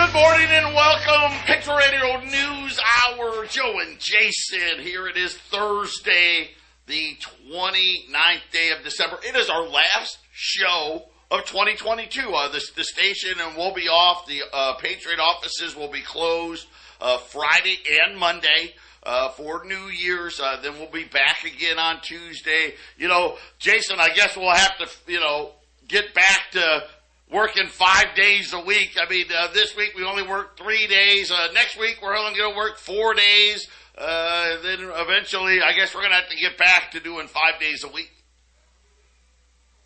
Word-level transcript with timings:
Good 0.00 0.14
morning 0.14 0.46
and 0.48 0.74
welcome. 0.74 1.38
Patriot 1.44 1.76
Radio 1.76 2.20
News 2.24 2.80
Hour. 2.80 3.44
Joe 3.44 3.80
and 3.80 3.98
Jason. 3.98 4.80
Here 4.80 5.06
it 5.06 5.18
is 5.18 5.36
Thursday, 5.36 6.52
the 6.86 7.16
29th 7.50 8.50
day 8.50 8.70
of 8.70 8.82
December. 8.82 9.18
It 9.22 9.36
is 9.36 9.50
our 9.50 9.68
last 9.68 10.16
show 10.32 11.04
of 11.30 11.44
2022. 11.44 12.32
Uh, 12.32 12.48
the, 12.48 12.66
the 12.76 12.84
station 12.84 13.34
and 13.40 13.54
we'll 13.58 13.74
be 13.74 13.88
off. 13.88 14.26
The 14.26 14.40
uh, 14.50 14.74
Patriot 14.76 15.20
offices 15.20 15.76
will 15.76 15.90
be 15.90 16.00
closed 16.00 16.66
uh, 17.02 17.18
Friday 17.18 17.76
and 18.02 18.18
Monday. 18.18 18.74
Uh, 19.02 19.28
for 19.30 19.64
New 19.66 19.88
Year's, 19.88 20.40
uh, 20.40 20.60
then 20.62 20.78
we'll 20.78 20.90
be 20.90 21.04
back 21.04 21.44
again 21.44 21.78
on 21.78 22.00
Tuesday. 22.00 22.74
You 22.96 23.08
know, 23.08 23.36
Jason, 23.58 24.00
I 24.00 24.08
guess 24.14 24.34
we'll 24.34 24.50
have 24.50 24.78
to, 24.78 24.88
you 25.06 25.20
know, 25.20 25.52
get 25.88 26.14
back 26.14 26.50
to 26.52 26.84
working 27.32 27.66
five 27.68 28.14
days 28.14 28.52
a 28.52 28.60
week. 28.60 28.96
I 29.00 29.08
mean, 29.08 29.26
uh, 29.36 29.48
this 29.52 29.76
week 29.76 29.92
we 29.96 30.04
only 30.04 30.22
worked 30.22 30.58
three 30.58 30.86
days. 30.86 31.30
Uh, 31.30 31.48
next 31.54 31.78
week 31.78 31.98
we're 32.02 32.16
only 32.16 32.36
going 32.38 32.52
to 32.52 32.56
work 32.56 32.78
four 32.78 33.14
days. 33.14 33.68
Uh, 33.96 34.56
then 34.62 34.78
eventually, 34.80 35.60
I 35.62 35.72
guess 35.74 35.94
we're 35.94 36.00
going 36.00 36.12
to 36.12 36.16
have 36.20 36.28
to 36.30 36.36
get 36.36 36.56
back 36.56 36.92
to 36.92 37.00
doing 37.00 37.26
five 37.28 37.60
days 37.60 37.84
a 37.84 37.88
week. 37.88 38.10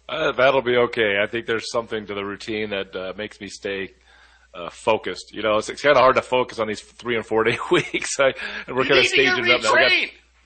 Uh, 0.08 0.32
that'll 0.32 0.62
be 0.62 0.76
okay. 0.76 1.18
I 1.22 1.26
think 1.26 1.46
there's 1.46 1.70
something 1.70 2.06
to 2.06 2.14
the 2.14 2.24
routine 2.24 2.70
that 2.70 2.94
uh, 2.94 3.12
makes 3.16 3.40
me 3.40 3.48
stay 3.48 3.94
uh, 4.52 4.68
focused. 4.70 5.32
You 5.34 5.42
know, 5.42 5.56
it's, 5.56 5.68
it's 5.68 5.82
kind 5.82 5.96
of 5.96 6.00
hard 6.02 6.16
to 6.16 6.22
focus 6.22 6.58
on 6.58 6.68
these 6.68 6.80
three 6.80 7.16
and 7.16 7.24
four 7.24 7.42
day 7.44 7.56
weeks. 7.70 8.20
I, 8.20 8.34
and 8.66 8.76
we're 8.76 8.84
kind 8.84 8.98
of 8.98 9.04
need 9.04 9.10
to 9.10 9.16
get 9.16 9.34
staging 9.34 9.50
up 9.54 9.62
now. 9.62 9.72
Got- 9.74 9.90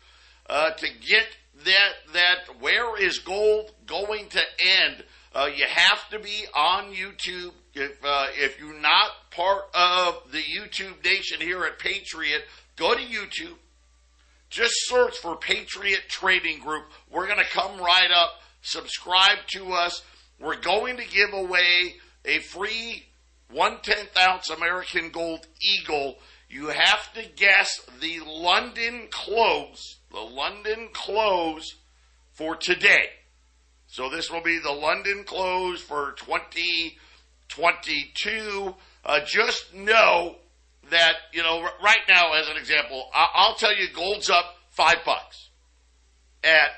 uh, 0.50 0.72
to 0.72 0.88
get 1.00 1.26
that 1.64 2.12
that 2.12 2.60
where 2.60 3.00
is 3.00 3.18
gold 3.18 3.72
going 3.86 4.28
to 4.28 4.42
end? 4.82 5.04
Uh, 5.34 5.48
you 5.56 5.64
have 5.66 6.06
to 6.10 6.18
be 6.18 6.44
on 6.54 6.92
YouTube. 6.92 7.52
If 7.72 7.98
if 8.02 8.58
you're 8.60 8.78
not 8.78 9.25
part 9.36 9.64
of 9.74 10.32
the 10.32 10.38
YouTube 10.38 11.04
nation 11.04 11.40
here 11.40 11.64
at 11.64 11.78
Patriot, 11.78 12.42
go 12.76 12.94
to 12.94 13.00
YouTube. 13.00 13.56
Just 14.48 14.72
search 14.86 15.18
for 15.18 15.36
Patriot 15.36 16.04
Trading 16.08 16.60
Group. 16.60 16.84
We're 17.10 17.26
going 17.26 17.38
to 17.38 17.50
come 17.50 17.78
right 17.78 18.10
up. 18.10 18.40
Subscribe 18.62 19.38
to 19.48 19.72
us. 19.72 20.02
We're 20.40 20.60
going 20.60 20.96
to 20.96 21.06
give 21.06 21.34
away 21.34 21.96
a 22.24 22.38
free 22.38 23.04
one 23.50 23.78
tenth 23.82 24.16
ounce 24.18 24.48
American 24.50 25.10
Gold 25.10 25.46
Eagle. 25.60 26.16
You 26.48 26.68
have 26.68 27.12
to 27.14 27.24
guess 27.36 27.80
the 28.00 28.20
London 28.26 29.08
close, 29.10 29.98
the 30.10 30.20
London 30.20 30.88
close 30.92 31.76
for 32.32 32.56
today. 32.56 33.10
So 33.88 34.08
this 34.08 34.30
will 34.30 34.42
be 34.42 34.58
the 34.58 34.72
London 34.72 35.24
close 35.24 35.80
for 35.80 36.12
2022. 37.48 38.74
Uh, 39.04 39.20
just 39.20 39.72
know 39.74 40.36
that, 40.90 41.14
you 41.32 41.42
know, 41.42 41.62
r- 41.62 41.72
right 41.82 42.00
now, 42.08 42.32
as 42.32 42.48
an 42.48 42.56
example, 42.56 43.08
I- 43.14 43.30
I'll 43.34 43.54
tell 43.54 43.74
you 43.74 43.88
gold's 43.90 44.30
up 44.30 44.56
five 44.70 45.04
bucks 45.04 45.50
at 46.44 46.70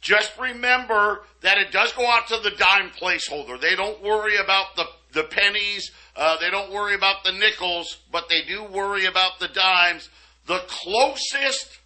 just 0.00 0.38
remember 0.38 1.24
that 1.42 1.58
it 1.58 1.72
does 1.72 1.92
go 1.92 2.06
out 2.06 2.28
to 2.28 2.38
the 2.38 2.52
dime 2.52 2.90
placeholder. 2.90 3.60
They 3.60 3.76
don't 3.76 4.02
worry 4.02 4.36
about 4.36 4.76
the, 4.76 4.86
the 5.12 5.24
pennies. 5.24 5.90
Uh, 6.16 6.38
they 6.38 6.48
don't 6.50 6.72
worry 6.72 6.94
about 6.94 7.24
the 7.24 7.32
nickels, 7.32 7.98
but 8.10 8.28
they 8.28 8.42
do 8.42 8.64
worry 8.64 9.06
about 9.06 9.38
the 9.40 9.48
dimes. 9.48 10.08
The 10.46 10.62
closest 10.66 11.80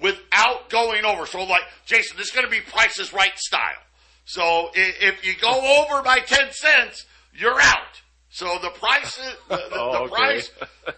without 0.00 0.70
going 0.70 1.04
over. 1.04 1.26
So 1.26 1.42
like, 1.44 1.64
Jason, 1.86 2.16
this 2.16 2.28
is 2.28 2.32
going 2.32 2.46
to 2.46 2.50
be 2.50 2.60
prices 2.60 3.12
right 3.12 3.36
style. 3.36 3.82
So 4.24 4.70
if 4.74 5.26
you 5.26 5.34
go 5.40 5.82
over 5.82 6.02
by 6.02 6.20
10 6.20 6.52
cents, 6.52 7.06
you're 7.34 7.60
out. 7.60 8.00
So 8.32 8.58
the 8.62 8.70
price, 8.70 9.18
is- 9.18 9.36
the, 9.48 9.56
the, 9.56 9.62
Oh, 9.72 10.04
the 10.06 10.12
price 10.12 10.50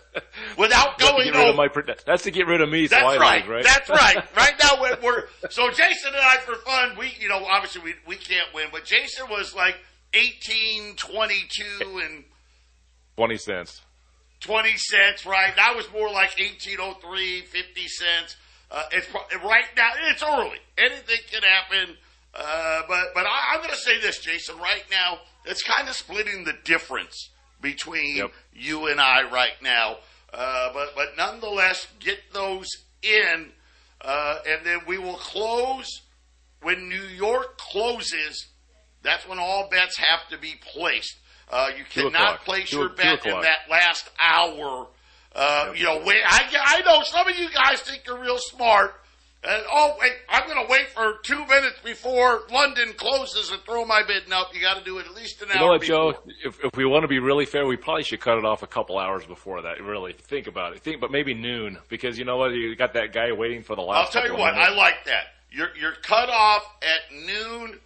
without 0.59 0.99
going 0.99 1.35
over. 1.35 1.57
my. 1.57 1.69
That's 2.07 2.25
to 2.25 2.31
get 2.31 2.47
rid 2.47 2.61
of 2.61 2.69
me. 2.69 2.87
So 2.87 2.97
That's 2.97 3.07
I 3.07 3.17
right. 3.17 3.43
leave, 3.43 3.51
right? 3.51 3.65
That's 3.65 3.89
right. 3.89 4.17
Right 4.37 4.53
now 4.63 4.81
we're, 4.81 4.99
we're 5.03 5.25
so 5.51 5.71
Jason 5.71 6.09
and 6.15 6.17
I 6.23 6.37
for 6.39 6.55
fun. 6.57 6.97
We 6.99 7.13
you 7.21 7.29
know 7.29 7.45
obviously 7.45 7.83
we 7.83 7.95
we 8.07 8.17
can't 8.17 8.49
win, 8.55 8.67
but 8.71 8.85
Jason 8.85 9.29
was 9.31 9.55
like 9.55 9.77
eighteen 10.15 10.95
twenty 10.97 11.45
two 11.51 12.01
and 12.05 12.25
Twenty 13.17 13.37
cents. 13.39 13.81
twenty 14.41 14.77
cents. 14.77 15.25
Right. 15.27 15.55
That 15.57 15.75
was 15.77 15.91
more 15.93 16.11
like 16.11 16.39
eighteen 16.41 16.77
oh 16.81 16.95
three 17.03 17.43
fifty 17.43 17.89
cents. 17.89 18.37
Uh, 18.71 18.85
it's 18.93 19.07
right 19.45 19.65
now. 19.77 19.91
It's 20.11 20.23
early. 20.23 20.57
Anything 20.79 21.19
can 21.31 21.43
happen. 21.43 21.97
Uh, 22.35 22.81
but 22.89 23.09
but 23.15 23.27
I, 23.27 23.53
I'm 23.55 23.59
going 23.59 23.71
to 23.71 23.77
say 23.77 24.01
this, 24.01 24.19
Jason. 24.19 24.57
Right 24.59 24.85
now, 24.91 25.19
it's 25.45 25.63
kind 25.63 25.89
of 25.89 25.95
splitting 25.95 26.45
the 26.45 26.55
difference 26.65 27.31
between 27.61 28.17
Yep. 28.17 28.33
you 28.55 28.87
and 28.89 29.01
I 29.01 29.23
right 29.31 29.61
now. 29.63 29.99
Uh, 30.33 30.73
but 30.73 30.95
but 30.95 31.17
nonetheless, 31.17 31.87
get 32.01 32.19
those 32.33 32.67
in, 33.03 33.53
uh, 34.01 34.39
and 34.47 34.65
then 34.65 34.81
we 34.87 34.99
will 34.99 35.17
close 35.17 36.03
when 36.63 36.89
New 36.89 37.03
York 37.03 37.59
closes. 37.59 38.47
That's 39.03 39.27
when 39.29 39.39
all 39.39 39.69
bets 39.69 39.97
have 39.99 40.29
to 40.31 40.39
be 40.39 40.55
placed. 40.73 41.17
Uh, 41.51 41.71
you 41.77 41.85
cannot 41.85 42.45
place 42.45 42.71
Two- 42.71 42.79
your 42.79 42.89
bet 42.91 43.27
in 43.27 43.41
that 43.41 43.69
last 43.69 44.09
hour. 44.19 44.89
Uh, 45.35 45.73
You 45.75 45.85
know, 45.85 46.03
I, 46.07 46.49
I 46.67 46.81
know 46.83 47.03
some 47.03 47.27
of 47.29 47.37
you 47.39 47.49
guys 47.51 47.81
think 47.81 48.03
you're 48.07 48.19
real 48.21 48.39
smart. 48.39 48.95
And, 49.45 49.65
oh, 49.73 49.97
wait, 50.01 50.13
I'm 50.29 50.47
going 50.47 50.65
to 50.65 50.71
wait 50.71 50.89
for 50.91 51.15
two 51.25 51.45
minutes 51.47 51.81
before 51.85 52.43
London 52.53 52.93
closes 52.97 53.51
and 53.51 53.61
throw 53.63 53.85
my 53.85 54.03
bid. 54.07 54.29
No, 54.29 54.45
you 54.53 54.61
got 54.61 54.79
to 54.79 54.85
do 54.85 54.99
it 54.99 55.07
at 55.07 55.15
least 55.15 55.43
an 55.43 55.49
You 55.49 55.55
hour 55.55 55.61
know 55.61 55.69
what, 55.73 55.81
before. 55.81 56.13
Joe? 56.13 56.19
If, 56.45 56.65
if 56.65 56.77
we 56.77 56.85
want 56.85 57.03
to 57.03 57.09
be 57.09 57.19
really 57.19 57.45
fair, 57.45 57.67
we 57.67 57.77
probably 57.77 58.05
should 58.05 58.21
cut 58.21 58.39
it 58.39 58.45
off 58.45 58.63
a 58.63 58.69
couple 58.69 58.99
hours 58.99 59.27
before 59.27 59.63
that. 59.63 59.83
Really, 59.83 60.13
think 60.13 60.47
about 60.47 60.75
it. 60.77 60.83
Think, 60.85 61.01
but 61.01 61.11
maybe 61.11 61.35
noon 61.35 61.79
because 61.89 62.19
you 62.19 62.25
know 62.25 62.37
what? 62.37 62.53
You 62.53 62.77
got 62.77 62.95
that 62.95 63.13
guy 63.13 63.33
waiting 63.33 63.65
for 63.65 63.75
the 63.75 63.83
last. 63.83 64.15
I'll 64.15 64.23
tell 64.23 64.33
you 64.33 64.39
what, 64.39 64.53
of 64.53 64.59
I 64.61 64.69
like 64.77 65.05
that. 65.07 65.25
You're, 65.51 65.77
you're 65.77 65.95
cut 66.03 66.29
off 66.31 66.63
at 66.81 67.13
noon, 67.13 67.81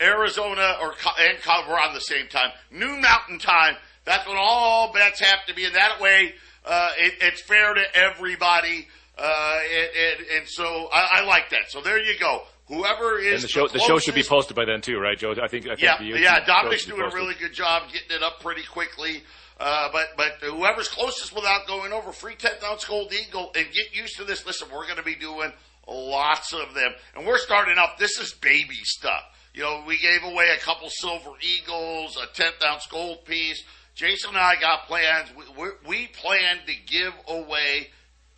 Arizona, 0.00 0.76
or 0.80 0.94
and 1.18 1.38
Co- 1.42 1.68
we're 1.68 1.80
on 1.80 1.92
the 1.92 2.00
same 2.00 2.28
time. 2.28 2.50
Noon 2.70 3.00
Mountain 3.00 3.40
Time. 3.40 3.74
That's 4.04 4.26
when 4.28 4.36
all 4.38 4.92
bets 4.92 5.20
have 5.20 5.44
to 5.48 5.54
be, 5.54 5.64
and 5.64 5.74
that 5.74 6.00
way 6.00 6.34
uh, 6.64 6.88
it, 6.98 7.14
it's 7.20 7.42
fair 7.42 7.74
to 7.74 7.82
everybody. 7.94 8.86
Uh, 9.18 9.58
and, 9.74 9.88
and, 10.20 10.26
and 10.38 10.48
so 10.48 10.88
I, 10.92 11.20
I 11.20 11.24
like 11.24 11.50
that. 11.50 11.70
So 11.70 11.80
there 11.80 12.00
you 12.00 12.18
go. 12.18 12.42
Whoever 12.68 13.18
is 13.18 13.34
And 13.34 13.42
the 13.42 13.48
show, 13.48 13.66
the 13.66 13.78
show 13.80 13.98
should 13.98 14.14
be 14.14 14.22
posted 14.22 14.54
by 14.54 14.64
then 14.66 14.80
too, 14.80 14.98
right, 14.98 15.18
Joe? 15.18 15.32
I 15.32 15.48
think. 15.48 15.66
I 15.66 15.74
think 15.74 15.80
yeah, 15.80 15.96
the 15.98 16.20
yeah. 16.20 16.44
Dominic's 16.44 16.84
doing 16.84 17.00
a 17.00 17.14
really 17.14 17.34
good 17.34 17.52
job 17.52 17.84
getting 17.92 18.16
it 18.16 18.22
up 18.22 18.40
pretty 18.40 18.62
quickly. 18.62 19.22
Uh, 19.58 19.88
but 19.90 20.08
but 20.16 20.34
whoever's 20.42 20.88
closest 20.88 21.34
without 21.34 21.66
going 21.66 21.92
over, 21.92 22.12
free 22.12 22.34
10th 22.34 22.62
ounce 22.62 22.84
gold 22.84 23.12
eagle, 23.12 23.50
and 23.56 23.66
get 23.72 23.96
used 23.96 24.16
to 24.18 24.24
this. 24.24 24.46
Listen, 24.46 24.68
we're 24.72 24.84
going 24.84 24.98
to 24.98 25.02
be 25.02 25.16
doing 25.16 25.50
lots 25.88 26.52
of 26.52 26.74
them, 26.74 26.92
and 27.16 27.26
we're 27.26 27.38
starting 27.38 27.78
up. 27.78 27.98
This 27.98 28.18
is 28.20 28.34
baby 28.34 28.78
stuff. 28.82 29.22
You 29.54 29.62
know, 29.62 29.82
we 29.86 29.98
gave 29.98 30.22
away 30.22 30.50
a 30.54 30.60
couple 30.60 30.88
silver 30.90 31.30
eagles, 31.40 32.16
a 32.16 32.26
10th 32.40 32.64
ounce 32.64 32.86
gold 32.86 33.24
piece. 33.24 33.64
Jason 33.94 34.30
and 34.30 34.38
I 34.38 34.54
got 34.60 34.86
plans. 34.86 35.32
We, 35.36 35.44
we, 35.60 35.70
we 35.88 36.06
plan 36.06 36.58
to 36.66 36.72
give 36.86 37.12
away 37.26 37.88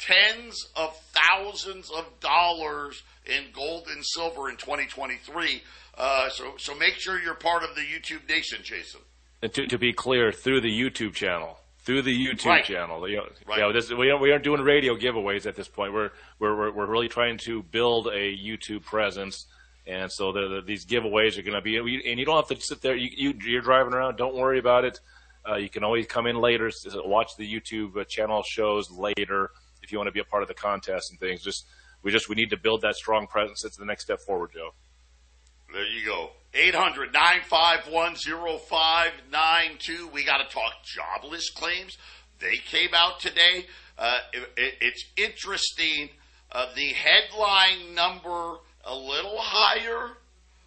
tens 0.01 0.69
of 0.77 0.97
thousands 1.13 1.91
of 1.91 2.07
dollars 2.21 3.03
in 3.27 3.45
gold 3.55 3.87
and 3.89 4.05
silver 4.05 4.49
in 4.49 4.57
2023. 4.57 5.63
Uh, 5.97 6.29
so, 6.31 6.55
so 6.57 6.75
make 6.75 6.95
sure 6.95 7.21
you're 7.21 7.35
part 7.35 7.63
of 7.63 7.75
the 7.75 7.83
YouTube 7.83 8.29
Nation, 8.29 8.61
Jason. 8.63 9.01
And 9.43 9.53
to, 9.55 9.67
to 9.67 9.79
be 9.79 9.93
clear, 9.93 10.33
through 10.33 10.63
the 10.63 10.69
YouTube 10.71 11.15
channel, 11.15 11.59
through 11.85 12.03
the 12.03 12.17
YouTube 12.17 12.47
Right. 12.47 12.65
channel. 12.65 13.07
You 13.09 13.19
know, 13.19 13.27
Right. 13.47 13.57
you 13.59 13.63
know, 13.63 13.73
this, 13.73 13.91
we, 13.91 14.11
aren't, 14.11 14.23
we 14.23 14.33
aren't 14.33 14.45
doing 14.45 14.61
radio 14.63 14.97
giveaways 14.97 15.47
at 15.47 15.57
this 15.57 15.69
point. 15.69 15.93
We're, 15.93 16.11
we're, 16.39 16.57
we're, 16.57 16.73
we're 16.73 16.87
really 16.91 17.09
trying 17.09 17.39
to 17.39 17.63
build 17.63 18.07
a 18.09 18.37
YouTube 18.37 18.85
presence. 18.85 19.47
And 19.87 20.11
so 20.11 20.33
the, 20.33 20.49
the, 20.49 20.63
these 20.63 20.87
giveaways 20.87 21.39
are 21.39 21.43
going 21.43 21.55
to 21.55 21.61
be, 21.61 21.77
and 21.77 22.19
you 22.19 22.25
don't 22.25 22.37
have 22.37 22.49
to 22.59 22.65
sit 22.65 22.81
there. 22.81 22.95
You, 22.97 23.11
you, 23.15 23.35
you're 23.45 23.63
driving 23.63 23.93
around. 23.93 24.17
Don't 24.17 24.35
worry 24.35 24.59
about 24.59 24.85
it. 24.85 25.01
Uh, 25.49 25.57
you 25.57 25.71
can 25.71 25.85
always 25.85 26.07
come 26.07 26.27
in 26.27 26.37
later, 26.37 26.71
watch 26.97 27.31
the 27.39 27.51
YouTube 27.51 27.97
uh, 27.97 28.05
channel 28.05 28.43
shows 28.47 28.91
later 28.91 29.51
if 29.91 29.93
you 29.93 29.99
want 29.99 30.07
to 30.07 30.13
be 30.13 30.21
a 30.21 30.25
part 30.25 30.43
of 30.43 30.49
the 30.49 30.55
contest 30.55 31.11
and 31.11 31.19
things. 31.19 31.43
Just 31.43 31.67
we 32.05 32.13
just 32.13 32.29
we 32.29 32.37
need 32.37 32.51
to 32.51 32.57
build 32.57 32.83
that 32.83 32.95
strong 32.95 33.27
presence. 33.27 33.65
It's 33.65 33.77
the 33.77 33.85
next 33.85 34.05
step 34.05 34.21
forward, 34.21 34.51
Joe. 34.55 34.71
There 35.73 35.85
you 35.85 36.07
go. 36.07 36.31
800 36.55 37.13
951 37.13 38.15
0592. 38.15 40.09
We 40.13 40.25
got 40.25 40.39
to 40.39 40.55
talk 40.55 40.75
jobless 40.85 41.51
claims. 41.51 41.99
They 42.39 42.57
came 42.57 42.91
out 42.95 43.19
today. 43.19 43.67
Uh, 43.99 44.19
it, 44.33 44.49
it, 44.57 44.75
it's 44.81 45.05
interesting. 45.17 46.11
Uh, 46.53 46.67
the 46.75 46.93
headline 46.93 47.95
number 47.95 48.59
a 48.85 48.95
little 48.95 49.39
higher, 49.39 50.13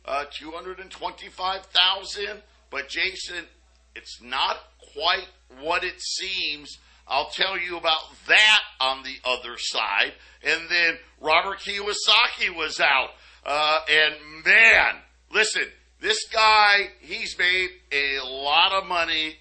uh, 0.05 0.25
225,000. 0.37 2.41
But 2.69 2.89
Jason, 2.89 3.45
it's 3.95 4.21
not 4.21 4.57
quite 4.93 5.27
what 5.61 5.83
it 5.83 6.01
seems. 6.01 6.77
I'll 7.07 7.29
tell 7.29 7.57
you 7.57 7.77
about 7.77 8.01
that 8.27 8.59
on 8.79 9.03
the 9.03 9.15
other 9.25 9.57
side. 9.57 10.13
And 10.43 10.69
then 10.69 10.97
Robert 11.19 11.59
Kiyosaki 11.59 12.55
was 12.55 12.79
out. 12.79 13.09
Uh, 13.45 13.79
and 13.89 14.15
man, 14.45 14.95
listen, 15.31 15.65
this 15.99 16.27
guy, 16.31 16.89
he's 16.99 17.37
made 17.37 17.69
a 17.91 18.19
lot 18.25 18.71
of 18.73 18.87
money 18.87 19.37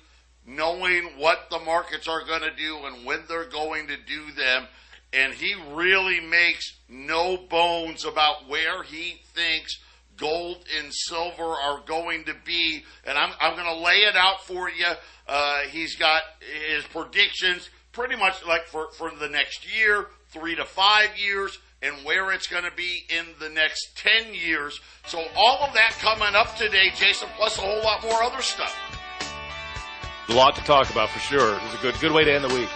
knowing 0.46 1.04
what 1.18 1.50
the 1.50 1.58
markets 1.60 2.08
are 2.08 2.24
going 2.24 2.42
to 2.42 2.54
do 2.54 2.78
and 2.84 3.06
when 3.06 3.20
they're 3.28 3.48
going 3.48 3.86
to 3.88 3.96
do 3.96 4.32
them. 4.32 4.66
And 5.12 5.32
he 5.32 5.54
really 5.72 6.20
makes 6.20 6.78
no 6.88 7.36
bones 7.36 8.04
about 8.04 8.48
where 8.48 8.82
he 8.82 9.20
thinks 9.34 9.78
gold 10.16 10.64
and 10.78 10.92
silver 10.92 11.42
are 11.42 11.80
going 11.86 12.24
to 12.24 12.34
be. 12.44 12.84
And 13.04 13.18
I'm, 13.18 13.32
I'm 13.40 13.54
going 13.54 13.66
to 13.66 13.84
lay 13.84 13.98
it 13.98 14.16
out 14.16 14.44
for 14.44 14.68
you. 14.70 14.86
Uh, 15.26 15.60
he's 15.70 15.96
got 15.96 16.22
his 16.68 16.84
predictions 16.84 17.70
pretty 17.92 18.16
much 18.16 18.44
like 18.46 18.66
for, 18.66 18.90
for 18.92 19.10
the 19.10 19.28
next 19.28 19.66
year, 19.76 20.06
three 20.30 20.54
to 20.54 20.64
five 20.64 21.10
years, 21.16 21.58
and 21.82 21.94
where 22.04 22.32
it's 22.32 22.46
going 22.46 22.64
to 22.64 22.74
be 22.74 23.04
in 23.08 23.26
the 23.38 23.48
next 23.48 23.96
10 23.96 24.34
years. 24.34 24.80
So 25.06 25.24
all 25.36 25.58
of 25.62 25.74
that 25.74 25.92
coming 26.00 26.34
up 26.34 26.56
today, 26.56 26.90
Jason, 26.94 27.28
plus 27.36 27.58
a 27.58 27.60
whole 27.60 27.82
lot 27.82 28.02
more 28.02 28.22
other 28.22 28.42
stuff. 28.42 28.74
A 30.28 30.32
lot 30.32 30.54
to 30.54 30.62
talk 30.62 30.88
about 30.90 31.10
for 31.10 31.18
sure. 31.18 31.58
It's 31.64 31.74
a 31.74 31.82
good 31.82 31.94
good 32.00 32.12
way 32.12 32.24
to 32.24 32.32
end 32.32 32.44
the 32.44 32.54
week. 32.54 32.68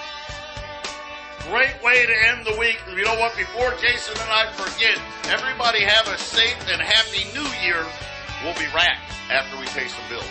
Great 1.51 1.81
way 1.81 2.05
to 2.05 2.29
end 2.29 2.45
the 2.45 2.57
week. 2.59 2.77
You 2.91 3.05
know 3.05 3.15
what? 3.21 3.37
Before 3.37 3.73
Jason 3.81 4.15
and 4.21 4.31
I 4.31 4.51
forget, 4.53 4.99
everybody 5.29 5.81
have 5.81 6.09
a 6.09 6.19
safe 6.19 6.59
and 6.69 6.83
happy 6.83 7.25
new 7.33 7.49
year. 7.65 7.87
We'll 8.43 8.55
be 8.55 8.67
back 8.75 8.99
after 9.31 9.59
we 9.59 9.67
pay 9.67 9.87
some 9.87 10.03
bills. 10.11 10.25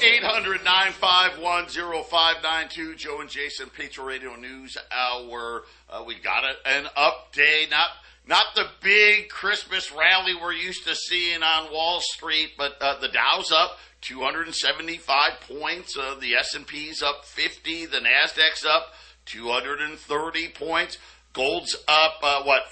Eight 0.00 0.22
hundred 0.22 0.62
nine 0.64 0.92
five 0.92 1.38
one 1.38 1.68
zero 1.68 2.02
five 2.02 2.36
nine 2.42 2.68
two. 2.68 2.94
Joe 2.94 3.20
and 3.20 3.30
Jason, 3.30 3.68
Patriot 3.68 4.06
Radio 4.06 4.36
News 4.36 4.76
Hour. 4.92 5.64
Uh, 5.90 6.04
we 6.06 6.14
got 6.20 6.44
a, 6.44 6.68
an 6.68 6.84
update. 6.96 7.70
Not 7.70 7.86
not 8.26 8.46
the 8.54 8.66
big 8.80 9.28
Christmas 9.28 9.92
rally 9.92 10.34
we're 10.34 10.52
used 10.52 10.86
to 10.86 10.94
seeing 10.94 11.42
on 11.42 11.72
Wall 11.72 12.00
Street, 12.00 12.52
but 12.56 12.80
uh, 12.80 12.98
the 13.00 13.08
Dow's 13.08 13.52
up 13.52 13.78
275 14.00 15.32
points. 15.40 15.96
Uh, 15.96 16.14
the 16.20 16.34
S&P's 16.34 17.02
up 17.02 17.24
50. 17.24 17.86
The 17.86 17.98
Nasdaq's 17.98 18.64
up 18.64 18.92
230 19.26 20.48
points. 20.48 20.98
Gold's 21.34 21.76
up 21.88 22.14
uh, 22.22 22.42
what 22.44 22.62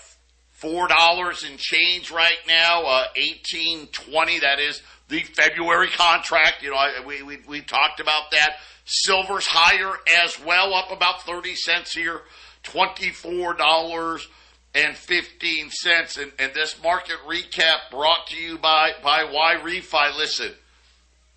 four 0.63 0.87
dollars 0.87 1.43
and 1.43 1.59
change 1.59 2.13
right 2.13 2.39
now. 2.47 2.85
Uh, 2.85 3.05
eighteen 3.17 3.89
twenty. 3.89 4.39
That 4.39 4.61
is 4.61 4.81
the 5.09 5.21
February 5.21 5.89
contract. 5.89 6.63
You 6.63 6.71
know, 6.71 6.77
I, 6.77 7.03
we, 7.05 7.23
we 7.23 7.39
we 7.49 7.61
talked 7.61 7.99
about 7.99 8.31
that. 8.31 8.59
Silver's 8.85 9.47
higher 9.47 9.97
as 10.23 10.39
well, 10.45 10.75
up 10.75 10.93
about 10.93 11.23
thirty 11.23 11.57
cents 11.57 11.93
here. 11.93 12.21
Twenty 12.63 13.11
four 13.11 13.55
dollars 13.55 14.29
and 14.75 14.97
fifteen 14.97 15.71
cents. 15.71 16.17
And, 16.17 16.33
and 16.39 16.53
this 16.55 16.81
market 16.83 17.17
recap 17.27 17.91
brought 17.91 18.27
to 18.29 18.37
you 18.37 18.59
by 18.59 18.93
by 19.03 19.25
Yrefy. 19.25 20.17
Listen. 20.17 20.53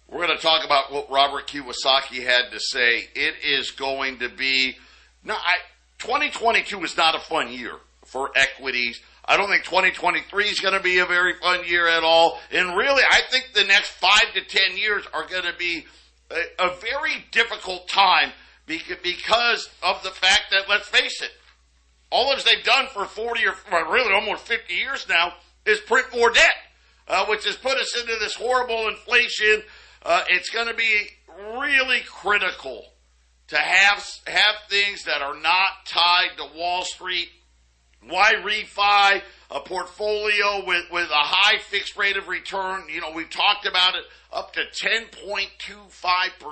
We're 0.08 0.28
going 0.28 0.38
to 0.38 0.44
talk 0.44 0.64
about 0.64 0.94
what 0.94 1.10
Robert 1.10 1.48
Kiyosaki 1.48 2.24
had 2.24 2.52
to 2.52 2.60
say. 2.60 3.10
It 3.16 3.44
is 3.44 3.72
going 3.72 4.20
to 4.20 4.30
be 4.30 4.78
no. 5.24 5.34
I, 5.34 5.56
2022 5.98 6.84
is 6.84 6.96
not 6.96 7.16
a 7.16 7.20
fun 7.20 7.52
year 7.52 7.74
for 8.06 8.30
equities. 8.36 9.02
I 9.28 9.38
don't 9.38 9.50
think 9.50 9.64
2023 9.64 10.46
is 10.46 10.60
going 10.60 10.76
to 10.76 10.80
be 10.80 11.00
a 11.00 11.06
very 11.06 11.34
fun 11.42 11.66
year 11.66 11.88
at 11.88 12.04
all. 12.04 12.40
And 12.52 12.78
really, 12.78 13.04
I 13.10 13.22
think 13.32 13.50
the 13.54 13.64
next 13.64 13.90
five 13.90 14.34
to 14.36 14.42
10 14.42 14.78
years 14.78 15.04
are 15.14 15.26
going 15.26 15.44
to 15.44 15.58
be 15.58 15.86
a, 16.30 16.66
a 16.66 16.76
very 16.76 17.26
difficult 17.32 17.88
time 17.88 18.32
beca- 18.68 19.02
because 19.02 19.70
of 19.82 20.04
the 20.04 20.12
fact 20.12 20.44
that, 20.52 20.70
let's 20.70 20.88
face 20.88 21.22
it, 21.24 21.32
all 22.16 22.34
they've 22.46 22.64
done 22.64 22.88
for 22.88 23.04
40 23.04 23.46
or 23.46 23.56
really 23.92 24.14
almost 24.14 24.48
50 24.48 24.74
years 24.74 25.06
now 25.10 25.34
is 25.66 25.82
print 25.82 26.08
more 26.16 26.32
debt, 26.32 26.56
uh, 27.10 27.26
which 27.26 27.46
has 27.46 27.58
put 27.58 27.78
us 27.78 27.94
into 28.00 28.16
this 28.22 28.36
horrible 28.36 28.88
inflation. 28.88 29.62
Uh, 30.02 30.24
it's 30.30 30.50
going 30.50 30.68
to 30.68 30.74
be 30.74 31.10
really 31.60 32.00
critical 32.08 32.86
to 33.50 33.58
have 33.58 33.98
have 34.28 34.56
things 34.70 35.04
that 35.04 35.22
are 35.22 35.36
not 35.36 35.86
tied 35.86 36.38
to 36.38 36.58
Wall 36.58 36.86
Street. 36.86 37.28
Why 38.08 38.36
refi 38.36 39.22
a 39.52 39.60
portfolio 39.60 40.66
with, 40.66 40.86
with 40.92 41.10
a 41.10 41.14
high 41.14 41.58
fixed 41.58 41.98
rate 41.98 42.16
of 42.16 42.30
return? 42.30 42.84
You 42.88 43.02
know, 43.02 43.12
we've 43.12 43.30
talked 43.30 43.66
about 43.66 43.96
it 43.96 44.04
up 44.32 44.54
to 44.54 44.62
10.25%. 44.62 46.52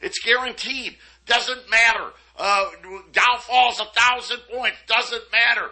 It's 0.00 0.18
guaranteed. 0.18 0.96
Doesn't 1.26 1.70
matter. 1.70 2.10
Uh, 2.36 2.64
Dow 3.12 3.36
falls 3.38 3.80
a 3.80 3.84
thousand 3.84 4.40
points. 4.52 4.78
Doesn't 4.86 5.22
matter. 5.30 5.70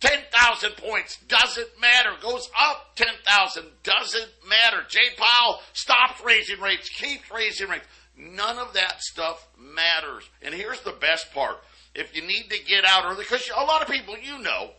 10,000 0.00 0.76
points. 0.76 1.18
Doesn't 1.28 1.68
matter. 1.80 2.10
Goes 2.20 2.48
up 2.58 2.96
10,000. 2.96 3.64
Doesn't 3.82 4.30
matter. 4.48 4.84
Jay 4.88 5.14
Powell 5.16 5.60
stops 5.72 6.22
raising 6.24 6.60
rates, 6.60 6.88
keeps 6.88 7.30
raising 7.30 7.68
rates. 7.68 7.86
None 8.16 8.58
of 8.58 8.74
that 8.74 9.00
stuff 9.00 9.46
matters. 9.58 10.28
And 10.42 10.54
here's 10.54 10.80
the 10.80 10.92
best 10.92 11.32
part. 11.32 11.58
If 11.94 12.14
you 12.14 12.22
need 12.22 12.50
to 12.50 12.64
get 12.64 12.84
out 12.84 13.04
early, 13.04 13.24
because 13.24 13.48
a 13.54 13.64
lot 13.64 13.82
of 13.82 13.88
people 13.88 14.16
you 14.16 14.38
know, 14.38 14.70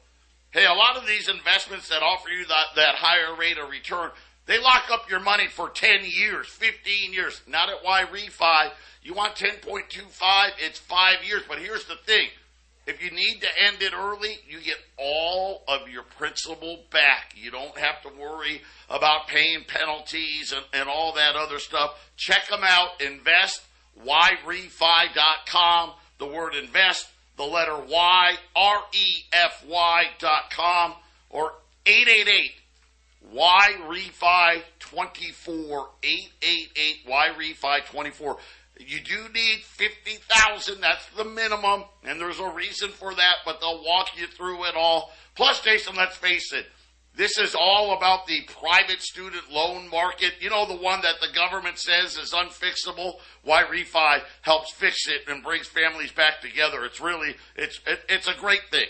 hey, 0.51 0.65
a 0.65 0.73
lot 0.73 0.97
of 0.97 1.05
these 1.05 1.29
investments 1.29 1.89
that 1.89 2.01
offer 2.01 2.29
you 2.29 2.45
that, 2.47 2.65
that 2.75 2.95
higher 2.95 3.35
rate 3.35 3.57
of 3.57 3.69
return, 3.69 4.11
they 4.45 4.59
lock 4.59 4.89
up 4.91 5.09
your 5.09 5.19
money 5.19 5.47
for 5.47 5.69
10 5.69 5.99
years, 6.03 6.47
15 6.47 7.13
years. 7.13 7.41
Not 7.47 7.69
at 7.69 7.83
Yrefy. 7.83 8.71
You 9.03 9.13
want 9.13 9.35
10.25, 9.35 10.49
it's 10.59 10.79
five 10.79 11.23
years. 11.23 11.43
But 11.47 11.59
here's 11.59 11.85
the 11.85 11.95
thing. 11.95 12.27
If 12.87 13.03
you 13.03 13.11
need 13.11 13.41
to 13.41 13.47
end 13.63 13.81
it 13.81 13.93
early, 13.93 14.39
you 14.47 14.59
get 14.59 14.77
all 14.97 15.63
of 15.67 15.87
your 15.87 16.03
principal 16.03 16.79
back. 16.91 17.33
You 17.35 17.51
don't 17.51 17.77
have 17.77 18.01
to 18.01 18.09
worry 18.19 18.63
about 18.89 19.27
paying 19.27 19.63
penalties 19.67 20.51
and, 20.51 20.65
and 20.73 20.89
all 20.89 21.13
that 21.13 21.35
other 21.35 21.59
stuff. 21.59 21.97
Check 22.17 22.47
them 22.49 22.63
out. 22.63 22.99
Invest, 23.01 23.61
yrefy.com. 24.03 25.91
The 26.17 26.25
word 26.25 26.55
invest, 26.55 27.07
the 27.37 27.43
letter 27.43 27.77
Y, 27.77 28.35
R 28.55 28.81
E 28.93 29.23
F 29.31 29.63
Y 29.67 30.03
dot 30.19 30.51
com, 30.51 30.93
or 31.29 31.53
888 31.85 32.60
Y 33.31 33.75
Refi 33.87 34.61
24 34.79 35.89
888 36.03 37.07
Yrefy 37.07 37.85
24. 37.85 38.37
You 38.79 38.99
do 38.99 39.29
need 39.33 39.59
50,000. 39.61 40.81
That's 40.81 41.05
the 41.15 41.25
minimum. 41.25 41.83
And 42.03 42.19
there's 42.19 42.39
a 42.39 42.49
reason 42.49 42.89
for 42.89 43.13
that, 43.13 43.35
but 43.45 43.59
they'll 43.59 43.83
walk 43.83 44.17
you 44.17 44.27
through 44.27 44.65
it 44.65 44.75
all. 44.75 45.11
Plus, 45.35 45.61
Jason, 45.61 45.95
let's 45.95 46.17
face 46.17 46.51
it. 46.51 46.65
This 47.15 47.37
is 47.37 47.55
all 47.55 47.95
about 47.95 48.25
the 48.25 48.41
private 48.47 49.01
student 49.01 49.51
loan 49.51 49.89
market. 49.89 50.33
You 50.39 50.49
know, 50.49 50.65
the 50.65 50.81
one 50.81 51.01
that 51.01 51.15
the 51.19 51.27
government 51.35 51.77
says 51.77 52.17
is 52.17 52.31
unfixable. 52.31 53.15
Yrefy 53.45 54.21
helps 54.41 54.71
fix 54.71 55.07
it 55.07 55.27
and 55.27 55.43
brings 55.43 55.67
families 55.67 56.11
back 56.11 56.41
together. 56.41 56.85
It's 56.85 57.01
really, 57.01 57.35
it's, 57.55 57.81
it, 57.85 57.99
it's 58.07 58.27
a 58.27 58.33
great 58.35 58.69
thing. 58.71 58.87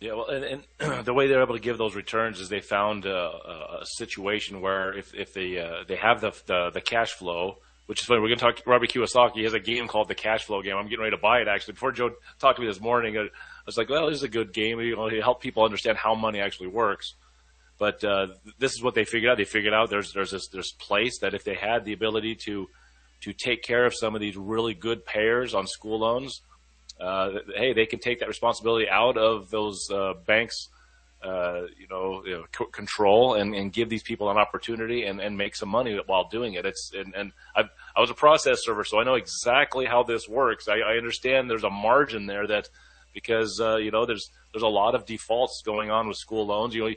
Yeah, 0.00 0.12
well, 0.12 0.28
and, 0.28 0.62
and 0.78 1.04
the 1.06 1.14
way 1.14 1.26
they're 1.26 1.42
able 1.42 1.54
to 1.54 1.60
give 1.60 1.78
those 1.78 1.94
returns 1.94 2.40
is 2.40 2.48
they 2.48 2.60
found 2.60 3.06
a, 3.06 3.80
a 3.80 3.86
situation 3.86 4.60
where 4.60 4.96
if, 4.96 5.14
if 5.14 5.32
they 5.32 5.58
uh, 5.58 5.84
they 5.88 5.96
have 5.96 6.20
the, 6.20 6.32
the, 6.46 6.70
the 6.74 6.80
cash 6.80 7.12
flow, 7.12 7.56
which 7.86 8.00
is 8.00 8.06
funny. 8.06 8.20
We're 8.20 8.28
going 8.28 8.38
to 8.38 8.44
talk. 8.44 8.66
Robert 8.66 8.90
Kiyosaki 8.90 9.44
has 9.44 9.54
a 9.54 9.60
game 9.60 9.88
called 9.88 10.08
the 10.08 10.14
Cash 10.14 10.44
Flow 10.44 10.60
Game. 10.60 10.76
I'm 10.76 10.84
getting 10.84 11.00
ready 11.00 11.16
to 11.16 11.22
buy 11.22 11.40
it 11.40 11.48
actually. 11.48 11.74
Before 11.74 11.92
Joe 11.92 12.10
talked 12.38 12.56
to 12.56 12.62
me 12.62 12.68
this 12.68 12.80
morning, 12.80 13.16
I 13.16 13.28
was 13.64 13.78
like, 13.78 13.88
"Well, 13.88 14.08
this 14.08 14.16
is 14.16 14.22
a 14.22 14.28
good 14.28 14.52
game. 14.52 14.80
You 14.80 14.96
know, 14.96 15.06
it 15.06 15.22
help 15.22 15.40
people 15.40 15.64
understand 15.64 15.96
how 15.96 16.14
money 16.14 16.40
actually 16.40 16.68
works." 16.68 17.14
But 17.78 18.02
uh, 18.04 18.28
this 18.58 18.72
is 18.72 18.82
what 18.82 18.94
they 18.94 19.04
figured 19.04 19.30
out. 19.30 19.38
They 19.38 19.44
figured 19.44 19.74
out 19.74 19.88
there's 19.88 20.12
there's 20.12 20.32
this 20.32 20.48
this 20.48 20.72
place 20.72 21.20
that 21.20 21.34
if 21.34 21.44
they 21.44 21.54
had 21.54 21.84
the 21.84 21.92
ability 21.92 22.36
to 22.46 22.68
to 23.22 23.32
take 23.32 23.62
care 23.62 23.86
of 23.86 23.94
some 23.94 24.14
of 24.14 24.20
these 24.20 24.36
really 24.36 24.74
good 24.74 25.04
payers 25.06 25.54
on 25.54 25.66
school 25.66 26.00
loans, 26.00 26.42
uh, 27.00 27.30
hey, 27.54 27.72
they 27.72 27.86
can 27.86 27.98
take 27.98 28.20
that 28.20 28.28
responsibility 28.28 28.88
out 28.88 29.16
of 29.16 29.50
those 29.50 29.90
uh, 29.90 30.14
banks, 30.26 30.68
uh, 31.22 31.62
you 31.78 31.86
know, 31.90 32.22
you 32.24 32.32
know 32.32 32.44
c- 32.56 32.70
control 32.72 33.34
and, 33.34 33.54
and 33.54 33.72
give 33.72 33.88
these 33.88 34.02
people 34.02 34.30
an 34.30 34.38
opportunity 34.38 35.04
and, 35.04 35.20
and 35.20 35.36
make 35.36 35.56
some 35.56 35.68
money 35.68 35.98
while 36.06 36.28
doing 36.28 36.54
it. 36.54 36.64
It's 36.64 36.92
and, 36.94 37.14
and 37.14 37.32
I 37.54 38.00
was 38.00 38.10
a 38.10 38.14
process 38.14 38.60
server, 38.62 38.84
so 38.84 38.98
I 38.98 39.04
know 39.04 39.14
exactly 39.14 39.84
how 39.84 40.02
this 40.02 40.28
works. 40.28 40.68
I, 40.68 40.78
I 40.78 40.96
understand 40.96 41.50
there's 41.50 41.64
a 41.64 41.70
margin 41.70 42.26
there 42.26 42.46
that 42.46 42.68
because 43.12 43.60
uh, 43.60 43.76
you 43.76 43.90
know 43.90 44.06
there's 44.06 44.30
there's 44.52 44.62
a 44.62 44.68
lot 44.68 44.94
of 44.94 45.04
defaults 45.06 45.62
going 45.64 45.90
on 45.90 46.08
with 46.08 46.16
school 46.16 46.46
loans. 46.46 46.74
You 46.74 46.88
know, 46.88 46.94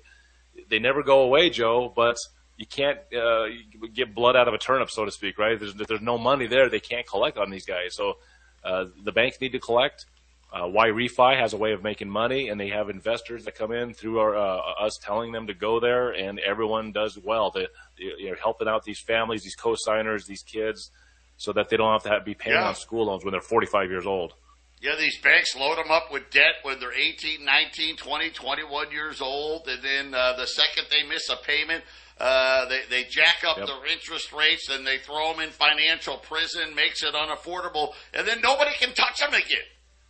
they 0.70 0.80
never 0.80 1.04
go 1.04 1.22
away, 1.22 1.50
Joe, 1.50 1.92
but 1.94 2.18
you 2.58 2.66
can't 2.66 3.00
uh, 3.18 3.46
get 3.94 4.14
blood 4.14 4.36
out 4.36 4.48
of 4.48 4.54
a 4.54 4.58
turnip, 4.58 4.92
so 4.92 5.06
to 5.06 5.12
speak, 5.12 5.38
right? 5.38 5.60
There's 5.60 5.74
there's 5.74 6.02
no 6.02 6.18
money 6.18 6.48
there. 6.48 6.70
They 6.70 6.82
can't 6.82 7.08
collect 7.08 7.38
on 7.38 7.50
these 7.50 7.66
guys, 7.66 7.96
so 7.96 8.18
uh, 8.64 8.86
the 9.04 9.12
banks 9.12 9.40
need 9.42 9.52
to 9.52 9.60
collect. 9.60 10.06
Uh, 10.52 10.64
Yrefy 10.64 11.40
has 11.40 11.54
a 11.54 11.58
way 11.58 11.74
of 11.74 11.84
making 11.84 12.10
money, 12.10 12.50
and 12.50 12.60
they 12.60 12.70
have 12.70 12.90
investors 12.90 13.46
that 13.46 13.54
come 13.54 13.72
in 13.72 13.94
through 13.94 14.20
our, 14.20 14.36
uh, 14.36 14.58
us 14.84 14.98
telling 15.02 15.32
them 15.32 15.46
to 15.46 15.54
go 15.54 15.80
there, 15.80 16.10
and 16.10 16.40
everyone 16.40 16.92
does 16.92 17.20
well. 17.24 17.52
They, 17.52 17.68
you're 17.98 18.36
helping 18.36 18.68
out 18.68 18.84
these 18.84 19.00
families, 19.00 19.44
these 19.44 19.56
co-signers, 19.56 20.26
these 20.26 20.42
kids, 20.42 20.90
so 21.38 21.54
that 21.54 21.70
they 21.70 21.78
don't 21.78 21.92
have 21.92 22.04
to 22.04 22.10
have, 22.10 22.26
be 22.26 22.34
paying 22.34 22.56
yeah. 22.56 22.70
on 22.70 22.76
school 22.76 23.06
loans 23.06 23.24
when 23.24 23.32
they're 23.32 23.42
45 23.42 23.90
years 23.92 24.08
old. 24.08 24.34
Yeah, 24.82 24.96
these 24.98 25.20
banks 25.22 25.56
load 25.56 25.78
them 25.78 25.92
up 25.92 26.12
with 26.12 26.30
debt 26.32 26.64
when 26.64 26.80
they're 26.80 26.94
18, 26.94 27.44
19, 27.44 27.98
20, 27.98 28.30
21 28.30 28.92
years 28.92 29.22
old, 29.22 29.68
and 29.68 29.84
then 29.84 30.14
uh, 30.16 30.36
the 30.38 30.48
second 30.48 30.86
they 30.90 31.08
miss 31.08 31.30
a 31.30 31.36
payment, 31.36 31.84
uh, 32.20 32.68
they, 32.68 32.82
they 32.90 33.04
jack 33.06 33.44
up 33.48 33.58
yep. 33.58 33.68
their 33.68 33.86
interest 33.92 34.34
rates 34.34 34.70
and 34.70 34.86
they 34.86 34.98
throw 34.98 35.32
them 35.32 35.42
in 35.42 35.50
financial 35.50 36.18
prison, 36.18 36.76
makes 36.76 37.02
it 37.04 37.14
unaffordable, 37.14 37.94
and 38.14 38.28
then 38.28 38.42
nobody 38.42 38.72
can 38.80 38.94
touch 38.94 39.20
them 39.20 39.34
again. 39.34 39.66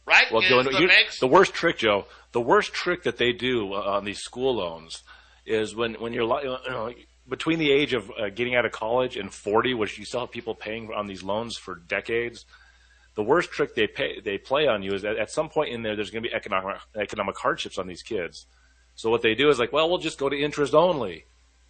Right? 0.06 0.26
Well, 0.32 0.42
Joe, 0.42 0.64
the, 0.64 0.90
the, 1.20 1.28
worst 1.28 1.54
trick, 1.54 1.78
Joe, 1.78 2.06
the 2.32 2.42
worst 2.42 2.74
trick 2.74 3.04
that 3.04 3.18
they 3.18 3.32
do 3.32 3.74
uh, 3.74 3.78
on 3.78 4.06
these 4.06 4.20
school 4.20 4.56
loans 4.56 5.04
is 5.46 5.76
when, 5.76 5.96
when 5.96 6.14
you're 6.14 6.24
you 6.42 6.58
know, 6.68 6.92
between 7.28 7.60
the 7.60 7.72
age 7.72 7.94
of 7.94 8.10
uh, 8.12 8.30
getting 8.30 8.56
out 8.56 8.66
of 8.66 8.72
college 8.72 9.16
and 9.16 9.32
40, 9.32 9.76
which 9.76 10.00
you 10.00 10.06
still 10.06 10.22
have 10.22 10.32
people 10.32 10.56
paying 10.56 10.90
on 10.96 11.06
these 11.06 11.22
loans 11.22 11.58
for 11.58 11.76
decades. 11.76 12.46
The 13.16 13.24
worst 13.24 13.52
trick 13.52 13.76
they 13.76 13.86
pay, 13.86 14.20
they 14.20 14.40
play 14.40 14.68
on 14.68 14.82
you 14.82 14.94
is 14.94 15.04
that 15.04 15.18
at 15.18 15.30
some 15.30 15.50
point 15.50 15.74
in 15.74 15.84
there, 15.84 15.96
there's 15.96 16.10
going 16.10 16.24
to 16.24 16.30
be 16.30 16.34
economic 16.34 16.78
economic 16.96 17.38
hardships 17.38 17.78
on 17.78 17.86
these 17.86 18.02
kids. 18.02 18.48
So 18.96 19.12
what 19.12 19.22
they 19.22 19.36
do 19.36 19.50
is 19.50 19.60
like, 19.60 19.72
well, 19.72 19.90
we'll 19.90 20.00
just 20.00 20.18
go 20.18 20.30
to 20.30 20.38
interest 20.38 20.74
only. 20.74 21.26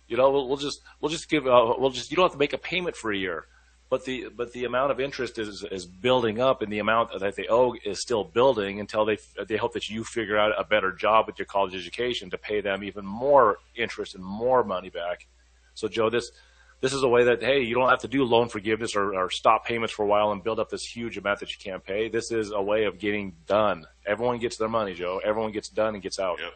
You 0.10 0.18
know, 0.18 0.32
we'll, 0.32 0.48
we'll 0.48 0.58
just 0.58 0.82
we'll 1.00 1.12
just 1.12 1.30
give 1.30 1.46
uh, 1.46 1.76
we'll 1.78 1.92
just 1.92 2.10
you 2.10 2.18
don't 2.18 2.26
have 2.26 2.34
to 2.34 2.40
make 2.40 2.54
a 2.54 2.58
payment 2.58 2.96
for 2.96 3.12
a 3.12 3.18
year, 3.18 3.46
but 3.90 4.06
the 4.06 4.30
but 4.36 4.52
the 4.54 4.66
amount 4.66 4.92
of 4.92 5.00
interest 5.00 5.38
is 5.38 5.64
is 5.72 5.86
building 5.86 6.42
up, 6.42 6.64
and 6.64 6.74
the 6.74 6.80
amount 6.80 7.18
that 7.20 7.36
they 7.36 7.48
owe 7.48 7.76
is 7.86 8.02
still 8.02 8.24
building 8.24 8.80
until 8.80 9.06
they 9.06 9.20
they 9.48 9.56
hope 9.56 9.74
that 9.74 9.88
you 9.88 10.04
figure 10.04 10.38
out 10.38 10.52
a 10.58 10.64
better 10.64 10.92
job 10.92 11.28
with 11.28 11.38
your 11.38 11.46
college 11.46 11.76
education 11.76 12.32
to 12.32 12.40
pay 12.40 12.60
them 12.60 12.84
even 12.84 13.06
more 13.06 13.58
interest 13.76 14.16
and 14.16 14.24
more 14.24 14.64
money 14.64 14.90
back. 14.90 15.28
So 15.76 15.88
Joe, 15.88 16.10
this 16.10 16.32
this 16.82 16.94
is 16.94 17.04
a 17.04 17.08
way 17.08 17.26
that 17.26 17.44
hey, 17.44 17.62
you 17.62 17.76
don't 17.76 17.90
have 17.90 18.00
to 18.00 18.08
do 18.08 18.24
loan 18.24 18.50
forgiveness 18.50 18.96
or, 18.96 19.16
or 19.16 19.30
stop 19.30 19.64
payments 19.64 19.94
for 19.94 20.04
a 20.04 20.08
while 20.08 20.32
and 20.32 20.44
build 20.44 20.60
up 20.60 20.72
this 20.72 20.86
huge 20.86 21.18
amount 21.18 21.40
that 21.42 21.52
you 21.52 21.58
can't 21.60 21.84
pay. 21.84 22.10
This 22.10 22.32
is 22.32 22.52
a 22.52 22.62
way 22.62 22.86
of 22.86 22.98
getting 22.98 23.36
done. 23.46 23.86
Everyone 24.08 24.40
gets 24.40 24.58
their 24.58 24.70
money, 24.70 24.96
Joe. 24.96 25.22
Everyone 25.24 25.52
gets 25.52 25.70
done 25.70 25.94
and 25.94 26.02
gets 26.02 26.20
out. 26.20 26.40
Yep. 26.40 26.54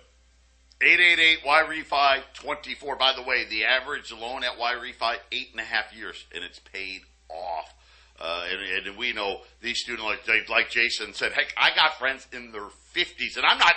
888 0.83 1.43
Yrefy 1.43 2.21
24. 2.33 2.95
By 2.97 3.13
the 3.15 3.23
way, 3.23 3.45
the 3.49 3.65
average 3.65 4.11
loan 4.11 4.43
at 4.43 4.57
Yrefy, 4.57 5.15
eight 5.31 5.49
and 5.51 5.59
a 5.59 5.63
half 5.63 5.95
years, 5.95 6.25
and 6.33 6.43
it's 6.43 6.59
paid 6.59 7.01
off. 7.29 7.73
Uh, 8.19 8.45
and, 8.49 8.87
and, 8.87 8.97
we 8.97 9.11
know 9.11 9.41
these 9.61 9.79
students, 9.79 10.05
like, 10.27 10.49
like 10.49 10.69
Jason 10.69 11.13
said, 11.13 11.31
heck, 11.31 11.53
I 11.57 11.75
got 11.75 11.97
friends 11.97 12.27
in 12.31 12.51
their 12.51 12.69
50s, 12.95 13.37
and 13.37 13.45
I'm 13.45 13.57
not, 13.57 13.73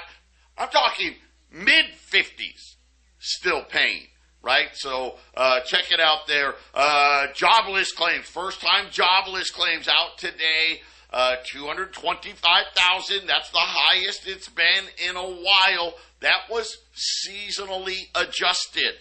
I'm 0.59 0.69
talking 0.69 1.15
mid 1.51 1.87
50s, 2.13 2.77
still 3.19 3.63
paying, 3.65 4.03
right? 4.43 4.69
So 4.75 5.17
uh, 5.37 5.61
check 5.61 5.91
it 5.91 6.01
out 6.01 6.27
there. 6.27 6.55
Uh, 6.75 7.29
jobless 7.35 7.93
claims, 7.93 8.27
first 8.27 8.61
time 8.61 8.87
jobless 8.91 9.51
claims 9.51 9.89
out 9.89 10.19
today. 10.19 10.83
Uh, 11.13 11.37
225,000. 11.47 13.27
That's 13.27 13.51
the 13.51 13.59
highest 13.59 14.27
it's 14.27 14.49
been 14.49 14.85
in 15.09 15.17
a 15.17 15.23
while. 15.23 15.95
That 16.21 16.51
was 16.51 16.77
seasonally 16.95 18.09
adjusted. 18.15 18.95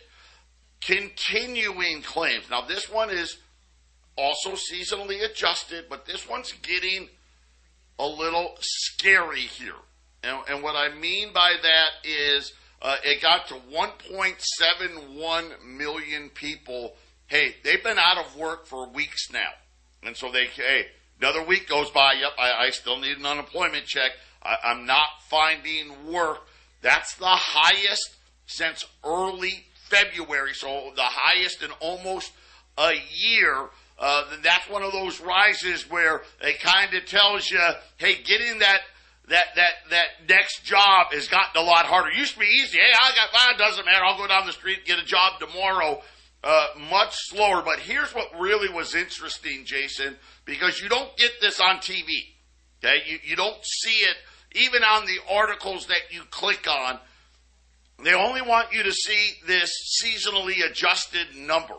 Continuing 0.81 2.01
claims. 2.03 2.49
Now, 2.49 2.61
this 2.61 2.89
one 2.89 3.09
is 3.09 3.37
also 4.17 4.51
seasonally 4.51 5.29
adjusted, 5.29 5.85
but 5.89 6.05
this 6.05 6.29
one's 6.29 6.53
getting 6.61 7.09
a 7.97 8.07
little 8.07 8.55
scary 8.59 9.41
here. 9.41 9.73
And, 10.23 10.37
and 10.49 10.63
what 10.63 10.75
I 10.75 10.93
mean 10.95 11.33
by 11.33 11.55
that 11.61 11.89
is 12.03 12.53
uh, 12.81 12.97
it 13.03 13.21
got 13.21 13.47
to 13.47 13.55
1.71 13.55 15.63
million 15.63 16.29
people. 16.29 16.95
Hey, 17.27 17.55
they've 17.63 17.83
been 17.83 17.97
out 17.97 18.17
of 18.17 18.35
work 18.35 18.67
for 18.67 18.89
weeks 18.89 19.31
now. 19.31 19.51
And 20.03 20.15
so 20.15 20.31
they, 20.31 20.45
hey, 20.45 20.87
another 21.19 21.43
week 21.43 21.67
goes 21.67 21.89
by. 21.91 22.13
Yep, 22.13 22.31
I, 22.37 22.65
I 22.67 22.69
still 22.71 22.99
need 22.99 23.17
an 23.17 23.25
unemployment 23.25 23.85
check. 23.85 24.11
I, 24.41 24.57
I'm 24.63 24.85
not 24.85 25.07
finding 25.29 26.11
work. 26.11 26.39
That's 26.81 27.15
the 27.15 27.25
highest 27.27 28.15
since 28.45 28.85
early 29.03 29.65
February. 29.89 30.53
So 30.53 30.91
the 30.95 31.01
highest 31.03 31.63
in 31.63 31.71
almost 31.79 32.31
a 32.77 32.93
year. 33.11 33.69
Uh, 33.97 34.23
that's 34.43 34.69
one 34.69 34.83
of 34.83 34.91
those 34.91 35.21
rises 35.21 35.89
where 35.89 36.21
it 36.41 36.59
kind 36.59 36.93
of 36.93 37.05
tells 37.05 37.49
you, 37.49 37.61
hey, 37.97 38.21
getting 38.23 38.59
that 38.59 38.81
that 39.29 39.45
that 39.55 39.71
that 39.89 40.07
next 40.29 40.63
job 40.63 41.07
has 41.11 41.27
gotten 41.27 41.61
a 41.61 41.65
lot 41.65 41.85
harder. 41.85 42.09
It 42.09 42.17
used 42.17 42.33
to 42.33 42.39
be 42.39 42.45
easy. 42.45 42.77
Hey, 42.77 42.91
I 42.93 43.11
got 43.15 43.55
it 43.55 43.57
doesn't 43.57 43.85
matter. 43.85 44.03
I'll 44.03 44.17
go 44.17 44.27
down 44.27 44.45
the 44.45 44.51
street 44.51 44.79
and 44.79 44.85
get 44.85 44.99
a 44.99 45.05
job 45.05 45.39
tomorrow. 45.39 46.01
Uh, 46.45 46.67
much 46.91 47.13
slower. 47.15 47.61
But 47.65 47.79
here's 47.79 48.13
what 48.13 48.39
really 48.39 48.69
was 48.71 48.93
interesting, 48.93 49.65
Jason, 49.65 50.15
because 50.45 50.79
you 50.79 50.87
don't 50.87 51.17
get 51.17 51.31
this 51.41 51.59
on 51.59 51.77
TV. 51.77 52.05
Okay, 52.83 53.01
you 53.07 53.17
you 53.23 53.35
don't 53.35 53.57
see 53.65 54.05
it 54.05 54.15
even 54.55 54.83
on 54.83 55.05
the 55.05 55.19
articles 55.29 55.87
that 55.87 56.11
you 56.11 56.21
click 56.29 56.67
on, 56.67 56.99
they 58.03 58.13
only 58.13 58.41
want 58.41 58.73
you 58.73 58.83
to 58.83 58.91
see 58.91 59.33
this 59.45 60.01
seasonally 60.01 60.65
adjusted 60.65 61.35
number, 61.35 61.75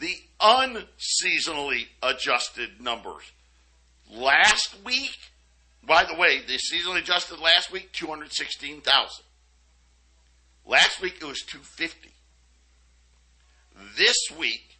the 0.00 0.16
unseasonally 0.40 1.86
adjusted 2.02 2.80
numbers. 2.80 3.22
Last 4.10 4.76
week, 4.84 5.16
by 5.82 6.04
the 6.04 6.14
way, 6.14 6.40
the 6.46 6.54
seasonally 6.54 6.98
adjusted 6.98 7.40
last 7.40 7.72
week, 7.72 7.92
216,000. 7.92 9.24
Last 10.66 11.00
week 11.00 11.16
it 11.20 11.24
was 11.24 11.42
250. 11.42 12.13
This 13.96 14.16
week, 14.38 14.78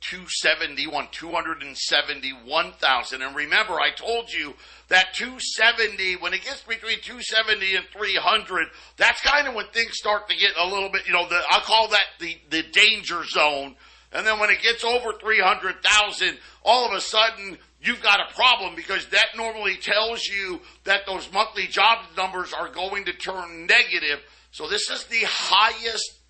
271, 0.00 1.08
271,000. 1.12 3.22
And 3.22 3.34
remember, 3.34 3.80
I 3.80 3.90
told 3.90 4.30
you 4.30 4.52
that 4.88 5.14
270, 5.14 6.16
when 6.16 6.34
it 6.34 6.44
gets 6.44 6.60
between 6.62 7.00
270 7.00 7.76
and 7.76 7.86
300, 7.86 8.68
that's 8.98 9.22
kind 9.22 9.48
of 9.48 9.54
when 9.54 9.68
things 9.68 9.96
start 9.96 10.28
to 10.28 10.36
get 10.36 10.58
a 10.58 10.66
little 10.66 10.90
bit, 10.90 11.06
you 11.06 11.14
know, 11.14 11.26
the, 11.28 11.40
I'll 11.48 11.62
call 11.62 11.88
that 11.88 12.04
the, 12.20 12.36
the 12.50 12.62
danger 12.72 13.24
zone. 13.24 13.76
And 14.12 14.26
then 14.26 14.38
when 14.38 14.50
it 14.50 14.60
gets 14.62 14.84
over 14.84 15.14
300,000, 15.14 16.38
all 16.62 16.86
of 16.86 16.92
a 16.92 17.00
sudden 17.00 17.56
you've 17.80 18.02
got 18.02 18.20
a 18.20 18.26
problem 18.34 18.74
because 18.74 19.06
that 19.06 19.28
normally 19.36 19.76
tells 19.76 20.26
you 20.26 20.60
that 20.84 21.06
those 21.06 21.32
monthly 21.32 21.66
job 21.66 22.00
numbers 22.16 22.52
are 22.52 22.68
going 22.68 23.06
to 23.06 23.14
turn 23.14 23.66
negative. 23.66 24.20
So 24.50 24.68
this 24.68 24.90
is 24.90 25.04
the 25.04 25.24
highest 25.24 26.20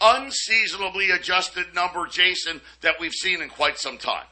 unseasonably 0.00 1.10
adjusted 1.10 1.74
number, 1.74 2.06
Jason, 2.06 2.60
that 2.80 2.94
we've 3.00 3.12
seen 3.12 3.42
in 3.42 3.48
quite 3.48 3.78
some 3.78 3.98
time. 3.98 4.26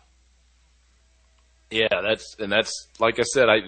Yeah, 1.70 2.00
that's 2.02 2.36
and 2.38 2.50
that's 2.50 2.72
like 2.98 3.18
I 3.18 3.24
said. 3.24 3.50
I 3.50 3.60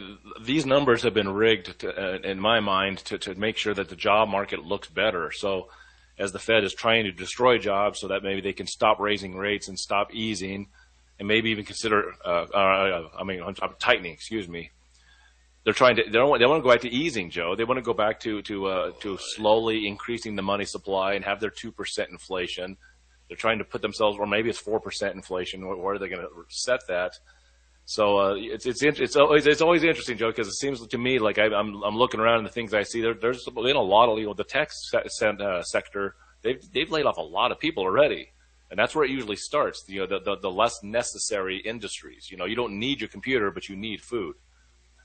these 0.43 0.65
numbers 0.65 1.03
have 1.03 1.13
been 1.13 1.29
rigged 1.29 1.79
to, 1.81 1.91
uh, 1.91 2.19
in 2.23 2.41
my 2.41 2.61
mind 2.61 2.99
to 3.07 3.19
to 3.19 3.35
make 3.35 3.59
sure 3.59 3.75
that 3.75 3.91
the 3.91 3.97
job 3.97 4.31
market 4.31 4.65
looks 4.65 4.89
better. 4.89 5.31
So, 5.33 5.69
as 6.19 6.33
the 6.33 6.39
Fed 6.39 6.65
is 6.65 6.73
trying 6.73 7.05
to 7.05 7.13
destroy 7.13 7.59
jobs, 7.59 8.01
so 8.01 8.09
that 8.09 8.23
maybe 8.23 8.41
they 8.41 8.55
can 8.55 8.67
stop 8.67 9.01
raising 9.01 9.37
rates 9.37 9.69
and 9.69 9.79
stop 9.79 10.15
easing, 10.15 10.69
and 11.19 11.29
maybe 11.29 11.51
even 11.51 11.67
consider. 11.67 12.15
Uh, 12.25 12.47
uh, 12.55 13.09
I 13.19 13.25
mean, 13.25 13.43
tightening. 13.79 14.15
Excuse 14.15 14.49
me. 14.49 14.71
They're 15.65 15.75
trying 15.75 15.97
to. 15.97 16.05
They 16.05 16.11
don't. 16.11 16.39
They 16.39 16.47
want 16.47 16.61
to 16.61 16.63
go 16.63 16.71
back 16.71 16.81
to 16.83 16.91
easing, 16.91 17.31
Joe. 17.31 17.55
They 17.55 17.65
want 17.65 17.79
to 17.79 17.83
go 17.83 17.93
back 17.93 18.21
to 18.21 18.41
to 18.43 18.67
uh, 18.67 18.91
to 19.01 19.19
slowly 19.21 19.87
increasing 19.87 20.35
the 20.35 20.43
money 20.43 20.65
supply 20.65 21.15
and 21.15 21.25
have 21.25 21.41
their 21.41 21.51
two 21.51 21.71
percent 21.71 22.11
inflation. 22.11 22.77
They're 23.29 23.37
trying 23.37 23.59
to 23.59 23.65
put 23.65 23.83
themselves, 23.83 24.19
or 24.19 24.27
maybe 24.27 24.49
it's 24.49 24.59
four 24.59 24.81
percent 24.81 25.15
inflation. 25.15 25.67
Where, 25.67 25.77
where 25.77 25.95
are 25.95 25.99
they 25.99 26.09
going 26.09 26.23
to 26.23 26.29
set 26.49 26.81
that? 26.89 27.13
So 27.85 28.19
uh, 28.19 28.35
it's 28.37 28.67
it's 28.67 28.83
it's 28.83 29.17
always 29.17 29.47
it's 29.47 29.61
always 29.61 29.83
interesting, 29.83 30.17
Joe, 30.17 30.31
because 30.31 30.49
it 30.49 30.55
seems 30.55 30.87
to 30.87 30.99
me 30.99 31.19
like 31.19 31.39
I, 31.39 31.47
am 31.47 31.53
I'm, 31.53 31.83
I'm 31.83 31.97
looking 31.97 32.21
around 32.21 32.39
and 32.39 32.47
the 32.47 32.53
things 32.53 32.73
I 32.73 32.85
see. 32.85 33.01
There, 33.01 33.15
there's 33.15 33.45
been 33.45 33.77
a 33.77 33.83
lot 33.83 34.09
of 34.09 34.19
you 34.19 34.33
the 34.33 34.45
tech 34.45 34.71
se- 34.73 35.09
uh, 35.23 35.63
sector. 35.63 36.15
They've 36.43 36.63
they've 36.73 36.91
laid 36.91 37.05
off 37.05 37.19
a 37.19 37.23
lot 37.23 37.53
of 37.53 37.59
people 37.59 37.83
already, 37.83 38.33
and 38.71 38.79
that's 38.79 38.95
where 38.95 39.05
it 39.05 39.11
usually 39.11 39.37
starts. 39.37 39.85
You 39.89 40.01
know, 40.01 40.07
the, 40.07 40.21
the 40.21 40.37
the 40.41 40.51
less 40.51 40.83
necessary 40.83 41.59
industries. 41.59 42.31
You 42.31 42.37
know, 42.37 42.45
you 42.45 42.55
don't 42.55 42.79
need 42.79 43.01
your 43.01 43.09
computer, 43.09 43.51
but 43.51 43.69
you 43.69 43.77
need 43.77 44.01
food. 44.01 44.37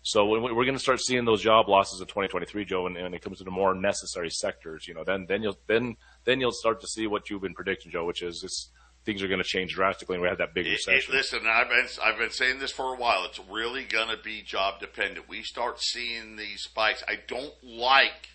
So 0.07 0.27
we're 0.27 0.65
going 0.65 0.75
to 0.75 0.79
start 0.79 1.01
seeing 1.01 1.25
those 1.25 1.41
job 1.41 1.67
losses 1.67 1.99
in 1.99 2.05
2023, 2.05 2.63
Joe, 2.65 2.85
and 2.85 2.95
when 2.95 3.15
it 3.15 3.23
comes 3.23 3.39
to 3.39 3.43
the 3.43 3.49
more 3.49 3.73
necessary 3.73 4.29
sectors, 4.29 4.87
you 4.87 4.93
know, 4.93 5.03
then 5.03 5.25
then 5.27 5.41
you'll 5.41 5.57
then 5.65 5.97
then 6.25 6.39
you'll 6.39 6.51
start 6.51 6.79
to 6.81 6.87
see 6.87 7.07
what 7.07 7.31
you've 7.31 7.41
been 7.41 7.55
predicting, 7.55 7.91
Joe, 7.91 8.05
which 8.05 8.21
is 8.21 8.39
this 8.39 8.69
things 9.03 9.23
are 9.23 9.27
going 9.27 9.41
to 9.41 9.43
change 9.43 9.73
drastically, 9.73 10.13
and 10.13 10.21
we 10.21 10.27
have 10.27 10.37
that 10.37 10.53
big 10.53 10.67
recession. 10.67 11.11
It, 11.11 11.15
it, 11.15 11.17
listen, 11.17 11.39
I've 11.47 11.69
been 11.69 11.87
I've 12.03 12.19
been 12.19 12.29
saying 12.29 12.59
this 12.59 12.71
for 12.71 12.93
a 12.93 12.95
while. 12.95 13.25
It's 13.25 13.39
really 13.49 13.83
going 13.83 14.09
to 14.15 14.21
be 14.21 14.43
job 14.43 14.79
dependent. 14.79 15.27
We 15.27 15.41
start 15.41 15.81
seeing 15.81 16.35
these 16.35 16.61
spikes. 16.61 17.03
I 17.07 17.15
don't 17.27 17.55
like 17.63 18.29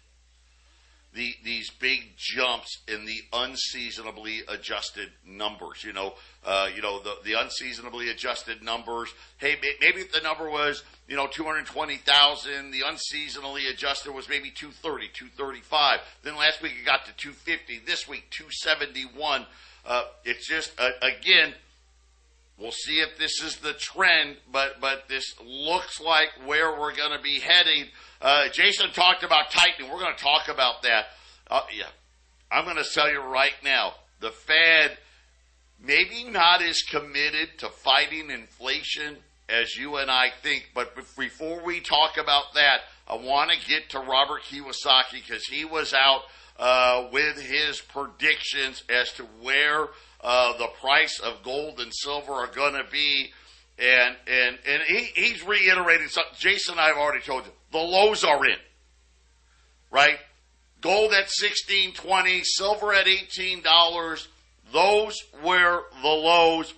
the 1.15 1.35
these 1.45 1.71
big 1.71 2.13
jumps 2.17 2.79
in 2.87 3.05
the 3.05 3.21
unseasonably 3.33 4.43
adjusted 4.49 5.11
numbers. 5.27 5.83
You 5.83 5.93
know, 5.93 6.15
uh, 6.45 6.69
you 6.75 6.83
know 6.83 7.01
the 7.01 7.17
the 7.25 7.41
unseasonably 7.41 8.11
adjusted 8.11 8.63
numbers. 8.63 9.13
Hey, 9.39 9.57
maybe 9.81 10.01
if 10.01 10.13
the 10.13 10.21
number 10.21 10.49
was 10.49 10.85
you 11.09 11.17
know 11.17 11.27
two 11.27 11.45
hundred 11.45 11.67
twenty 11.67 11.97
thousand, 11.97 12.71
the 12.71 12.83
unseasonably 12.87 13.67
adjusted 13.67 14.13
was 14.13 14.29
maybe 14.29 14.51
230, 14.51 15.09
235. 15.13 16.01
Then 16.23 16.37
last 16.37 16.63
week 16.63 16.73
it 16.81 16.87
got 16.87 17.05
to 17.07 17.13
two 17.17 17.33
fifty. 17.33 17.81
This 17.85 18.09
week 18.09 18.27
two 18.31 18.51
seventy 18.51 19.05
one. 19.17 19.47
Uh, 19.85 20.05
it's 20.25 20.47
just 20.47 20.73
uh, 20.79 20.91
again, 21.03 21.55
we'll 22.61 22.73
see 22.73 23.01
if 23.01 23.19
this 23.19 23.43
is 23.43 23.57
the 23.57 23.73
trend, 23.73 24.37
but 24.53 24.81
but 24.81 25.09
this 25.09 25.35
looks 25.45 26.01
like 26.01 26.29
where 26.45 26.79
we're 26.79 26.95
going 26.95 27.17
to 27.17 27.23
be 27.23 27.41
heading. 27.41 27.87
Uh, 28.21 28.49
Jason 28.49 28.91
talked 28.93 29.23
about 29.23 29.51
tightening. 29.51 29.91
We're 29.91 30.01
going 30.01 30.15
to 30.15 30.23
talk 30.23 30.49
about 30.49 30.83
that. 30.83 31.07
Uh, 31.51 31.63
yeah, 31.77 31.89
I'm 32.53 32.65
going 32.65 32.77
to 32.77 32.91
tell 32.95 33.11
you 33.11 33.21
right 33.21 33.55
now, 33.65 33.95
the 34.21 34.31
Fed 34.31 34.99
maybe 35.83 36.25
not 36.25 36.63
as 36.63 36.83
committed 36.83 37.59
to 37.59 37.69
fighting 37.69 38.31
inflation 38.31 39.17
as 39.49 39.77
you 39.77 39.97
and 39.97 40.11
I 40.11 40.29
think. 40.43 40.71
But 40.75 40.95
before 41.17 41.65
we 41.65 41.81
talk 41.81 42.19
about 42.19 42.55
that, 42.55 42.81
I 43.09 43.17
want 43.17 43.51
to 43.51 43.69
get 43.69 43.91
to 43.91 43.99
Robert 43.99 44.43
Kiyosaki 44.43 45.23
because 45.27 45.45
he 45.47 45.65
was 45.65 45.95
out 45.95 46.23
uh, 46.59 47.09
with 47.13 47.41
his 47.41 47.81
predictions 47.81 48.85
as 48.89 49.13
to 49.15 49.25
where 49.43 49.89
uh, 50.23 50.57
the 50.59 50.69
price 50.81 51.19
of 51.21 51.43
gold 51.43 51.81
and 51.81 51.93
silver 51.95 52.33
are 52.33 52.47
going 52.47 52.75
to 52.75 52.85
be. 52.91 53.33
And, 53.79 54.17
and, 54.27 54.59
and 54.67 54.83
he, 54.83 55.05
he's 55.15 55.43
reiterating 55.47 56.09
something. 56.09 56.35
Jason 56.39 56.73
and 56.73 56.81
I 56.81 56.89
have 56.89 56.99
already 56.99 57.25
told 57.25 57.47
you 57.47 57.53
the 57.73 57.79
lows 57.79 58.25
are 58.25 58.45
in, 58.45 58.59
right? 59.91 60.19
Gold 60.83 61.13
at 61.13 61.31
sixteen 61.31 61.95
twenty, 61.95 62.43
silver 62.43 62.93
at 62.93 63.07
eighteen 63.07 63.63
dollars. 63.63 64.29
Those 64.73 65.15
were 65.43 65.83
the 66.03 66.09
lows, 66.09 66.75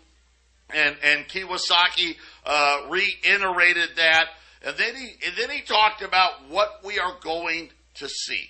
and 0.73 0.97
and 1.03 1.27
Kiyosaki 1.27 2.17
uh, 2.47 2.87
reiterated 2.89 3.97
that, 3.97 4.27
and 4.65 4.77
then 4.77 4.95
he 4.95 5.15
and 5.27 5.37
then 5.37 5.51
he 5.51 5.63
talked 5.63 6.03
about 6.03 6.49
what 6.49 6.85
we 6.85 6.99
are 6.99 7.17
going 7.21 7.71
to 7.95 8.09
see. 8.09 8.49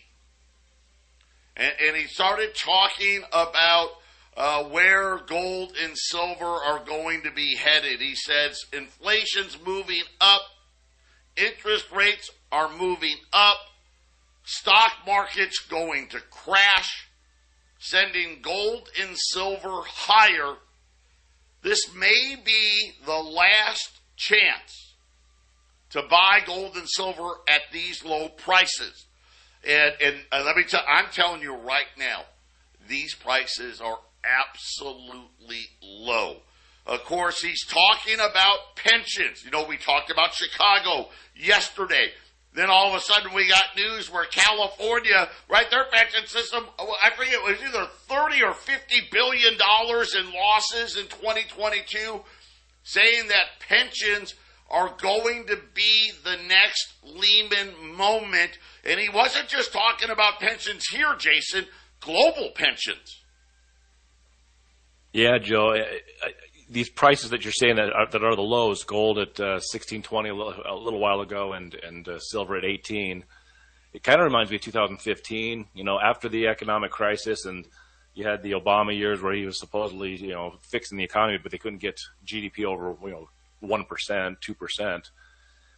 And, 1.57 1.73
and 1.87 1.97
he 1.97 2.07
started 2.07 2.55
talking 2.55 3.23
about 3.33 3.89
uh, 4.37 4.65
where 4.65 5.19
gold 5.19 5.75
and 5.83 5.93
silver 5.95 6.45
are 6.45 6.85
going 6.85 7.23
to 7.23 7.31
be 7.31 7.57
headed. 7.57 8.01
He 8.01 8.15
says 8.15 8.59
inflation's 8.73 9.59
moving 9.65 10.03
up, 10.21 10.43
interest 11.37 11.91
rates 11.93 12.31
are 12.51 12.71
moving 12.77 13.17
up, 13.33 13.57
stock 14.45 14.93
market's 15.07 15.59
going 15.61 16.09
to 16.09 16.21
crash, 16.31 17.09
sending 17.79 18.41
gold 18.43 18.89
and 19.01 19.17
silver 19.17 19.83
higher. 19.85 20.57
This 21.63 21.95
may 21.95 22.37
be 22.45 22.93
the 23.05 23.19
last 23.19 24.01
chance 24.17 24.95
to 25.91 26.03
buy 26.03 26.41
gold 26.47 26.77
and 26.77 26.89
silver 26.89 27.35
at 27.47 27.63
these 27.73 28.05
low 28.05 28.29
prices. 28.29 29.07
And, 29.65 29.95
and 30.03 30.17
uh, 30.33 30.43
let 30.45 30.57
me 30.57 30.65
tell, 30.65 30.83
I'm 30.89 31.07
telling 31.13 31.43
you 31.43 31.55
right 31.55 31.87
now, 31.99 32.23
these 32.89 33.15
prices 33.15 33.81
are 33.81 33.99
absolutely 34.25 35.67
low. 35.83 36.37
Of 36.87 37.05
course, 37.05 37.41
he's 37.41 37.65
talking 37.65 38.17
about 38.17 38.77
pensions. 38.77 39.45
You 39.45 39.51
know, 39.51 39.65
we 39.67 39.77
talked 39.77 40.11
about 40.11 40.35
Chicago 40.35 41.11
yesterday. 41.37 42.09
Then 42.55 42.69
all 42.69 42.89
of 42.89 42.95
a 42.95 43.01
sudden 43.01 43.33
we 43.35 43.49
got 43.49 43.77
news 43.77 44.11
where 44.11 44.27
California, 44.27 45.29
right, 45.49 45.71
their 45.71 45.87
pension 45.91 46.27
system, 46.27 46.67
I 46.79 47.11
forget, 47.17 47.35
it 47.35 47.43
was 47.43 47.63
either 47.63 47.87
30 48.09 48.43
or 48.43 48.53
50 48.53 48.95
billion 49.11 49.57
dollars 49.57 50.15
in 50.15 50.27
losses 50.33 50.97
in 50.97 51.05
2022, 51.05 52.21
saying 52.83 53.29
that 53.29 53.61
pensions 53.67 54.35
are 54.69 54.95
going 55.01 55.47
to 55.47 55.59
be 55.73 56.11
the 56.25 56.37
next 56.47 56.95
Lehman 57.05 57.97
moment. 57.97 58.59
And 58.85 58.99
he 59.01 59.09
wasn't 59.09 59.49
just 59.49 59.73
talking 59.73 60.11
about 60.11 60.41
pensions 60.41 60.87
here, 60.89 61.15
Jason, 61.19 61.67
global 62.01 62.51
pensions. 62.55 63.22
Yeah, 65.13 65.39
Joe. 65.39 65.77
These 66.71 66.89
prices 66.89 67.31
that 67.31 67.45
you're 67.45 67.53
saying 67.53 67.77
that 67.77 67.93
are, 67.93 68.07
that 68.07 68.25
are 68.25 68.35
the 68.35 68.43
lows, 68.43 68.83
gold 68.85 69.19
at 69.19 69.39
uh, 69.39 69.61
1620 69.61 70.31
a 70.31 70.35
little, 70.35 70.55
a 70.65 70.75
little 70.75 71.01
while 71.01 71.21
ago, 71.21 71.53
and 71.53 71.75
and 71.75 72.09
uh, 72.09 72.19
silver 72.19 72.57
at 72.57 72.65
18. 72.65 73.25
It 73.93 74.03
kind 74.03 74.21
of 74.21 74.25
reminds 74.25 74.51
me 74.51 74.57
of 74.57 74.63
2015. 74.63 75.67
You 75.75 75.85
know, 75.85 76.01
after 76.01 76.31
the 76.31 76.47
economic 76.47 76.91
crisis, 76.91 77.45
and 77.45 77.67
you 78.15 78.27
had 78.27 78.43
the 78.43 78.53
Obama 78.53 78.97
years 78.97 79.21
where 79.21 79.35
he 79.35 79.45
was 79.45 79.59
supposedly 79.59 80.17
you 80.17 80.33
know 80.33 80.55
fixing 80.63 80.97
the 80.97 81.05
economy, 81.05 81.39
but 81.43 81.53
they 81.53 81.59
couldn't 81.59 81.81
get 81.81 82.01
GDP 82.27 82.65
over 82.65 82.97
you 83.05 83.11
know 83.11 83.29
one 83.61 83.85
percent, 83.85 84.41
two 84.41 84.55
percent. 84.55 85.11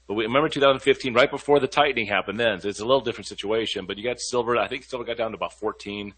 But 0.06 0.14
we 0.14 0.24
remember 0.24 0.50
2015, 0.50 1.14
right 1.14 1.30
before 1.30 1.60
the 1.60 1.66
tightening 1.66 2.06
happened. 2.06 2.38
Then 2.38 2.60
it's 2.62 2.80
a 2.80 2.84
little 2.84 3.00
different 3.00 3.26
situation. 3.26 3.86
But 3.86 3.96
you 3.96 4.04
got 4.04 4.20
silver. 4.20 4.56
I 4.58 4.68
think 4.68 4.84
silver 4.84 5.04
got 5.04 5.16
down 5.16 5.30
to 5.30 5.36
about 5.36 5.54
14, 5.54 6.12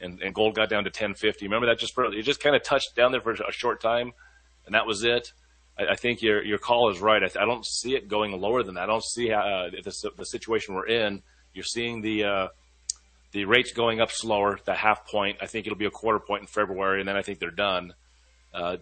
and, 0.00 0.20
and 0.22 0.34
gold 0.34 0.54
got 0.54 0.68
down 0.68 0.84
to 0.84 0.88
1050. 0.88 1.46
Remember 1.46 1.66
that 1.66 1.78
just 1.78 1.94
for, 1.94 2.04
it 2.06 2.22
just 2.22 2.40
kind 2.40 2.54
of 2.54 2.62
touched 2.62 2.94
down 2.94 3.12
there 3.12 3.20
for 3.20 3.32
a 3.32 3.52
short 3.52 3.80
time, 3.80 4.12
and 4.66 4.74
that 4.74 4.86
was 4.86 5.04
it. 5.04 5.32
I, 5.78 5.88
I 5.92 5.94
think 5.94 6.22
your 6.22 6.42
your 6.42 6.58
call 6.58 6.90
is 6.90 7.00
right. 7.00 7.22
I, 7.22 7.42
I, 7.42 7.44
don't 7.44 7.66
see 7.66 7.94
it 7.94 8.08
going 8.08 8.38
lower 8.40 8.62
than 8.62 8.74
that. 8.76 8.84
I 8.84 8.86
don't 8.86 9.04
see 9.04 9.28
how, 9.28 9.40
uh, 9.40 9.70
the, 9.70 10.10
the 10.16 10.26
situation 10.26 10.74
we're 10.74 10.86
in. 10.86 11.22
You're 11.54 11.64
seeing 11.64 12.00
the 12.02 12.24
uh, 12.24 12.48
the 13.32 13.44
rates 13.44 13.72
going 13.72 14.00
up 14.00 14.10
slower. 14.10 14.58
The 14.64 14.74
half 14.74 15.06
point. 15.06 15.38
I 15.40 15.46
think 15.46 15.66
it'll 15.66 15.78
be 15.78 15.86
a 15.86 15.90
quarter 15.90 16.20
point 16.20 16.42
in 16.42 16.46
February, 16.46 17.00
and 17.00 17.08
then 17.08 17.16
I 17.16 17.22
think 17.22 17.38
they're 17.38 17.50
done 17.50 17.94
uh, 18.54 18.76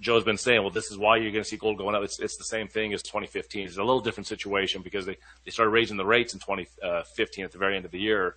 Joe's 0.00 0.24
been 0.24 0.38
saying, 0.38 0.62
well, 0.62 0.70
this 0.70 0.90
is 0.90 0.98
why 0.98 1.16
you're 1.16 1.32
going 1.32 1.42
to 1.42 1.48
see 1.48 1.56
gold 1.56 1.78
going 1.78 1.94
up. 1.94 2.02
It's, 2.02 2.20
it's 2.20 2.36
the 2.36 2.44
same 2.44 2.68
thing 2.68 2.92
as 2.92 3.02
2015. 3.02 3.66
It's 3.66 3.76
a 3.76 3.82
little 3.82 4.00
different 4.00 4.26
situation 4.26 4.82
because 4.82 5.06
they, 5.06 5.16
they 5.44 5.50
started 5.50 5.70
raising 5.70 5.96
the 5.96 6.06
rates 6.06 6.34
in 6.34 6.40
2015 6.40 7.44
at 7.44 7.52
the 7.52 7.58
very 7.58 7.76
end 7.76 7.84
of 7.84 7.90
the 7.90 7.98
year. 7.98 8.36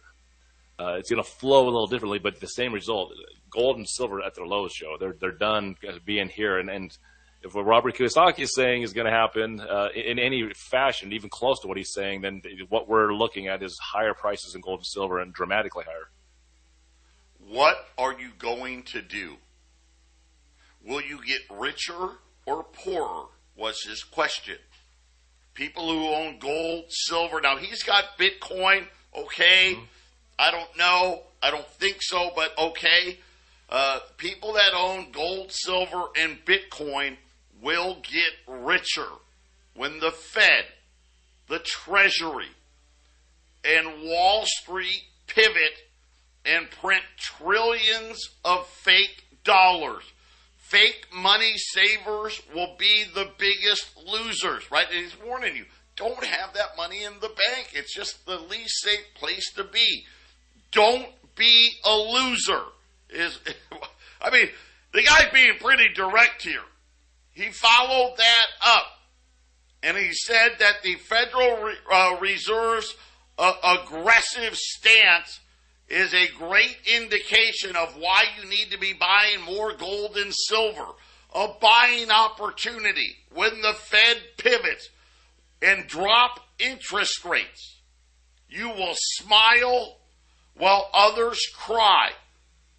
Uh, 0.77 0.95
it's 0.97 1.09
going 1.09 1.23
to 1.23 1.29
flow 1.29 1.63
a 1.63 1.65
little 1.65 1.87
differently, 1.87 2.19
but 2.19 2.39
the 2.39 2.47
same 2.47 2.73
result. 2.73 3.13
Gold 3.49 3.77
and 3.77 3.87
silver 3.87 4.21
at 4.21 4.35
their 4.35 4.45
lowest, 4.45 4.75
Joe. 4.75 4.97
They're 4.99 5.15
they're 5.19 5.31
done 5.31 5.75
being 6.03 6.27
here, 6.27 6.59
and 6.59 6.69
and 6.69 6.95
if 7.43 7.53
what 7.53 7.65
Robert 7.65 7.95
Kiyosaki 7.95 8.39
is 8.39 8.53
saying 8.53 8.81
is 8.81 8.91
going 8.91 9.05
to 9.05 9.11
happen 9.11 9.61
uh, 9.61 9.89
in 9.95 10.19
any 10.19 10.51
fashion, 10.55 11.13
even 11.13 11.29
close 11.29 11.59
to 11.61 11.67
what 11.67 11.77
he's 11.77 11.93
saying, 11.93 12.21
then 12.21 12.41
what 12.69 12.89
we're 12.89 13.13
looking 13.13 13.47
at 13.47 13.63
is 13.63 13.77
higher 13.81 14.13
prices 14.13 14.55
in 14.55 14.61
gold 14.61 14.79
and 14.79 14.85
silver 14.85 15.19
and 15.19 15.33
dramatically 15.33 15.85
higher. 15.85 16.09
What 17.47 17.77
are 17.97 18.19
you 18.19 18.31
going 18.37 18.83
to 18.83 19.01
do 19.01 19.37
Will 20.85 21.01
you 21.01 21.19
get 21.25 21.39
richer 21.49 22.09
or 22.45 22.63
poorer? 22.63 23.25
Was 23.57 23.81
his 23.81 24.03
question. 24.03 24.57
People 25.53 25.89
who 25.89 26.07
own 26.09 26.37
gold, 26.39 26.85
silver. 26.89 27.39
Now 27.41 27.57
he's 27.57 27.83
got 27.83 28.03
Bitcoin, 28.19 28.85
okay. 29.17 29.73
Mm-hmm. 29.73 29.83
I 30.37 30.51
don't 30.51 30.77
know. 30.77 31.21
I 31.41 31.51
don't 31.51 31.67
think 31.67 31.97
so, 32.01 32.31
but 32.35 32.57
okay. 32.57 33.19
Uh, 33.69 33.99
people 34.17 34.53
that 34.53 34.73
own 34.75 35.11
gold, 35.11 35.51
silver, 35.51 36.03
and 36.17 36.43
Bitcoin 36.45 37.17
will 37.61 37.97
get 38.03 38.33
richer 38.47 39.07
when 39.75 39.99
the 39.99 40.11
Fed, 40.11 40.65
the 41.47 41.59
Treasury, 41.59 42.49
and 43.63 44.03
Wall 44.03 44.43
Street 44.45 45.03
pivot 45.27 45.83
and 46.45 46.69
print 46.69 47.03
trillions 47.17 48.29
of 48.43 48.67
fake 48.67 49.25
dollars. 49.43 50.03
Fake 50.57 51.07
money 51.13 51.53
savers 51.57 52.41
will 52.53 52.75
be 52.77 53.03
the 53.13 53.29
biggest 53.37 53.97
losers, 54.05 54.69
right? 54.71 54.87
And 54.91 55.03
he's 55.03 55.19
warning 55.23 55.55
you 55.55 55.65
don't 55.95 56.23
have 56.23 56.53
that 56.53 56.75
money 56.77 57.03
in 57.03 57.13
the 57.21 57.29
bank. 57.29 57.69
It's 57.73 57.93
just 57.93 58.25
the 58.25 58.39
least 58.39 58.81
safe 58.83 59.13
place 59.15 59.51
to 59.53 59.63
be. 59.63 60.05
Don't 60.75 61.07
be 61.35 61.71
a 61.85 61.95
loser. 61.95 62.61
Is 63.09 63.39
I 64.21 64.29
mean, 64.29 64.49
the 64.93 65.03
guy's 65.03 65.31
being 65.31 65.57
pretty 65.59 65.93
direct 65.93 66.43
here. 66.43 66.59
He 67.31 67.49
followed 67.51 68.15
that 68.17 68.45
up, 68.61 68.85
and 69.81 69.97
he 69.97 70.11
said 70.13 70.51
that 70.59 70.83
the 70.83 70.95
Federal 70.95 71.71
uh, 71.91 72.17
Reserve's 72.19 72.93
uh, 73.37 73.79
aggressive 73.81 74.55
stance 74.55 75.39
is 75.87 76.13
a 76.13 76.27
great 76.37 76.77
indication 76.93 77.75
of 77.75 77.95
why 77.97 78.23
you 78.37 78.49
need 78.49 78.71
to 78.71 78.77
be 78.77 78.93
buying 78.93 79.41
more 79.45 79.73
gold 79.73 80.17
and 80.17 80.33
silver. 80.33 80.85
A 81.33 81.49
buying 81.61 82.09
opportunity 82.09 83.15
when 83.33 83.61
the 83.61 83.73
Fed 83.73 84.17
pivots 84.37 84.89
and 85.61 85.85
drop 85.87 86.39
interest 86.59 87.25
rates. 87.25 87.81
You 88.49 88.69
will 88.69 88.95
smile 88.95 89.97
while 90.57 90.89
others 90.93 91.39
cry. 91.53 92.11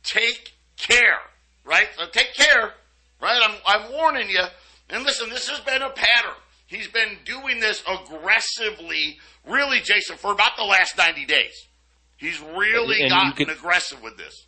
Take 0.02 0.54
care, 0.76 1.20
right? 1.64 1.88
So 1.98 2.06
take 2.06 2.34
care, 2.34 2.74
right? 3.20 3.40
I'm, 3.42 3.56
I'm 3.66 3.92
warning 3.92 4.30
you. 4.30 4.44
And 4.88 5.04
listen, 5.04 5.30
this 5.30 5.48
has 5.48 5.60
been 5.60 5.82
a 5.82 5.90
pattern. 5.90 6.36
He's 6.66 6.88
been 6.88 7.18
doing 7.24 7.60
this 7.60 7.82
aggressively, 7.88 9.18
really, 9.46 9.80
Jason, 9.80 10.16
for 10.16 10.32
about 10.32 10.56
the 10.56 10.64
last 10.64 10.96
90 10.96 11.24
days. 11.26 11.66
He's 12.16 12.40
really 12.40 13.02
and 13.02 13.10
gotten 13.10 13.32
can, 13.32 13.50
aggressive 13.50 14.02
with 14.02 14.16
this. 14.16 14.46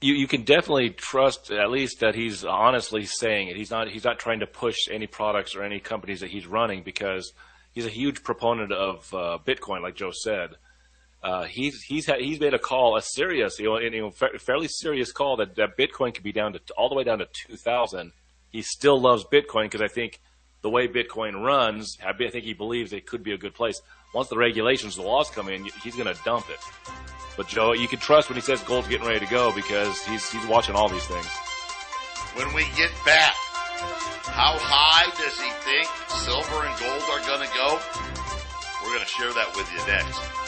You 0.00 0.14
you 0.14 0.26
can 0.26 0.42
definitely 0.42 0.90
trust 0.90 1.52
at 1.52 1.70
least 1.70 2.00
that 2.00 2.16
he's 2.16 2.44
honestly 2.44 3.04
saying 3.04 3.48
it. 3.48 3.56
He's 3.56 3.70
not 3.70 3.88
he's 3.88 4.04
not 4.04 4.18
trying 4.18 4.40
to 4.40 4.48
push 4.48 4.76
any 4.90 5.06
products 5.06 5.54
or 5.54 5.62
any 5.62 5.78
companies 5.78 6.20
that 6.20 6.30
he's 6.30 6.46
running 6.46 6.82
because 6.82 7.32
he's 7.72 7.86
a 7.86 7.90
huge 7.90 8.24
proponent 8.24 8.72
of 8.72 9.14
uh, 9.14 9.38
Bitcoin, 9.46 9.80
like 9.80 9.94
Joe 9.94 10.10
said. 10.12 10.56
Uh, 11.22 11.44
he's 11.44 11.82
he's 11.82 12.06
he's 12.06 12.40
made 12.40 12.54
a 12.54 12.58
call, 12.58 12.96
a 12.96 13.02
serious, 13.02 13.58
you 13.58 13.66
know, 13.66 13.78
you 13.78 14.00
know, 14.00 14.10
fairly 14.10 14.66
serious 14.68 15.12
call 15.12 15.36
that, 15.36 15.54
that 15.56 15.76
Bitcoin 15.78 16.12
could 16.12 16.24
be 16.24 16.32
down 16.32 16.52
to 16.52 16.60
all 16.76 16.88
the 16.88 16.96
way 16.96 17.04
down 17.04 17.18
to 17.18 17.26
two 17.32 17.56
thousand. 17.56 18.12
He 18.50 18.62
still 18.62 19.00
loves 19.00 19.24
Bitcoin 19.24 19.64
because 19.64 19.82
I 19.82 19.88
think 19.88 20.20
the 20.62 20.70
way 20.70 20.88
Bitcoin 20.88 21.42
runs, 21.42 21.96
I 22.04 22.12
think 22.12 22.44
he 22.44 22.54
believes 22.54 22.92
it 22.92 23.06
could 23.06 23.22
be 23.22 23.32
a 23.32 23.38
good 23.38 23.54
place 23.54 23.80
once 24.12 24.28
the 24.28 24.36
regulations, 24.36 24.96
the 24.96 25.02
laws 25.02 25.30
come 25.30 25.48
in, 25.48 25.64
he's 25.82 25.96
going 25.96 26.12
to 26.12 26.20
dump 26.22 26.50
it. 26.50 26.58
But 27.36 27.48
Joe, 27.48 27.72
you 27.72 27.88
can 27.88 27.98
trust 27.98 28.28
when 28.28 28.36
he 28.36 28.42
says 28.42 28.62
gold's 28.62 28.88
getting 28.88 29.06
ready 29.06 29.20
to 29.20 29.30
go 29.30 29.54
because 29.54 30.02
he's 30.04 30.30
he's 30.30 30.46
watching 30.46 30.74
all 30.74 30.88
these 30.88 31.06
things. 31.06 31.26
When 32.36 32.52
we 32.54 32.64
get 32.76 32.90
back, 33.06 33.32
how 34.28 34.56
high 34.60 35.08
does 35.16 35.36
he 35.40 35.48
think 35.64 35.88
silver 36.08 36.60
and 36.60 36.74
gold 36.76 37.02
are 37.08 37.24
going 37.24 37.40
to 37.40 37.52
go? 37.56 37.80
We're 38.84 38.92
going 38.92 39.04
to 39.04 39.08
share 39.08 39.32
that 39.32 39.56
with 39.56 39.68
you 39.72 39.80
next. 39.88 40.41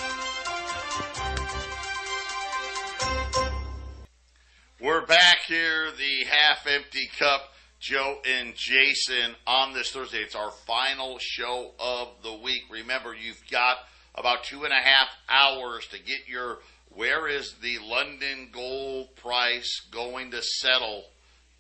We're 4.84 5.06
back 5.06 5.38
here, 5.46 5.90
the 5.92 6.26
half 6.26 6.66
empty 6.66 7.08
cup 7.18 7.54
Joe 7.80 8.18
and 8.28 8.54
Jason 8.54 9.34
on 9.46 9.72
this 9.72 9.92
Thursday. 9.92 10.18
It's 10.18 10.34
our 10.34 10.50
final 10.50 11.16
show 11.18 11.70
of 11.78 12.08
the 12.22 12.34
week. 12.34 12.64
Remember, 12.70 13.14
you've 13.14 13.40
got 13.50 13.78
about 14.14 14.44
two 14.44 14.64
and 14.64 14.74
a 14.74 14.86
half 14.86 15.08
hours 15.26 15.86
to 15.86 15.98
get 15.98 16.28
your 16.28 16.58
where 16.94 17.26
is 17.26 17.54
the 17.62 17.78
London 17.82 18.50
gold 18.52 19.16
price 19.16 19.80
going 19.90 20.32
to 20.32 20.42
settle 20.42 21.04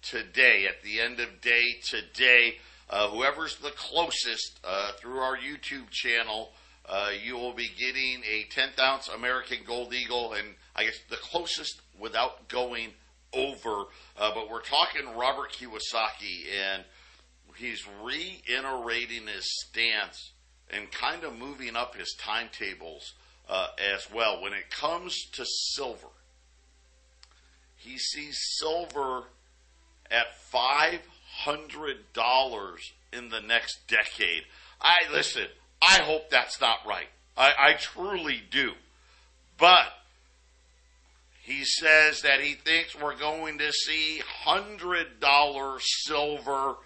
today 0.02 0.66
at 0.68 0.82
the 0.82 1.00
end 1.00 1.18
of 1.18 1.40
day 1.40 1.80
today. 1.82 2.58
Uh, 2.90 3.08
whoever's 3.08 3.56
the 3.56 3.70
closest 3.70 4.60
uh, 4.64 4.92
through 5.00 5.20
our 5.20 5.38
YouTube 5.38 5.88
channel, 5.88 6.52
uh, 6.86 7.08
you 7.24 7.36
will 7.36 7.54
be 7.54 7.70
getting 7.78 8.22
a 8.30 8.44
10th 8.54 8.78
ounce 8.78 9.08
American 9.08 9.60
Gold 9.66 9.94
Eagle, 9.94 10.34
and 10.34 10.48
I 10.76 10.84
guess 10.84 10.98
the 11.08 11.16
closest 11.16 11.80
without 11.98 12.48
going 12.48 12.90
over. 13.34 13.84
Uh, 14.16 14.30
but 14.34 14.50
we're 14.50 14.62
talking 14.62 15.02
Robert 15.16 15.52
Kiyosaki, 15.52 16.46
and 16.52 16.84
he's 17.56 17.86
reiterating 18.02 19.26
his 19.26 19.46
stance 19.64 20.32
and 20.70 20.90
kind 20.90 21.24
of 21.24 21.38
moving 21.38 21.76
up 21.76 21.94
his 21.94 22.14
timetables 22.18 23.14
uh, 23.48 23.68
as 23.78 24.08
well. 24.12 24.42
When 24.42 24.52
it 24.52 24.70
comes 24.70 25.16
to 25.32 25.44
silver, 25.44 26.08
he 27.76 27.98
sees 27.98 28.38
silver 28.58 29.24
at 30.10 30.26
$500 30.52 30.98
in 33.12 33.28
the 33.28 33.40
next 33.40 33.86
decade. 33.88 34.44
I 34.80 35.02
listen, 35.12 35.46
I 35.80 36.00
hope 36.00 36.30
that's 36.30 36.60
not 36.60 36.78
right. 36.86 37.08
I, 37.36 37.52
I 37.58 37.72
truly 37.74 38.42
do. 38.50 38.72
But 39.58 39.86
he 41.44 41.62
says 41.62 42.22
that 42.22 42.40
he 42.40 42.54
thinks 42.54 42.98
we're 42.98 43.18
going 43.18 43.58
to 43.58 43.70
see 43.70 44.22
hundred 44.44 45.20
dollar 45.20 45.78
silver, 45.78 46.76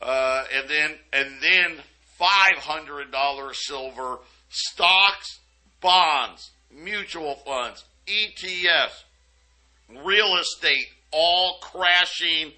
uh, 0.00 0.44
and 0.54 0.70
then 0.70 0.94
and 1.12 1.42
then 1.42 1.76
five 2.18 2.56
hundred 2.56 3.12
dollar 3.12 3.52
silver 3.52 4.20
stocks, 4.48 5.40
bonds, 5.82 6.50
mutual 6.74 7.34
funds, 7.34 7.84
ETFs, 8.06 9.04
real 10.02 10.38
estate, 10.38 10.86
all 11.12 11.58
crashing 11.60 12.52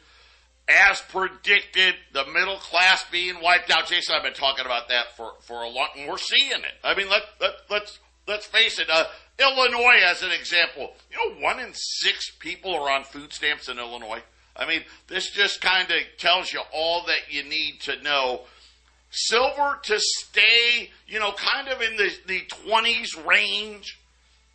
as 0.68 1.00
predicted. 1.00 1.96
The 2.12 2.24
middle 2.26 2.58
class 2.58 3.04
being 3.10 3.42
wiped 3.42 3.72
out. 3.72 3.88
Jason, 3.88 4.14
I've 4.14 4.22
been 4.22 4.32
talking 4.32 4.64
about 4.64 4.90
that 4.90 5.16
for 5.16 5.32
for 5.40 5.64
a 5.64 5.68
long. 5.68 5.88
And 5.96 6.08
we're 6.08 6.18
seeing 6.18 6.52
it. 6.52 6.74
I 6.84 6.94
mean, 6.94 7.08
let 7.10 7.22
let 7.40 7.54
let's 7.68 7.98
let's 8.28 8.46
face 8.46 8.78
it. 8.78 8.88
Uh, 8.88 9.04
Illinois, 9.40 10.00
as 10.04 10.22
an 10.22 10.30
example, 10.30 10.92
you 11.10 11.16
know, 11.16 11.40
one 11.40 11.58
in 11.58 11.72
six 11.72 12.30
people 12.38 12.74
are 12.74 12.90
on 12.90 13.02
food 13.04 13.32
stamps 13.32 13.68
in 13.68 13.78
Illinois. 13.78 14.22
I 14.54 14.66
mean, 14.66 14.82
this 15.06 15.30
just 15.30 15.60
kind 15.60 15.90
of 15.90 15.98
tells 16.18 16.52
you 16.52 16.60
all 16.72 17.04
that 17.06 17.32
you 17.32 17.44
need 17.44 17.80
to 17.82 18.00
know. 18.02 18.42
Silver 19.10 19.78
to 19.84 19.98
stay, 19.98 20.90
you 21.06 21.18
know, 21.18 21.32
kind 21.32 21.68
of 21.68 21.80
in 21.80 21.96
the, 21.96 22.10
the 22.26 22.40
20s 22.66 23.26
range 23.26 23.98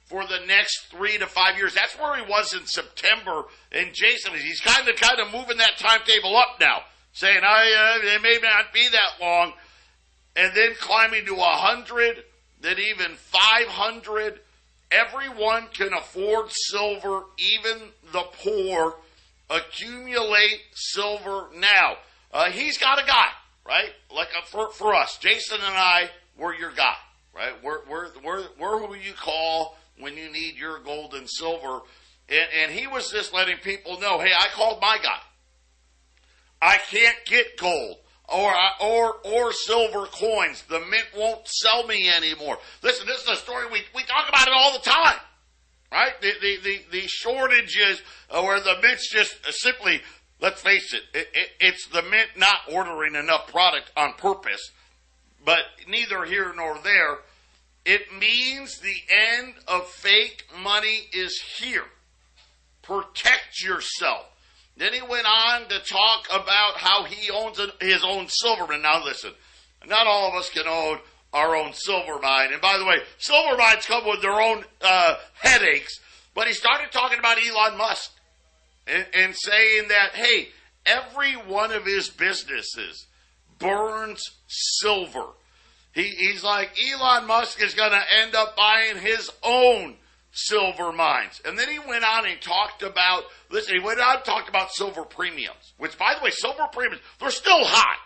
for 0.05 0.25
the 0.27 0.45
next 0.45 0.89
three 0.91 1.17
to 1.17 1.25
five 1.25 1.57
years. 1.57 1.73
That's 1.73 1.97
where 1.97 2.15
he 2.17 2.29
was 2.29 2.53
in 2.53 2.67
September. 2.67 3.45
And 3.71 3.93
Jason, 3.93 4.33
he's 4.33 4.59
kind 4.59 4.88
of 4.88 4.95
kind 4.97 5.19
of 5.19 5.31
moving 5.33 5.57
that 5.57 5.77
timetable 5.79 6.36
up 6.36 6.59
now, 6.59 6.81
saying, 7.13 7.39
I, 7.43 7.99
uh, 8.03 8.15
it 8.15 8.21
may 8.21 8.38
not 8.43 8.73
be 8.73 8.88
that 8.89 9.21
long. 9.21 9.53
And 10.36 10.53
then 10.53 10.75
climbing 10.79 11.25
to 11.25 11.36
100, 11.36 12.23
then 12.63 12.80
even 12.80 13.12
500 13.15 14.39
Everyone 14.93 15.67
can 15.73 15.91
afford 15.93 16.52
silver, 16.52 17.23
even 17.39 17.89
the 18.12 18.23
poor. 18.43 18.95
Accumulate 19.49 20.62
silver 20.73 21.47
now. 21.56 21.95
Uh, 22.32 22.52
he's 22.52 22.78
got 22.78 23.02
a 23.02 23.06
guy, 23.06 23.28
right? 23.65 23.89
Like 24.13 24.30
a, 24.36 24.39
uh, 24.39 24.45
for, 24.45 24.71
for 24.71 24.93
us, 24.93 25.17
Jason 25.17 25.58
and 25.58 25.76
I, 25.76 26.10
we're 26.38 26.54
your 26.54 26.71
guy, 26.71 26.93
right? 27.36 27.54
We're, 27.63 27.80
we're, 27.89 28.10
we're, 28.23 28.43
we're 28.60 28.86
who 28.86 28.93
you 28.93 29.13
call 29.13 29.78
when 29.99 30.15
you 30.15 30.32
need 30.32 30.58
your 30.58 30.80
gold 30.80 31.15
and 31.15 31.28
silver. 31.28 31.82
And, 32.30 32.47
and 32.62 32.71
he 32.71 32.86
was 32.86 33.12
just 33.12 33.34
letting 33.34 33.58
people 33.58 33.99
know, 33.99 34.19
hey, 34.19 34.32
I 34.32 34.47
called 34.54 34.80
my 34.80 34.97
guy. 35.02 35.19
I 36.62 36.78
can't 36.89 37.17
get 37.26 37.58
gold 37.58 37.97
or 38.34 38.54
or 38.82 39.15
or 39.24 39.54
silver 39.54 40.06
coins. 40.08 40.63
The 40.63 40.80
mint 40.80 41.08
won't 41.15 41.48
sell 41.48 41.86
me 41.86 42.10
anymore. 42.10 42.58
Listen, 42.82 43.06
this 43.08 43.22
is 43.22 43.30
a 43.30 43.36
story 43.36 43.65
we 43.72 43.82
we 43.96 44.04
talk 44.04 44.28
about 44.28 44.48
it 44.48 44.54
all 44.54 44.74
the 44.74 44.89
time, 44.89 45.19
right? 45.91 46.19
The 46.22 46.34
the 46.41 46.58
the, 46.63 46.80
the 46.91 47.08
shortages 47.08 48.02
uh, 48.30 48.41
where 48.41 48.60
the 48.60 48.76
mint's 48.82 49.10
just 49.10 49.36
simply. 49.50 50.02
Let's 50.41 50.62
face 50.62 50.93
it, 50.93 51.04
it, 51.13 51.28
it, 51.34 51.50
it's 51.62 51.88
the 51.88 52.02
mint 52.02 52.32
not 52.36 52.58
ordering 52.69 53.15
enough 53.15 53.48
product 53.48 53.89
on 53.96 54.12
purpose, 54.13 54.72
but 55.46 55.62
neither 55.88 56.26
here 56.26 56.52
nor 56.54 56.78
there. 56.84 57.19
It 57.86 58.13
means 58.19 58.80
the 58.80 58.96
end 59.10 59.54
of 59.69 59.88
fake 59.88 60.43
money 60.62 61.08
is 61.13 61.39
here. 61.39 61.86
Protect 62.82 63.63
yourself. 63.63 64.26
Then 64.75 64.93
he 64.93 65.01
went 65.01 65.27
on 65.27 65.67
to 65.69 65.79
talk 65.79 66.27
about 66.31 66.77
how 66.77 67.03
he 67.03 67.29
owns 67.29 67.59
his 67.79 68.03
own 68.03 68.27
silver. 68.27 68.73
And 68.73 68.83
now 68.83 69.03
listen, 69.03 69.31
not 69.88 70.07
all 70.07 70.29
of 70.29 70.36
us 70.36 70.49
can 70.49 70.67
own 70.67 70.99
our 71.31 71.55
own 71.55 71.73
silver 71.73 72.19
mine. 72.19 72.53
And 72.53 72.62
by 72.62 72.77
the 72.77 72.86
way, 72.86 72.97
silver 73.17 73.57
mines 73.57 73.86
come 73.86 74.05
with 74.07 74.21
their 74.21 74.39
own 74.39 74.63
uh, 74.81 75.15
headaches. 75.41 75.99
But 76.33 76.47
he 76.47 76.53
started 76.53 76.91
talking 76.91 77.19
about 77.19 77.38
Elon 77.38 77.77
Musk 77.77 78.12
and, 78.88 79.05
and 79.13 79.36
saying 79.36 79.89
that, 79.89 80.15
hey, 80.15 80.49
every 80.86 81.33
one 81.33 81.71
of 81.71 81.86
his 81.86 82.09
businesses 82.09 83.07
burns 83.59 84.23
silver. 84.47 85.27
He, 85.93 86.03
he's 86.03 86.43
like, 86.43 86.71
Elon 86.91 87.27
Musk 87.27 87.62
is 87.62 87.75
going 87.75 87.91
to 87.91 88.03
end 88.21 88.33
up 88.33 88.57
buying 88.57 88.97
his 88.97 89.29
own 89.43 89.95
silver 90.34 90.91
mines. 90.91 91.39
And 91.46 91.58
then 91.58 91.69
he 91.69 91.80
went 91.80 92.04
on 92.04 92.26
and 92.26 92.41
talked 92.41 92.82
about, 92.82 93.24
listen, 93.50 93.76
he 93.76 93.86
went 93.86 94.00
on 94.00 94.17
and 94.17 94.26
talked 94.26 94.50
about 94.50 94.72
silver 94.74 95.04
premiums, 95.04 95.74
which, 95.78 95.98
by 95.98 96.15
the 96.17 96.24
way, 96.24 96.32
silver 96.32 96.67
premiums, 96.74 97.02
they're 97.19 97.30
still 97.30 97.63
high. 97.63 98.00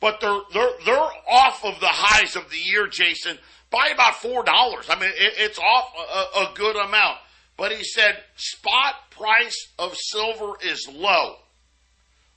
But 0.00 0.20
they're, 0.20 0.40
they're, 0.52 0.70
they're 0.84 1.08
off 1.28 1.64
of 1.64 1.80
the 1.80 1.88
highs 1.88 2.36
of 2.36 2.50
the 2.50 2.58
year, 2.58 2.86
Jason, 2.86 3.38
by 3.70 3.88
about 3.88 4.14
$4. 4.14 4.44
I 4.46 5.00
mean, 5.00 5.10
it, 5.10 5.34
it's 5.38 5.58
off 5.58 5.92
a, 5.98 6.40
a 6.40 6.52
good 6.54 6.76
amount. 6.76 7.18
But 7.56 7.72
he 7.72 7.82
said 7.82 8.22
spot 8.36 9.10
price 9.10 9.68
of 9.78 9.96
silver 9.96 10.52
is 10.62 10.88
low. 10.92 11.36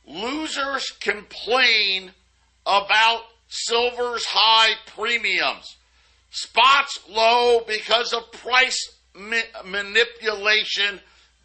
Losers 0.08 0.92
complain 0.92 2.14
about 2.66 3.24
silver's 3.48 4.26
high 4.26 4.76
premiums. 4.88 5.76
Spots 6.30 7.00
low 7.10 7.62
because 7.68 8.13
of 8.13 8.32
price 8.32 8.78
ma- 9.15 9.38
manipulation. 9.65 11.00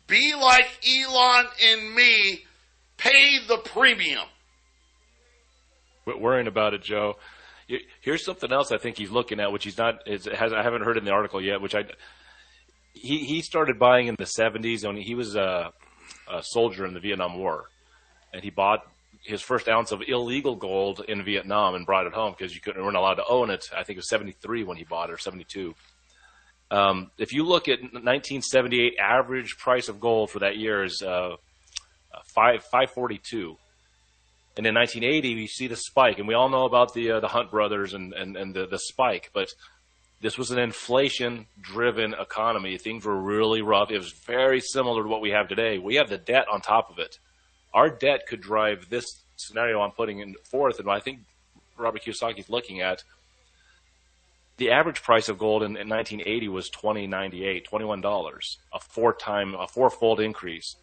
Be 0.06 0.34
like 0.34 0.66
Elon 0.86 1.46
and 1.64 1.94
me. 1.94 2.44
Pay 2.96 3.38
the 3.46 3.58
premium. 3.58 4.26
Quit 6.04 6.20
worrying 6.20 6.46
about 6.46 6.74
it, 6.74 6.82
Joe. 6.82 7.16
Here's 8.02 8.24
something 8.24 8.52
else 8.52 8.70
I 8.72 8.76
think 8.76 8.98
he's 8.98 9.10
looking 9.10 9.40
at, 9.40 9.50
which 9.50 9.64
he's 9.64 9.78
not. 9.78 10.06
Is, 10.06 10.26
has 10.26 10.52
I 10.52 10.62
haven't 10.62 10.82
heard 10.82 10.98
in 10.98 11.04
the 11.04 11.12
article 11.12 11.42
yet. 11.42 11.62
Which 11.62 11.74
I 11.74 11.84
he 12.92 13.24
he 13.24 13.40
started 13.40 13.78
buying 13.78 14.06
in 14.06 14.16
the 14.18 14.24
70s 14.24 14.86
when 14.86 14.96
he 14.96 15.14
was 15.14 15.34
a, 15.34 15.72
a 16.30 16.42
soldier 16.42 16.84
in 16.84 16.92
the 16.92 17.00
Vietnam 17.00 17.38
War, 17.38 17.64
and 18.32 18.42
he 18.42 18.50
bought 18.50 18.80
his 19.24 19.42
first 19.42 19.68
ounce 19.68 19.90
of 19.90 20.02
illegal 20.06 20.54
gold 20.54 21.02
in 21.08 21.24
Vietnam 21.24 21.74
and 21.74 21.86
brought 21.86 22.06
it 22.06 22.12
home 22.12 22.34
because 22.36 22.54
you 22.54 22.60
couldn't 22.60 22.82
weren't 22.84 22.96
allowed 22.96 23.14
to 23.14 23.26
own 23.26 23.50
it. 23.50 23.64
I 23.72 23.82
think 23.82 23.96
it 23.96 24.00
was 24.00 24.08
73 24.08 24.64
when 24.64 24.76
he 24.76 24.84
bought 24.84 25.08
it 25.08 25.14
or 25.14 25.18
72. 25.18 25.74
Um, 26.70 27.10
if 27.18 27.32
you 27.32 27.44
look 27.44 27.68
at 27.68 27.80
1978 27.80 28.96
average 28.98 29.56
price 29.58 29.88
of 29.88 30.00
gold 30.00 30.30
for 30.30 30.40
that 30.40 30.56
year 30.56 30.84
is 30.84 31.02
uh, 31.02 31.36
five 32.34 32.62
542. 32.64 33.56
And 34.56 34.66
in 34.66 34.74
1980, 34.74 35.34
we 35.34 35.46
see 35.48 35.66
the 35.66 35.76
spike, 35.76 36.18
and 36.18 36.28
we 36.28 36.34
all 36.34 36.48
know 36.48 36.64
about 36.64 36.94
the 36.94 37.12
uh, 37.12 37.20
the 37.20 37.28
Hunt 37.28 37.50
brothers 37.50 37.92
and 37.92 38.12
and, 38.12 38.36
and 38.36 38.54
the, 38.54 38.66
the 38.66 38.78
spike. 38.78 39.30
But 39.34 39.48
this 40.20 40.38
was 40.38 40.52
an 40.52 40.58
inflation-driven 40.58 42.14
economy. 42.14 42.78
Things 42.78 43.04
were 43.04 43.20
really 43.20 43.62
rough. 43.62 43.90
It 43.90 43.98
was 43.98 44.12
very 44.26 44.60
similar 44.60 45.02
to 45.02 45.08
what 45.08 45.20
we 45.20 45.30
have 45.30 45.48
today. 45.48 45.78
We 45.78 45.96
have 45.96 46.08
the 46.08 46.18
debt 46.18 46.46
on 46.50 46.60
top 46.60 46.90
of 46.90 46.98
it. 46.98 47.18
Our 47.74 47.90
debt 47.90 48.26
could 48.26 48.40
drive 48.40 48.88
this 48.88 49.04
scenario 49.36 49.80
I'm 49.82 49.90
putting 49.90 50.20
in 50.20 50.34
forth, 50.50 50.78
and 50.78 50.88
I 50.88 51.00
think 51.00 51.20
Robert 51.76 52.02
Kiyosaki 52.02 52.38
is 52.38 52.48
looking 52.48 52.80
at. 52.80 53.02
The 54.56 54.70
average 54.70 55.02
price 55.02 55.28
of 55.28 55.36
gold 55.36 55.64
in, 55.64 55.76
in 55.76 55.88
1980 55.88 56.48
was 56.48 56.70
20.98, 56.70 57.64
21 57.64 58.00
dollars, 58.00 58.58
a 58.72 58.78
four-time, 58.78 59.54
a 59.54 59.66
four-fold 59.66 60.20
increase. 60.20 60.76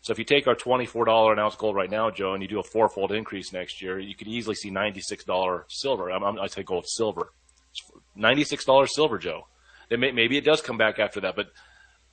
So 0.00 0.12
if 0.12 0.18
you 0.18 0.24
take 0.24 0.46
our 0.46 0.54
$24 0.54 1.32
an 1.32 1.38
ounce 1.38 1.56
gold 1.56 1.76
right 1.76 1.90
now, 1.90 2.10
Joe, 2.10 2.34
and 2.34 2.42
you 2.42 2.48
do 2.48 2.60
a 2.60 2.62
fourfold 2.62 3.12
increase 3.12 3.52
next 3.52 3.82
year, 3.82 3.98
you 3.98 4.14
could 4.14 4.28
easily 4.28 4.54
see 4.54 4.70
$96 4.70 5.64
silver. 5.68 6.10
I'm, 6.10 6.24
I'm, 6.24 6.38
I 6.38 6.46
say 6.46 6.62
gold, 6.62 6.86
silver. 6.86 7.32
$96 8.16 8.88
silver, 8.88 9.18
Joe. 9.18 9.46
May, 9.90 10.12
maybe 10.12 10.36
it 10.36 10.44
does 10.44 10.60
come 10.60 10.78
back 10.78 10.98
after 10.98 11.20
that, 11.20 11.34
but 11.34 11.50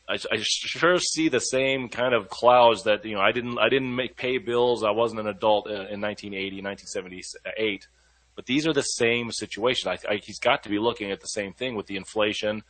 I, 0.08 0.14
I, 0.32 0.38
sure 0.42 1.00
see 1.00 1.30
the 1.30 1.40
same 1.40 1.90
kind 1.90 2.14
of 2.14 2.30
clouds 2.30 2.84
that 2.84 3.04
you 3.06 3.16
know. 3.16 3.22
I 3.22 3.32
didn't 3.32 3.58
I 3.58 3.70
didn't 3.70 3.96
make 3.96 4.16
pay 4.16 4.38
bills. 4.38 4.84
I 4.84 4.92
wasn't 4.92 5.22
an 5.22 5.28
adult 5.28 5.68
uh, 5.68 5.90
in 5.90 6.02
1980, 6.02 6.62
1978. 6.62 7.88
But 8.36 8.46
these 8.46 8.68
are 8.68 8.74
the 8.74 8.84
same 8.84 9.32
situation. 9.32 9.90
I, 9.90 9.98
I, 10.08 10.16
he's 10.18 10.40
got 10.40 10.64
to 10.64 10.70
be 10.70 10.78
looking 10.78 11.12
at 11.12 11.22
the 11.22 11.28
same 11.28 11.54
thing 11.54 11.76
with 11.76 11.88
the 11.88 11.96
inflation 11.96 12.64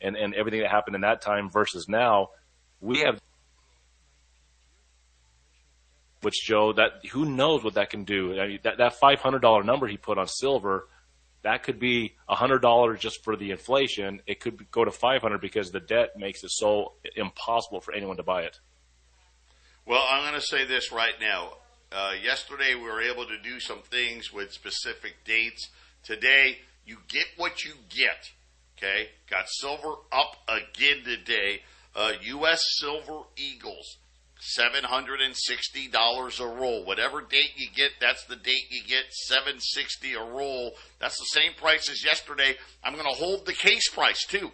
and 0.00 0.16
and 0.16 0.34
everything 0.34 0.60
that 0.60 0.70
happened 0.70 0.94
in 0.94 1.02
that 1.02 1.20
time 1.20 1.50
versus 1.50 1.88
now. 1.88 2.28
We 2.80 3.00
have 3.00 3.20
which 6.22 6.44
Joe, 6.44 6.72
that 6.72 7.04
who 7.12 7.24
knows 7.24 7.62
what 7.62 7.74
that 7.74 7.90
can 7.90 8.04
do? 8.04 8.40
I 8.40 8.48
mean, 8.48 8.58
that 8.62 8.78
that 8.78 8.94
five 8.94 9.20
hundred 9.20 9.40
dollar 9.40 9.62
number 9.62 9.86
he 9.86 9.96
put 9.96 10.18
on 10.18 10.26
silver, 10.26 10.88
that 11.48 11.62
could 11.62 11.78
be 11.78 12.14
a 12.28 12.34
hundred 12.34 12.60
dollars 12.60 13.00
just 13.00 13.24
for 13.24 13.34
the 13.34 13.50
inflation. 13.52 14.20
It 14.26 14.40
could 14.40 14.70
go 14.70 14.84
to 14.84 14.90
five 14.90 15.22
hundred 15.22 15.40
because 15.40 15.70
the 15.70 15.80
debt 15.80 16.10
makes 16.18 16.44
it 16.44 16.50
so 16.50 16.92
impossible 17.16 17.80
for 17.80 17.94
anyone 17.94 18.18
to 18.18 18.22
buy 18.22 18.42
it. 18.42 18.60
Well, 19.86 20.04
I'm 20.10 20.22
going 20.22 20.38
to 20.38 20.46
say 20.46 20.66
this 20.66 20.92
right 20.92 21.14
now. 21.18 21.54
Uh, 21.90 22.12
yesterday 22.22 22.74
we 22.74 22.82
were 22.82 23.00
able 23.00 23.24
to 23.24 23.38
do 23.38 23.60
some 23.60 23.80
things 23.80 24.30
with 24.30 24.52
specific 24.52 25.24
dates. 25.24 25.70
Today 26.02 26.58
you 26.84 26.98
get 27.08 27.24
what 27.38 27.64
you 27.64 27.72
get. 27.88 28.30
Okay, 28.76 29.08
got 29.30 29.48
silver 29.48 29.94
up 30.12 30.36
again 30.48 31.02
today. 31.04 31.62
Uh, 31.96 32.12
U.S. 32.20 32.60
Silver 32.78 33.22
Eagles 33.36 33.97
$760 34.40 36.40
a 36.40 36.46
roll. 36.46 36.84
Whatever 36.84 37.22
date 37.22 37.54
you 37.56 37.66
get, 37.74 37.90
that's 38.00 38.24
the 38.24 38.36
date 38.36 38.70
you 38.70 38.84
get. 38.84 39.12
760 39.12 40.14
a 40.14 40.22
roll. 40.22 40.76
That's 41.00 41.18
the 41.18 41.24
same 41.24 41.54
price 41.54 41.90
as 41.90 42.04
yesterday. 42.04 42.56
I'm 42.84 42.94
going 42.94 43.04
to 43.04 43.16
hold 43.16 43.46
the 43.46 43.52
case 43.52 43.90
price 43.90 44.24
too. 44.26 44.52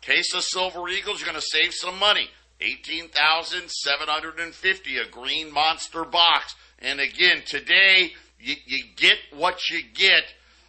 Case 0.00 0.32
of 0.34 0.42
Silver 0.42 0.88
Eagles, 0.88 1.20
you're 1.20 1.28
going 1.28 1.38
to 1.40 1.46
save 1.46 1.74
some 1.74 1.98
money. 1.98 2.30
18,750 2.60 4.96
a 4.96 5.06
green 5.08 5.52
monster 5.52 6.04
box. 6.04 6.54
And 6.78 7.00
again, 7.00 7.42
today 7.44 8.12
you, 8.40 8.54
you 8.64 8.84
get 8.96 9.18
what 9.34 9.68
you 9.70 9.82
get. 9.94 10.22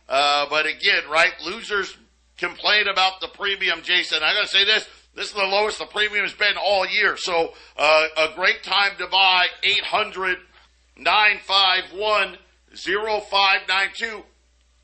Uh, 0.09 0.47
but 0.49 0.65
again, 0.65 1.03
right, 1.09 1.31
losers 1.45 1.95
complain 2.37 2.87
about 2.87 3.21
the 3.21 3.27
premium, 3.29 3.81
Jason. 3.83 4.23
I 4.23 4.33
gotta 4.33 4.47
say 4.47 4.63
this, 4.63 4.87
this 5.17 5.29
is 5.29 5.33
the 5.33 5.41
lowest 5.41 5.79
the 5.79 5.85
premium 5.85 6.23
has 6.23 6.33
been 6.33 6.57
all 6.63 6.85
year. 6.87 7.17
So 7.17 7.53
uh, 7.75 8.07
a 8.17 8.35
great 8.35 8.61
time 8.61 8.91
to 8.99 9.07
buy 9.07 9.47
800 9.63 10.37
951 10.95 12.37
0592. 12.71 14.23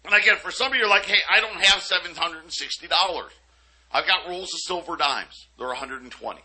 And 0.05 0.13
again, 0.15 0.37
for 0.37 0.49
some 0.49 0.71
of 0.71 0.77
you, 0.77 0.85
are 0.85 0.89
like, 0.89 1.05
hey, 1.05 1.19
I 1.29 1.39
don't 1.39 1.63
have 1.63 1.83
$760. 1.83 3.23
I've 3.91 4.07
got 4.07 4.27
rolls 4.27 4.51
of 4.55 4.59
silver 4.61 4.97
dimes. 4.97 5.49
They're 5.59 5.67
120. 5.67 6.41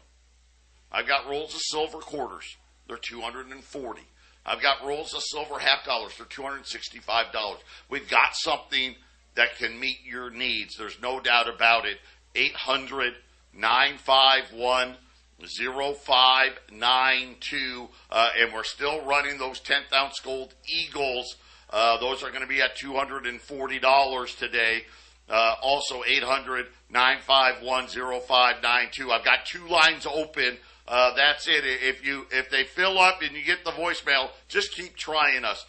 I've 0.93 1.09
got 1.09 1.27
rolls 1.27 1.55
of 1.55 1.61
silver 1.63 1.99
quarters. 1.99 2.59
They're 2.89 2.99
240. 2.99 4.03
I've 4.45 4.61
got 4.61 4.87
rolls 4.87 5.15
of 5.15 5.23
silver 5.23 5.59
half 5.59 5.87
dollars. 5.87 6.13
They're 6.19 6.27
$265. 6.27 7.57
We've 7.89 8.09
got 8.09 8.37
something 8.37 8.97
that 9.35 9.57
can 9.57 9.81
meet 9.81 10.05
your 10.05 10.29
needs. 10.29 10.77
There's 10.77 11.01
no 11.01 11.21
doubt 11.21 11.49
about 11.49 11.87
it. 11.87 11.97
800 12.35 13.15
951 13.59 14.97
0592. 15.41 17.89
Uh, 18.11 18.31
and 18.39 18.53
we're 18.53 18.65
still 18.65 19.05
running 19.05 19.39
those 19.39 19.61
10th 19.61 19.93
ounce 19.93 20.19
gold 20.21 20.55
Eagles. 20.67 21.37
Uh, 21.71 21.99
those 21.99 22.23
are 22.23 22.31
going 22.31 22.43
to 22.43 22.49
be 22.49 22.63
at 22.63 22.79
$240 22.79 24.39
today. 24.39 24.85
Uh, 25.29 25.57
also 25.63 26.03
800 26.07 26.69
951 26.91 27.89
0592. 27.89 29.13
I've 29.13 29.25
got 29.25 29.45
two 29.45 29.69
lines 29.69 30.07
open. 30.07 30.57
Uh, 30.87 31.15
that's 31.15 31.47
it. 31.47 31.65
If 31.65 32.07
you 32.07 32.27
if 32.33 32.49
they 32.49 32.65
fill 32.65 32.99
up 32.99 33.21
and 33.21 33.37
you 33.37 33.45
get 33.45 33.63
the 33.63 33.73
voicemail, 33.73 34.31
just 34.49 34.75
keep 34.75 34.97
trying 34.97 35.45
us. 35.45 35.67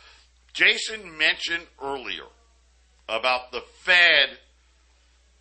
Jason 0.53 1.17
mentioned 1.17 1.65
earlier 1.83 2.23
about 3.09 3.51
the 3.51 3.61
Fed 3.81 4.37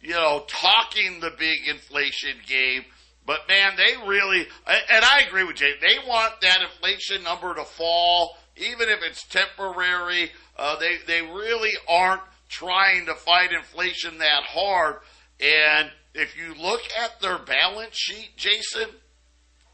you 0.00 0.12
know, 0.12 0.44
talking 0.46 1.20
the 1.20 1.32
big 1.38 1.66
inflation 1.68 2.36
game. 2.46 2.84
But 3.26 3.46
man, 3.48 3.72
they 3.76 3.94
really, 4.06 4.46
and 4.66 5.04
I 5.04 5.24
agree 5.26 5.44
with 5.44 5.56
Jay, 5.56 5.74
they 5.80 5.98
want 6.06 6.40
that 6.40 6.62
inflation 6.62 7.22
number 7.24 7.54
to 7.54 7.64
fall, 7.64 8.38
even 8.56 8.88
if 8.88 9.00
it's 9.02 9.24
temporary. 9.24 10.30
Uh, 10.56 10.78
they, 10.78 10.96
they 11.06 11.22
really 11.22 11.72
aren't 11.88 12.22
trying 12.48 13.06
to 13.06 13.14
fight 13.14 13.52
inflation 13.52 14.18
that 14.18 14.44
hard. 14.44 14.96
And 15.40 15.90
if 16.14 16.36
you 16.36 16.54
look 16.54 16.80
at 17.02 17.20
their 17.20 17.38
balance 17.38 17.96
sheet, 17.96 18.30
Jason, 18.36 18.88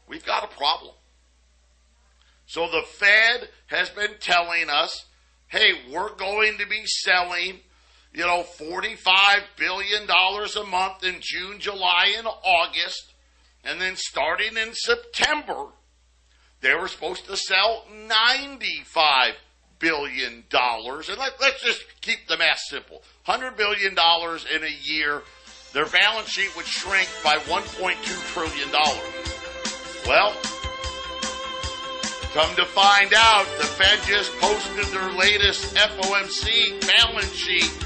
we've 0.07 0.25
got 0.25 0.43
a 0.43 0.55
problem. 0.55 0.93
So 2.45 2.69
the 2.69 2.83
Fed 2.83 3.49
has 3.67 3.89
been 3.89 4.15
telling 4.19 4.69
us, 4.69 5.05
hey, 5.47 5.71
we're 5.91 6.13
going 6.13 6.57
to 6.57 6.67
be 6.67 6.85
selling 6.85 7.61
you 8.15 8.25
know, 8.25 8.43
$45 8.43 9.43
billion 9.57 10.03
a 10.09 10.63
month 10.69 11.03
in 11.03 11.15
June, 11.19 11.59
July, 11.59 12.15
and 12.17 12.25
August. 12.25 13.13
And 13.65 13.81
then 13.81 13.95
starting 13.97 14.55
in 14.55 14.73
September, 14.73 15.67
they 16.61 16.73
were 16.75 16.87
supposed 16.87 17.25
to 17.25 17.35
sell 17.35 17.83
$95 17.91 19.33
billion 19.79 20.43
and 20.49 21.17
let, 21.19 21.41
let's 21.41 21.61
just 21.61 21.83
keep 21.99 22.27
the 22.29 22.37
math 22.37 22.59
simple. 22.69 23.03
Hundred 23.23 23.57
billion 23.57 23.93
dollars 23.95 24.45
in 24.53 24.63
a 24.63 24.75
year, 24.83 25.21
their 25.73 25.87
balance 25.87 26.29
sheet 26.29 26.55
would 26.55 26.65
shrink 26.65 27.09
by 27.21 27.35
1.2 27.35 28.33
trillion 28.33 28.71
dollars. 28.71 30.07
Well, 30.07 30.31
come 32.33 32.55
to 32.55 32.65
find 32.65 33.13
out, 33.13 33.45
the 33.57 33.65
Fed 33.65 33.99
just 34.07 34.31
posted 34.37 34.85
their 34.93 35.11
latest 35.11 35.75
FOMC 35.75 36.87
balance 36.87 37.33
sheet. 37.33 37.84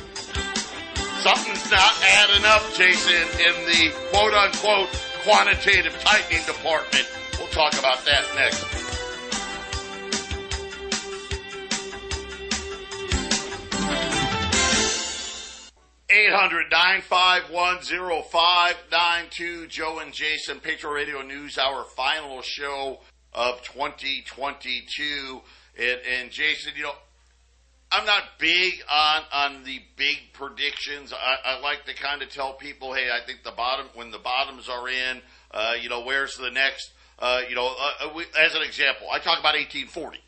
Something's 1.22 1.70
not 1.70 1.94
adding 2.02 2.46
up, 2.46 2.64
Jason, 2.76 3.14
in 3.14 3.66
the 3.66 3.94
quote 4.12 4.34
unquote 4.34 4.90
quantitative 5.24 5.94
tightening 6.00 6.46
department. 6.46 7.06
We'll 7.38 7.50
talk 7.50 7.74
about 7.78 8.06
that 8.06 8.24
next. 8.36 8.80
800 16.10 16.72
951 16.72 17.82
0592. 18.24 19.68
Joe 19.68 20.00
and 20.00 20.14
Jason, 20.14 20.60
Patriot 20.60 20.94
Radio 20.94 21.22
News, 21.22 21.58
our 21.58 21.84
final 21.84 22.42
show 22.42 23.02
of 23.34 23.62
2022. 23.64 25.42
And, 25.78 26.00
and 26.20 26.32
Jason, 26.32 26.74
you 26.76 26.84
know, 26.84 26.96
I'm 27.92 28.06
not 28.06 28.24
big 28.38 28.74
on 28.92 29.22
on 29.32 29.64
the 29.64 29.80
big 29.96 30.18
predictions. 30.34 31.12
I, 31.14 31.56
I 31.56 31.60
like 31.60 31.86
to 31.86 31.96
kind 31.96 32.22
of 32.22 32.30
tell 32.30 32.54
people, 32.54 32.94
hey, 32.94 33.10
I 33.10 33.26
think 33.26 33.44
the 33.44 33.52
bottom 33.52 33.88
when 33.96 34.12
the 34.12 34.20
bottoms 34.20 34.70
are 34.70 34.88
in, 34.88 35.22
uh, 35.52 35.74
you 35.82 35.90
know, 35.90 36.04
where's 36.04 36.38
the 36.38 36.52
next? 36.52 36.92
Uh, 37.18 37.42
you 37.50 37.56
know, 37.56 37.68
uh, 37.68 38.06
uh 38.06 38.14
we, 38.16 38.26
as 38.40 38.56
an 38.56 38.62
example, 38.62 39.08
I 39.12 39.18
talk 39.18 39.40
about 39.40 39.56
1840, 39.56 40.20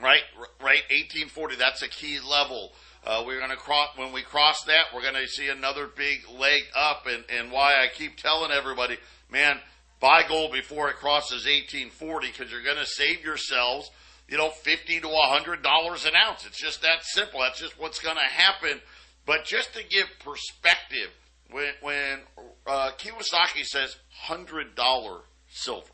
right? 0.00 0.22
Right, 0.60 0.82
1840. 0.90 1.56
That's 1.56 1.82
a 1.82 1.88
key 1.88 2.18
level 2.20 2.72
uh, 3.04 3.24
we're 3.26 3.38
going 3.38 3.50
to 3.50 3.56
cross 3.56 3.90
when 3.96 4.12
we 4.12 4.22
cross 4.22 4.62
that. 4.64 4.94
We're 4.94 5.02
going 5.02 5.14
to 5.14 5.26
see 5.26 5.48
another 5.48 5.88
big 5.88 6.20
leg 6.38 6.62
up, 6.74 7.06
and 7.06 7.24
and 7.28 7.50
why 7.50 7.82
I 7.82 7.88
keep 7.92 8.16
telling 8.16 8.52
everybody, 8.52 8.96
man, 9.30 9.58
buy 10.00 10.22
gold 10.28 10.52
before 10.52 10.88
it 10.88 10.96
crosses 10.96 11.44
1840 11.44 12.28
because 12.28 12.52
you're 12.52 12.62
going 12.62 12.76
to 12.76 12.86
save 12.86 13.24
yourselves, 13.24 13.90
you 14.32 14.38
know, 14.38 14.48
50 14.48 15.00
to 15.00 15.08
100 15.08 15.62
dollars 15.62 16.06
an 16.06 16.12
ounce. 16.16 16.46
It's 16.46 16.56
just 16.56 16.80
that 16.80 17.04
simple. 17.04 17.40
That's 17.40 17.60
just 17.60 17.78
what's 17.78 17.98
going 17.98 18.16
to 18.16 18.22
happen. 18.22 18.80
But 19.26 19.44
just 19.44 19.74
to 19.74 19.84
give 19.84 20.06
perspective, 20.24 21.10
when 21.50 21.74
when 21.82 22.20
uh, 22.66 22.92
Kiyosaki 22.96 23.62
says 23.62 23.94
hundred 24.22 24.74
dollar 24.74 25.20
silver, 25.50 25.92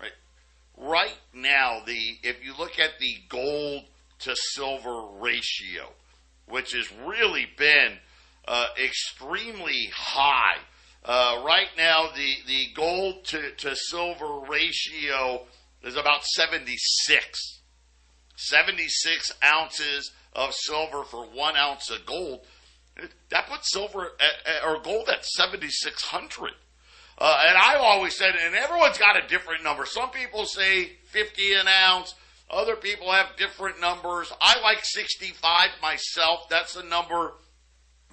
right? 0.00 0.12
Right 0.78 1.18
now, 1.34 1.82
the 1.86 2.16
if 2.22 2.42
you 2.42 2.54
look 2.58 2.78
at 2.78 2.98
the 2.98 3.16
gold 3.28 3.82
to 4.20 4.34
silver 4.34 5.02
ratio, 5.20 5.92
which 6.48 6.72
has 6.72 6.90
really 7.06 7.46
been 7.58 7.98
uh, 8.48 8.68
extremely 8.82 9.90
high. 9.94 10.56
Uh, 11.04 11.42
right 11.44 11.68
now, 11.76 12.08
the, 12.16 12.36
the 12.46 12.68
gold 12.74 13.26
to, 13.26 13.50
to 13.56 13.76
silver 13.76 14.40
ratio 14.48 15.42
is 15.84 15.96
about 15.96 16.24
76. 16.24 17.60
76 18.36 19.32
ounces 19.44 20.12
of 20.32 20.52
silver 20.54 21.04
for 21.04 21.24
one 21.26 21.56
ounce 21.56 21.90
of 21.90 22.04
gold. 22.06 22.40
That 23.30 23.48
puts 23.48 23.72
silver 23.72 24.12
at, 24.20 24.64
or 24.66 24.80
gold 24.80 25.08
at 25.08 25.24
7,600. 25.24 26.52
Uh, 27.16 27.42
and 27.46 27.56
I've 27.56 27.80
always 27.80 28.16
said, 28.16 28.34
and 28.34 28.54
everyone's 28.54 28.98
got 28.98 29.16
a 29.16 29.26
different 29.28 29.62
number. 29.62 29.86
Some 29.86 30.10
people 30.10 30.46
say 30.46 30.92
50 31.06 31.54
an 31.54 31.68
ounce. 31.68 32.14
Other 32.50 32.76
people 32.76 33.10
have 33.12 33.36
different 33.36 33.80
numbers. 33.80 34.32
I 34.40 34.60
like 34.60 34.84
65 34.84 35.70
myself. 35.80 36.48
That's 36.50 36.76
a 36.76 36.82
number 36.82 37.32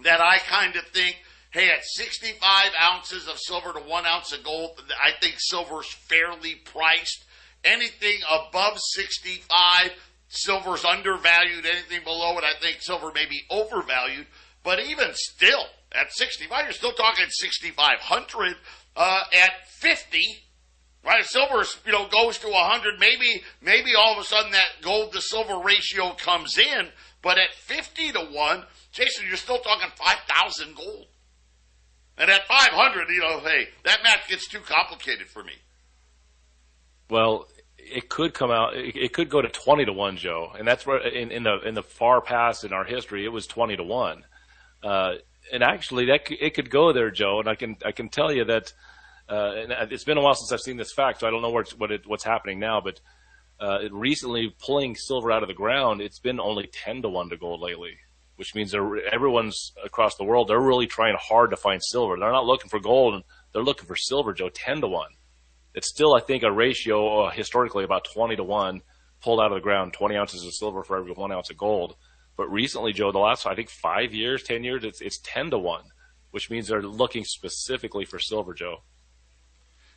that 0.03 0.21
I 0.21 0.37
kind 0.39 0.75
of 0.75 0.85
think, 0.87 1.17
hey, 1.51 1.69
at 1.69 1.83
65 1.83 2.71
ounces 2.81 3.27
of 3.27 3.37
silver 3.39 3.73
to 3.73 3.79
one 3.79 4.05
ounce 4.05 4.33
of 4.33 4.43
gold, 4.43 4.81
I 5.01 5.11
think 5.19 5.35
silver's 5.37 5.91
fairly 5.91 6.55
priced. 6.55 7.25
Anything 7.63 8.19
above 8.29 8.79
65, 8.79 9.91
silver's 10.27 10.83
undervalued. 10.83 11.65
Anything 11.65 12.03
below 12.03 12.37
it, 12.37 12.43
I 12.43 12.59
think 12.59 12.81
silver 12.81 13.11
may 13.13 13.25
be 13.25 13.43
overvalued. 13.49 14.27
But 14.63 14.79
even 14.79 15.09
still, 15.13 15.63
at 15.91 16.11
65, 16.11 16.63
you're 16.63 16.73
still 16.73 16.93
talking 16.93 17.25
6,500. 17.29 18.55
Uh, 18.95 19.23
at 19.33 19.67
50, 19.67 20.19
Right, 21.03 21.25
silver, 21.25 21.63
you 21.85 21.91
know, 21.91 22.07
goes 22.07 22.37
to 22.39 22.47
100. 22.47 22.99
Maybe, 22.99 23.41
maybe 23.59 23.95
all 23.97 24.13
of 24.13 24.19
a 24.19 24.23
sudden 24.23 24.51
that 24.51 24.81
gold 24.81 25.13
to 25.13 25.21
silver 25.21 25.57
ratio 25.57 26.13
comes 26.13 26.59
in, 26.59 26.89
but 27.23 27.39
at 27.39 27.53
50 27.55 28.11
to 28.11 28.19
1, 28.19 28.63
Jason, 28.91 29.25
you're 29.27 29.37
still 29.37 29.57
talking 29.59 29.89
5,000 29.95 30.75
gold. 30.75 31.07
And 32.17 32.29
at 32.29 32.45
500, 32.45 33.09
you 33.09 33.21
know, 33.21 33.39
hey, 33.39 33.69
that 33.83 34.03
math 34.03 34.27
gets 34.27 34.47
too 34.47 34.59
complicated 34.59 35.27
for 35.27 35.43
me. 35.43 35.53
Well, 37.09 37.47
it 37.83 38.09
could 38.09 38.33
come 38.33 38.51
out. 38.51 38.75
It 38.75 39.13
could 39.13 39.29
go 39.29 39.41
to 39.41 39.49
twenty 39.49 39.85
to 39.85 39.93
one, 39.93 40.17
Joe, 40.17 40.51
and 40.57 40.67
that's 40.67 40.85
where 40.85 40.99
in, 40.99 41.31
in 41.31 41.43
the 41.43 41.59
in 41.61 41.73
the 41.73 41.83
far 41.83 42.21
past 42.21 42.63
in 42.63 42.73
our 42.73 42.83
history, 42.83 43.25
it 43.25 43.29
was 43.29 43.47
twenty 43.47 43.75
to 43.75 43.83
one. 43.83 44.23
Uh, 44.83 45.15
and 45.51 45.63
actually, 45.63 46.05
that 46.05 46.21
it 46.29 46.53
could 46.53 46.69
go 46.69 46.93
there, 46.93 47.11
Joe. 47.11 47.39
And 47.39 47.49
I 47.49 47.55
can 47.55 47.77
I 47.85 47.91
can 47.91 48.09
tell 48.09 48.31
you 48.31 48.45
that 48.45 48.73
uh, 49.31 49.53
and 49.55 49.91
it's 49.91 50.03
been 50.03 50.17
a 50.17 50.21
while 50.21 50.35
since 50.35 50.51
I've 50.51 50.59
seen 50.59 50.75
this 50.75 50.91
fact, 50.91 51.21
so 51.21 51.27
I 51.27 51.31
don't 51.31 51.41
know 51.41 51.49
what 51.49 51.91
it, 51.91 52.05
what's 52.05 52.25
happening 52.25 52.59
now. 52.59 52.81
But 52.81 52.99
uh, 53.61 53.89
recently, 53.89 54.53
pulling 54.59 54.95
silver 54.95 55.31
out 55.31 55.41
of 55.41 55.47
the 55.47 55.53
ground, 55.55 56.01
it's 56.01 56.19
been 56.19 56.39
only 56.39 56.67
ten 56.67 57.01
to 57.03 57.09
one 57.09 57.29
to 57.29 57.37
gold 57.37 57.61
lately, 57.61 57.97
which 58.35 58.53
means 58.55 58.75
everyone's 59.09 59.71
across 59.83 60.15
the 60.15 60.25
world 60.25 60.49
they're 60.49 60.59
really 60.59 60.87
trying 60.87 61.15
hard 61.17 61.51
to 61.51 61.57
find 61.57 61.81
silver. 61.81 62.17
They're 62.19 62.31
not 62.31 62.45
looking 62.45 62.69
for 62.69 62.79
gold; 62.79 63.23
they're 63.53 63.63
looking 63.63 63.87
for 63.87 63.95
silver, 63.95 64.33
Joe. 64.33 64.49
Ten 64.49 64.81
to 64.81 64.87
one. 64.87 65.11
It's 65.73 65.89
still, 65.89 66.13
I 66.13 66.19
think, 66.19 66.43
a 66.43 66.51
ratio 66.51 67.25
uh, 67.25 67.31
historically 67.31 67.83
about 67.83 68.07
twenty 68.13 68.35
to 68.35 68.43
one 68.43 68.81
pulled 69.23 69.39
out 69.39 69.51
of 69.51 69.55
the 69.55 69.61
ground, 69.61 69.93
twenty 69.93 70.17
ounces 70.17 70.45
of 70.45 70.53
silver 70.53 70.83
for 70.83 70.97
every 70.97 71.11
one 71.13 71.31
ounce 71.31 71.49
of 71.49 71.57
gold. 71.57 71.95
But 72.37 72.51
recently, 72.51 72.93
Joe, 72.93 73.11
the 73.11 73.19
last 73.19 73.45
I 73.45 73.55
think 73.55 73.69
five 73.69 74.13
years, 74.13 74.43
ten 74.43 74.63
years, 74.63 74.83
it's 74.83 75.01
it's 75.01 75.19
ten 75.23 75.49
to 75.51 75.57
one, 75.57 75.83
which 76.31 76.49
means 76.49 76.67
they're 76.67 76.81
looking 76.81 77.23
specifically 77.23 78.05
for 78.05 78.19
silver, 78.19 78.53
Joe. 78.53 78.83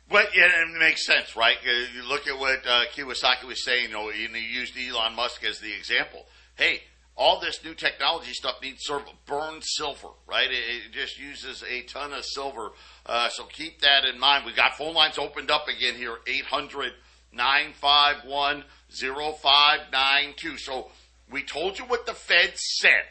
But 0.07 0.27
it 0.33 0.79
makes 0.79 1.05
sense, 1.05 1.35
right? 1.35 1.57
You 1.63 2.03
look 2.07 2.27
at 2.27 2.37
what 2.37 2.59
uh, 2.67 2.83
Kiyosaki 2.95 3.45
was 3.45 3.63
saying. 3.65 3.89
You 3.89 3.93
know, 3.93 4.09
and 4.09 4.35
he 4.35 4.45
used 4.45 4.77
Elon 4.77 5.15
Musk 5.15 5.43
as 5.43 5.59
the 5.59 5.73
example. 5.73 6.27
Hey, 6.55 6.81
all 7.17 7.39
this 7.39 7.63
new 7.63 7.73
technology 7.73 8.31
stuff 8.33 8.61
needs 8.61 8.83
sort 8.83 9.03
of 9.03 9.25
burned 9.25 9.63
silver, 9.63 10.09
right? 10.27 10.49
It, 10.49 10.85
it 10.87 10.91
just 10.91 11.17
uses 11.19 11.63
a 11.67 11.81
ton 11.83 12.13
of 12.13 12.23
silver. 12.23 12.73
Uh, 13.05 13.29
so 13.29 13.45
keep 13.45 13.81
that 13.81 14.05
in 14.05 14.19
mind. 14.19 14.45
We've 14.45 14.55
got 14.55 14.77
phone 14.77 14.93
lines 14.93 15.17
opened 15.17 15.51
up 15.51 15.67
again 15.67 15.95
here, 15.95 16.17
800 16.27 16.93
951 17.31 18.63
0592. 18.89 20.57
So 20.57 20.89
we 21.29 21.43
told 21.43 21.77
you 21.77 21.85
what 21.85 22.05
the 22.05 22.13
Fed 22.13 22.53
said 22.55 23.03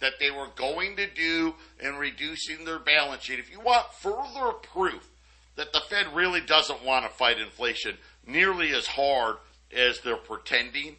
that 0.00 0.14
they 0.18 0.30
were 0.30 0.48
going 0.56 0.96
to 0.96 1.06
do 1.06 1.54
in 1.80 1.96
reducing 1.96 2.64
their 2.64 2.78
balance 2.78 3.22
sheet. 3.22 3.38
If 3.38 3.50
you 3.50 3.60
want 3.60 3.94
further 3.94 4.52
proof, 4.52 5.08
that 5.56 5.72
the 5.72 5.80
Fed 5.88 6.14
really 6.14 6.40
doesn't 6.40 6.84
want 6.84 7.04
to 7.04 7.10
fight 7.10 7.38
inflation 7.38 7.96
nearly 8.26 8.72
as 8.72 8.86
hard 8.86 9.36
as 9.74 10.00
they're 10.00 10.16
pretending. 10.16 10.96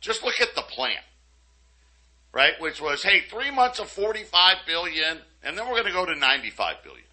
Just 0.00 0.22
look 0.22 0.40
at 0.40 0.54
the 0.54 0.62
plan, 0.62 1.02
right? 2.32 2.52
Which 2.60 2.80
was, 2.80 3.02
hey, 3.02 3.22
three 3.28 3.50
months 3.50 3.80
of 3.80 3.88
45 3.88 4.58
billion, 4.66 5.18
and 5.42 5.56
then 5.56 5.66
we're 5.66 5.74
going 5.74 5.86
to 5.86 5.92
go 5.92 6.06
to 6.06 6.14
95 6.14 6.76
billion. 6.84 7.04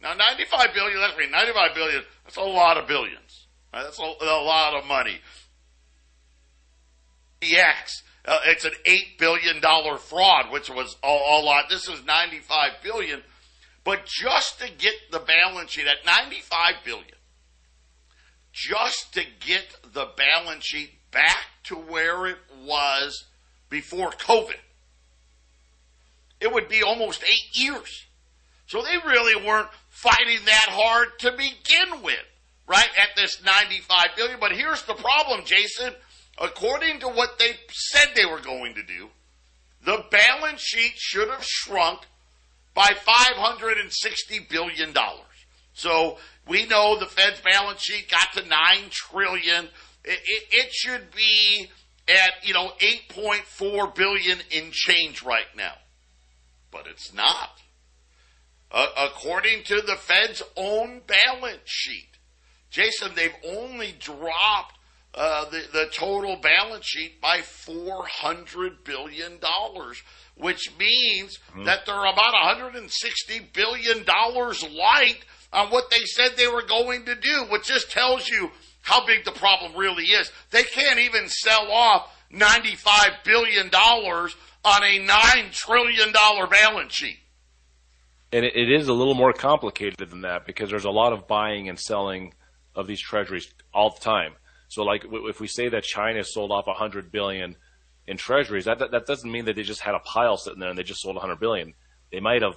Now, 0.00 0.14
95 0.14 0.74
billion, 0.74 1.00
that's 1.00 1.16
mean 1.16 1.30
95 1.30 1.74
billion, 1.74 2.02
that's 2.24 2.36
a 2.36 2.42
lot 2.42 2.76
of 2.76 2.86
billions. 2.86 3.46
Right? 3.72 3.82
That's 3.82 3.98
a, 3.98 4.02
a, 4.02 4.42
lot 4.42 4.74
of 4.74 4.86
money. 4.86 5.20
EX, 7.42 8.02
uh, 8.24 8.38
it's 8.46 8.64
an 8.64 8.72
$8 8.84 9.18
billion 9.18 9.60
fraud, 9.98 10.50
which 10.50 10.70
was 10.70 10.96
a, 11.02 11.06
a 11.06 11.40
lot. 11.42 11.64
This 11.68 11.88
is 11.88 12.04
95 12.04 12.72
billion. 12.82 13.22
But 13.84 14.04
just 14.04 14.58
to 14.60 14.70
get 14.78 14.94
the 15.12 15.20
balance 15.20 15.70
sheet 15.70 15.86
at 15.86 16.04
95 16.04 16.74
billion, 16.84 17.06
just 18.52 19.12
to 19.14 19.22
get 19.40 19.64
the 19.92 20.08
balance 20.16 20.64
sheet 20.64 20.90
back 21.10 21.46
to 21.64 21.74
where 21.74 22.26
it 22.26 22.38
was 22.64 23.26
before 23.68 24.10
COVID, 24.10 24.56
it 26.40 26.52
would 26.52 26.68
be 26.68 26.82
almost 26.82 27.22
eight 27.24 27.58
years. 27.58 28.06
So 28.66 28.82
they 28.82 28.96
really 29.06 29.46
weren't 29.46 29.68
fighting 29.88 30.44
that 30.44 30.66
hard 30.68 31.18
to 31.20 31.30
begin 31.32 32.02
with, 32.02 32.24
right? 32.66 32.88
At 33.00 33.16
this 33.16 33.42
95 33.44 34.08
billion. 34.16 34.40
But 34.40 34.52
here's 34.52 34.82
the 34.82 34.94
problem, 34.94 35.44
Jason. 35.44 35.92
According 36.38 37.00
to 37.00 37.08
what 37.08 37.38
they 37.38 37.52
said 37.70 38.08
they 38.14 38.26
were 38.26 38.40
going 38.40 38.74
to 38.74 38.82
do, 38.82 39.08
the 39.84 40.04
balance 40.10 40.60
sheet 40.60 40.92
should 40.96 41.28
have 41.28 41.44
shrunk 41.44 42.00
by 42.74 42.88
$560 42.88 44.48
billion. 44.48 44.92
So 45.72 46.18
we 46.46 46.66
know 46.66 46.98
the 46.98 47.06
Fed's 47.06 47.40
balance 47.40 47.82
sheet 47.82 48.10
got 48.10 48.32
to 48.34 48.46
9 48.46 48.58
trillion 48.90 49.68
It, 50.04 50.20
it, 50.24 50.44
it 50.50 50.72
should 50.72 51.10
be 51.14 51.70
at 52.08 52.46
you 52.46 52.54
know 52.54 52.72
8.4 52.78 53.94
billion 53.94 54.38
in 54.50 54.70
change 54.70 55.22
right 55.22 55.46
now, 55.56 55.74
but 56.76 56.86
it's 56.90 57.14
not. 57.14 57.62
Uh, 58.70 58.86
according 58.98 59.62
to 59.64 59.80
the 59.80 59.96
Fed's 59.96 60.42
own 60.56 61.00
balance 61.06 61.60
sheet, 61.64 62.18
Jason, 62.68 63.12
they've 63.14 63.36
only 63.46 63.94
dropped 63.98 64.74
uh, 65.14 65.48
the, 65.48 65.62
the 65.72 65.88
total 65.94 66.36
balance 66.36 66.84
sheet 66.84 67.20
by 67.22 67.38
$400 67.38 68.84
billion, 68.84 69.38
which 70.36 70.70
means 70.78 71.38
mm-hmm. 71.50 71.64
that 71.64 71.86
they're 71.86 72.04
about 72.04 72.34
$160 72.34 73.52
billion 73.54 74.04
light 74.76 75.18
on 75.52 75.70
what 75.70 75.90
they 75.90 76.04
said 76.04 76.32
they 76.36 76.48
were 76.48 76.66
going 76.66 77.06
to 77.06 77.14
do, 77.14 77.46
which 77.48 77.68
just 77.68 77.90
tells 77.90 78.28
you 78.28 78.50
how 78.82 79.06
big 79.06 79.24
the 79.24 79.32
problem 79.32 79.74
really 79.76 80.04
is. 80.04 80.30
They 80.50 80.64
can't 80.64 80.98
even 80.98 81.28
sell 81.28 81.70
off 81.70 82.12
$95 82.32 83.24
billion 83.24 83.70
on 84.66 84.82
a 84.82 84.98
$9 84.98 85.52
trillion 85.52 86.12
balance 86.12 86.92
sheet. 86.92 87.18
And 88.32 88.44
it, 88.44 88.56
it 88.56 88.70
is 88.70 88.88
a 88.88 88.92
little 88.92 89.14
more 89.14 89.32
complicated 89.32 90.10
than 90.10 90.22
that 90.22 90.44
because 90.44 90.68
there's 90.70 90.84
a 90.84 90.90
lot 90.90 91.12
of 91.12 91.28
buying 91.28 91.68
and 91.68 91.78
selling 91.78 92.34
of 92.74 92.88
these 92.88 93.00
treasuries 93.00 93.48
all 93.72 93.90
the 93.90 94.00
time. 94.00 94.32
So, 94.68 94.82
like, 94.82 95.04
if 95.08 95.40
we 95.40 95.46
say 95.46 95.68
that 95.68 95.84
China 95.84 96.24
sold 96.24 96.50
off 96.50 96.66
100 96.66 97.12
billion 97.12 97.54
in 98.08 98.16
treasuries, 98.16 98.64
that, 98.64 98.80
that, 98.80 98.90
that 98.90 99.06
doesn't 99.06 99.30
mean 99.30 99.44
that 99.44 99.54
they 99.54 99.62
just 99.62 99.80
had 99.80 99.94
a 99.94 100.00
pile 100.00 100.36
sitting 100.36 100.58
there 100.58 100.70
and 100.70 100.78
they 100.78 100.82
just 100.82 101.00
sold 101.00 101.14
100 101.14 101.38
billion. 101.38 101.72
They 102.10 102.18
might 102.18 102.42
have 102.42 102.56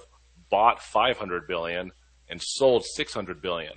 bought 0.50 0.82
500 0.82 1.46
billion 1.46 1.92
and 2.28 2.42
sold 2.42 2.84
600 2.84 3.40
billion. 3.40 3.74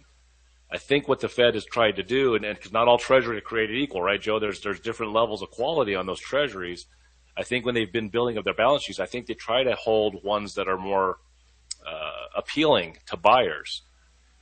I 0.72 0.80
think 0.80 1.08
what 1.08 1.20
the 1.20 1.30
Fed 1.30 1.54
has 1.54 1.66
tried 1.66 1.98
to 1.98 2.04
do, 2.04 2.34
and 2.34 2.44
because 2.44 2.72
not 2.72 2.88
all 2.88 2.98
treasuries 2.98 3.38
are 3.38 3.42
created 3.42 3.78
equal, 3.78 4.02
right, 4.02 4.20
Joe? 4.20 4.40
There's 4.40 4.60
there's 4.62 4.80
different 4.80 5.14
levels 5.14 5.44
of 5.44 5.52
quality 5.52 5.94
on 5.94 6.08
those 6.08 6.20
treasuries. 6.20 6.88
I 7.36 7.44
think 7.44 7.66
when 7.66 7.76
they've 7.76 7.92
been 7.92 8.10
building 8.10 8.38
up 8.38 8.44
their 8.44 8.54
balance 8.54 8.84
sheets, 8.84 9.00
I 9.00 9.06
think 9.06 9.26
they 9.26 9.34
try 9.34 9.64
to 9.64 9.76
hold 9.76 10.24
ones 10.24 10.54
that 10.54 10.68
are 10.68 10.78
more 10.78 11.18
uh, 11.86 12.28
appealing 12.38 12.98
to 13.08 13.18
buyers. 13.18 13.82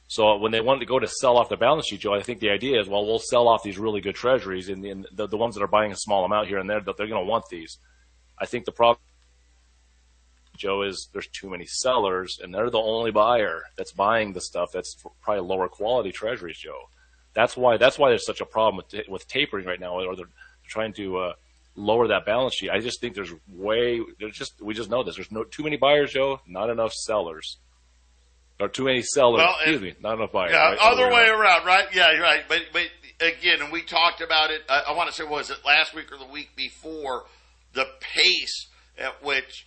So 0.07 0.35
when 0.35 0.51
they 0.51 0.59
wanted 0.59 0.81
to 0.81 0.85
go 0.87 0.99
to 0.99 1.07
sell 1.07 1.37
off 1.37 1.47
the 1.47 1.55
balance 1.55 1.87
sheet, 1.87 2.01
Joe, 2.01 2.13
I 2.13 2.21
think 2.21 2.41
the 2.41 2.49
idea 2.49 2.81
is, 2.81 2.89
well, 2.89 3.05
we'll 3.05 3.19
sell 3.19 3.47
off 3.47 3.63
these 3.63 3.79
really 3.79 4.01
good 4.01 4.15
treasuries, 4.15 4.67
and, 4.67 4.83
and 4.83 5.07
the, 5.13 5.25
the 5.25 5.37
ones 5.37 5.55
that 5.55 5.63
are 5.63 5.67
buying 5.67 5.93
a 5.93 5.95
small 5.95 6.25
amount 6.25 6.49
here 6.49 6.57
and 6.57 6.69
there, 6.69 6.81
they're 6.81 7.07
going 7.07 7.11
to 7.11 7.31
want 7.31 7.45
these. 7.49 7.77
I 8.37 8.45
think 8.45 8.65
the 8.65 8.73
problem, 8.73 8.99
Joe, 10.57 10.81
is 10.81 11.09
there's 11.13 11.29
too 11.29 11.49
many 11.49 11.65
sellers, 11.65 12.39
and 12.43 12.53
they're 12.53 12.69
the 12.69 12.77
only 12.77 13.11
buyer 13.11 13.63
that's 13.77 13.93
buying 13.93 14.33
the 14.33 14.41
stuff 14.41 14.71
that's 14.73 14.97
probably 15.21 15.47
lower 15.47 15.69
quality 15.69 16.11
treasuries, 16.11 16.57
Joe. 16.57 16.89
That's 17.33 17.55
why 17.55 17.77
that's 17.77 17.97
why 17.97 18.09
there's 18.09 18.25
such 18.25 18.41
a 18.41 18.45
problem 18.45 18.83
with 18.83 19.07
with 19.07 19.25
tapering 19.29 19.65
right 19.65 19.79
now, 19.79 19.93
or 19.93 20.15
they're 20.17 20.25
trying 20.67 20.91
to 20.93 21.17
uh, 21.17 21.33
lower 21.75 22.07
that 22.07 22.25
balance 22.25 22.55
sheet. 22.55 22.69
I 22.69 22.79
just 22.79 23.01
think 23.01 23.15
there's 23.15 23.33
way 23.47 24.01
there's 24.19 24.37
just 24.37 24.61
we 24.61 24.73
just 24.73 24.89
know 24.89 25.03
this. 25.03 25.15
There's 25.15 25.31
no 25.31 25.43
too 25.43 25.63
many 25.63 25.77
buyers, 25.77 26.11
Joe, 26.11 26.39
not 26.47 26.69
enough 26.69 26.93
sellers. 26.93 27.57
Or 28.59 28.67
too 28.67 28.83
many 28.83 29.01
sellers. 29.01 29.39
Well, 29.39 29.55
excuse 29.59 29.81
me, 29.81 29.95
not 30.01 30.17
enough 30.17 30.31
buyers. 30.31 30.51
Yeah, 30.51 30.69
right? 30.69 30.77
other, 30.79 31.07
way, 31.09 31.27
around. 31.27 31.41
around. 31.41 31.65
right? 31.65 31.87
Yeah, 31.95 32.11
you're 32.13 32.21
right. 32.21 32.43
But 32.47 32.61
but 32.71 32.83
again, 33.19 33.61
and 33.61 33.71
we 33.71 33.81
talked 33.81 34.21
about 34.21 34.51
it. 34.51 34.61
I, 34.69 34.83
I 34.89 34.91
want 34.95 35.09
to 35.09 35.15
say 35.15 35.23
was 35.23 35.49
it 35.49 35.57
last 35.65 35.95
week 35.95 36.11
or 36.11 36.17
the 36.17 36.31
week 36.31 36.49
before? 36.55 37.25
The 37.73 37.87
pace 38.01 38.67
at 38.97 39.23
which 39.23 39.65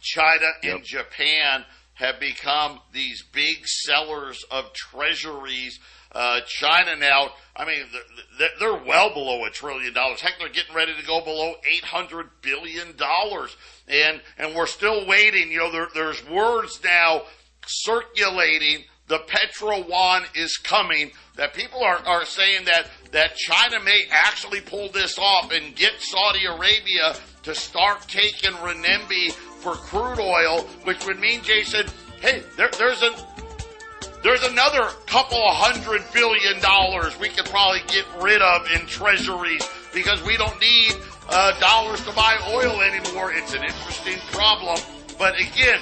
China 0.00 0.46
and 0.62 0.82
Japan 0.82 1.64
have 1.96 2.20
become 2.20 2.80
these 2.92 3.24
big 3.32 3.66
sellers 3.66 4.44
of 4.50 4.72
treasuries. 4.72 5.78
Uh, 6.12 6.40
China 6.46 6.96
now, 6.96 7.30
I 7.54 7.66
mean, 7.66 7.84
they're 8.58 8.84
well 8.84 9.12
below 9.12 9.44
a 9.44 9.50
trillion 9.50 9.92
dollars. 9.92 10.20
Heck, 10.20 10.38
they're 10.38 10.48
getting 10.48 10.74
ready 10.74 10.94
to 10.94 11.06
go 11.06 11.22
below 11.22 11.54
eight 11.70 11.84
hundred 11.84 12.28
billion 12.42 12.96
dollars, 12.96 13.56
and 13.88 14.20
and 14.38 14.54
we're 14.54 14.66
still 14.66 15.06
waiting. 15.06 15.50
You 15.50 15.58
know, 15.58 15.72
there, 15.72 15.88
there's 15.94 16.26
words 16.28 16.80
now 16.84 17.22
circulating 17.66 18.84
the 19.08 19.18
petro 19.20 19.86
yuan 19.86 20.24
is 20.34 20.56
coming 20.56 21.12
that 21.36 21.54
people 21.54 21.82
are, 21.82 21.98
are 22.06 22.24
saying 22.24 22.64
that 22.64 22.88
that 23.12 23.36
China 23.36 23.82
may 23.82 24.04
actually 24.10 24.60
pull 24.60 24.90
this 24.90 25.18
off 25.18 25.52
and 25.52 25.76
get 25.76 25.92
Saudi 25.98 26.44
Arabia 26.44 27.16
to 27.44 27.54
start 27.54 28.02
taking 28.08 28.52
renminbi 28.52 29.34
for 29.66 29.74
crude 29.74 30.20
oil, 30.20 30.60
which 30.84 31.04
would 31.06 31.18
mean, 31.18 31.42
Jason, 31.42 31.86
hey, 32.20 32.44
there, 32.56 32.70
there's 32.78 33.02
a 33.02 33.10
there's 34.22 34.44
another 34.44 34.90
couple 35.06 35.38
hundred 35.50 36.04
billion 36.12 36.60
dollars 36.60 37.18
we 37.18 37.28
could 37.28 37.46
probably 37.46 37.80
get 37.88 38.04
rid 38.20 38.40
of 38.42 38.64
in 38.70 38.86
treasuries 38.86 39.68
because 39.92 40.22
we 40.22 40.36
don't 40.36 40.60
need 40.60 40.94
uh, 41.30 41.58
dollars 41.58 42.00
to 42.04 42.12
buy 42.12 42.38
oil 42.48 42.80
anymore. 42.80 43.32
It's 43.32 43.54
an 43.54 43.64
interesting 43.64 44.18
problem, 44.30 44.78
but 45.18 45.34
again, 45.34 45.80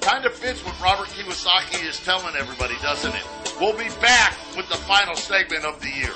Kind 0.00 0.24
of 0.24 0.32
fits 0.32 0.64
what 0.64 0.80
Robert 0.80 1.08
Kiyosaki 1.08 1.86
is 1.86 2.00
telling 2.00 2.34
everybody, 2.34 2.74
doesn't 2.80 3.14
it? 3.14 3.22
We'll 3.60 3.76
be 3.76 3.90
back 4.00 4.34
with 4.56 4.66
the 4.70 4.76
final 4.76 5.14
segment 5.14 5.66
of 5.66 5.78
the 5.82 5.90
year. 5.90 6.14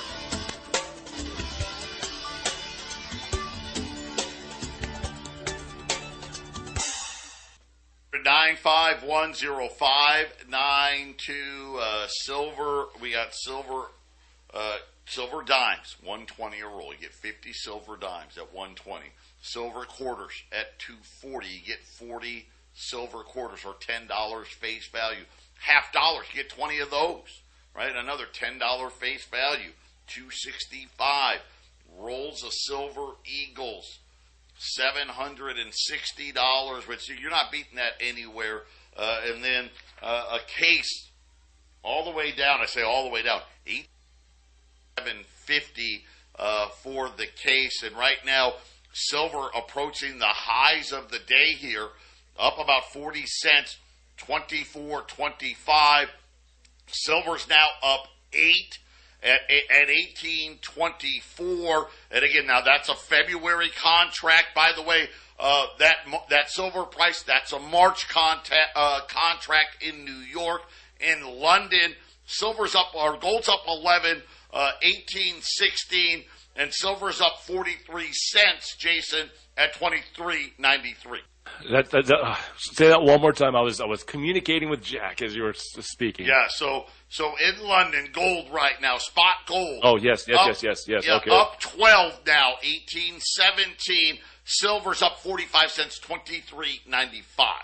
Nine 8.23 8.55
five 8.55 9.03
one 9.03 9.33
zero 9.33 9.67
five 9.67 10.27
nine 10.49 11.15
two 11.17 11.77
uh, 11.79 12.07
silver. 12.07 12.85
We 13.01 13.11
got 13.11 13.33
silver, 13.33 13.91
uh, 14.53 14.77
silver 15.05 15.43
dimes, 15.43 15.95
one 16.03 16.25
twenty 16.25 16.59
a 16.61 16.65
roll. 16.65 16.93
You 16.93 16.99
get 17.01 17.13
fifty 17.13 17.53
silver 17.53 17.97
dimes 17.97 18.37
at 18.37 18.53
one 18.53 18.73
twenty. 18.75 19.07
Silver 19.41 19.85
quarters 19.85 20.31
at 20.51 20.79
two 20.79 20.95
forty. 21.21 21.47
You 21.47 21.59
get 21.67 21.83
forty 21.99 22.47
silver 22.73 23.19
quarters 23.19 23.59
or 23.65 23.75
ten 23.79 24.07
dollars 24.07 24.47
face 24.47 24.87
value. 24.87 25.25
Half 25.59 25.91
dollars, 25.91 26.25
you 26.33 26.41
get 26.41 26.51
twenty 26.51 26.79
of 26.79 26.89
those, 26.89 27.41
right? 27.75 27.95
Another 27.95 28.25
ten 28.31 28.57
dollar 28.57 28.89
face 28.89 29.25
value. 29.25 29.71
Two 30.07 30.31
sixty 30.31 30.87
five. 30.97 31.39
Rolls 31.97 32.43
of 32.43 32.51
silver 32.53 33.13
eagles. 33.25 33.99
Seven 34.57 35.07
hundred 35.07 35.57
and 35.57 35.71
sixty 35.73 36.31
dollars, 36.31 36.87
which 36.87 37.09
you're 37.09 37.29
not 37.29 37.51
beating 37.51 37.75
that 37.75 37.93
anywhere. 37.99 38.61
Uh, 38.95 39.21
and 39.27 39.43
then 39.43 39.69
uh, 40.01 40.39
a 40.39 40.39
case 40.47 41.09
all 41.83 42.05
the 42.05 42.11
way 42.11 42.31
down. 42.31 42.59
I 42.61 42.65
say 42.65 42.81
all 42.81 43.03
the 43.03 43.09
way 43.09 43.21
down. 43.21 43.41
Eight 43.67 43.87
seven 44.97 45.17
fifty 45.45 46.05
uh, 46.39 46.69
for 46.69 47.09
the 47.09 47.27
case, 47.27 47.83
and 47.83 47.95
right 47.97 48.23
now 48.25 48.53
silver 48.93 49.49
approaching 49.53 50.19
the 50.19 50.25
highs 50.25 50.93
of 50.93 51.11
the 51.11 51.19
day 51.19 51.53
here 51.57 51.89
up 52.39 52.57
about 52.59 52.91
40 52.91 53.25
cents, 53.25 53.77
24.25. 54.19 56.07
Silver's 56.87 57.47
now 57.49 57.67
up 57.83 58.07
8 58.33 58.79
at, 59.25 59.41
at 59.49 59.87
18.24. 59.89 61.87
And 62.11 62.23
again, 62.23 62.47
now 62.47 62.61
that's 62.61 62.89
a 62.89 62.95
February 62.95 63.69
contract, 63.75 64.55
by 64.55 64.71
the 64.75 64.83
way. 64.83 65.09
Uh, 65.37 65.65
that 65.79 65.97
that 66.29 66.49
silver 66.49 66.83
price, 66.83 67.21
that's 67.23 67.51
a 67.51 67.59
March 67.59 68.07
contact, 68.07 68.71
uh, 68.75 69.01
contract 69.09 69.83
in 69.83 70.05
New 70.05 70.11
York. 70.13 70.61
In 71.01 71.25
London, 71.25 71.93
silver's 72.25 72.73
up, 72.73 72.95
or 72.95 73.17
gold's 73.17 73.49
up 73.49 73.63
11, 73.67 74.21
uh, 74.53 74.71
18.16, 74.81 76.23
and 76.55 76.73
silver's 76.73 77.19
up 77.19 77.41
43 77.41 78.13
cents, 78.13 78.77
Jason, 78.77 79.29
at 79.57 79.73
23.93. 79.73 81.19
That, 81.71 81.89
that, 81.91 82.05
that 82.07 82.19
uh, 82.19 82.35
say 82.57 82.87
that 82.89 83.01
one 83.01 83.21
more 83.21 83.31
time. 83.31 83.55
I 83.55 83.61
was 83.61 83.79
I 83.79 83.85
was 83.85 84.03
communicating 84.03 84.69
with 84.69 84.83
Jack 84.83 85.21
as 85.21 85.35
you 85.35 85.43
were 85.43 85.53
speaking. 85.53 86.25
Yeah. 86.25 86.47
So 86.49 86.85
so 87.09 87.33
in 87.37 87.65
London, 87.65 88.09
gold 88.13 88.51
right 88.51 88.79
now, 88.81 88.97
spot 88.97 89.37
gold. 89.47 89.81
Oh 89.83 89.97
yes, 89.97 90.25
yes, 90.27 90.37
up, 90.39 90.47
yes, 90.47 90.63
yes, 90.63 90.85
yes. 90.87 91.07
Yeah, 91.07 91.17
okay. 91.17 91.31
Up 91.31 91.59
twelve 91.59 92.19
now, 92.25 92.53
eighteen 92.63 93.19
seventeen. 93.19 94.19
Silver's 94.43 95.01
up 95.01 95.19
forty 95.19 95.45
five 95.45 95.71
cents, 95.71 95.99
twenty 95.99 96.39
three 96.39 96.81
ninety 96.87 97.21
five. 97.21 97.63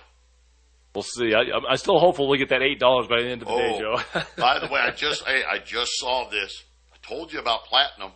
We'll 0.94 1.04
see. 1.04 1.34
I, 1.34 1.44
I'm 1.70 1.78
still 1.78 2.00
hopeful 2.00 2.28
we 2.28 2.38
get 2.38 2.50
that 2.50 2.62
eight 2.62 2.80
dollars 2.80 3.08
by 3.08 3.22
the 3.22 3.30
end 3.30 3.42
of 3.42 3.48
the 3.48 3.54
oh, 3.54 3.58
day, 3.58 3.80
Joe. 3.80 4.24
by 4.38 4.60
the 4.60 4.68
way, 4.68 4.80
I 4.80 4.92
just 4.92 5.24
hey, 5.26 5.44
I 5.44 5.60
just 5.60 5.92
saw 5.96 6.30
this. 6.30 6.64
I 6.94 6.98
told 7.08 7.34
you 7.34 7.40
about 7.40 7.66
platinum. 7.66 8.12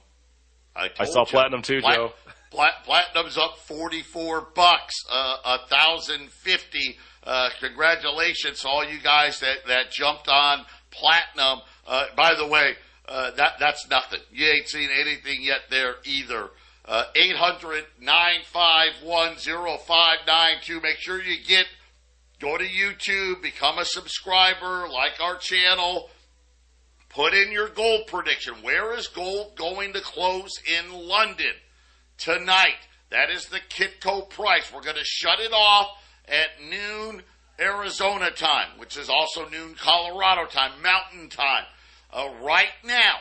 I, 0.76 0.90
I 1.00 1.06
saw 1.06 1.22
you. 1.22 1.26
platinum 1.28 1.62
too, 1.62 1.82
Plat- 1.82 1.96
Joe. 1.96 2.14
Platinum's 2.52 3.38
up 3.38 3.58
44 3.68 4.48
bucks, 4.56 4.94
uh, 5.12 5.38
a 5.46 5.68
thousand 5.68 6.32
fifty. 6.32 6.98
Uh, 7.24 7.50
congratulations 7.60 8.62
to 8.62 8.68
all 8.68 8.86
you 8.86 9.00
guys 9.00 9.40
that, 9.40 9.58
that 9.68 9.92
jumped 9.92 10.30
on 10.30 10.64
platinum. 10.92 11.60
Uh, 11.88 12.06
by 12.16 12.36
the 12.36 12.48
way, 12.48 12.76
uh, 13.08 13.32
that, 13.32 13.54
that's 13.60 13.88
nothing. 13.90 14.20
You 14.32 14.46
ain't 14.48 14.68
seen 14.68 14.90
anything 14.96 15.42
yet 15.42 15.62
there 15.70 15.96
either. 16.06 16.50
Uh, 16.86 17.06
800 17.16 17.84
951 18.00 19.38
0592. 19.38 20.82
Make 20.82 20.98
sure 20.98 21.20
you 21.20 21.44
get, 21.44 21.66
go 22.40 22.58
to 22.58 22.64
YouTube, 22.64 23.42
become 23.42 23.80
a 23.80 23.86
subscriber, 23.86 24.88
like 24.88 25.20
our 25.20 25.38
channel, 25.38 26.10
Put 27.16 27.34
in 27.34 27.50
your 27.54 27.70
gold 27.70 28.08
prediction. 28.08 28.56
Where 28.62 28.94
is 28.94 29.08
gold 29.08 29.56
going 29.56 29.94
to 29.94 30.02
close 30.02 30.52
in 30.68 30.92
London 30.92 31.54
tonight? 32.18 32.88
That 33.10 33.30
is 33.30 33.46
the 33.46 33.60
Kitco 33.60 34.30
price. 34.30 34.72
We're 34.74 34.82
going 34.82 34.98
to 34.98 35.04
shut 35.04 35.40
it 35.40 35.54
off 35.54 35.90
at 36.28 36.50
noon 36.70 37.24
Arizona 37.60 38.32
time, 38.32 38.78
which 38.78 38.98
is 38.98 39.10
also 39.10 39.48
noon 39.50 39.76
Colorado 39.76 40.46
time, 40.46 40.82
Mountain 40.82 41.30
time. 41.30 41.66
Uh, 42.12 42.30
right 42.42 42.74
now, 42.84 43.20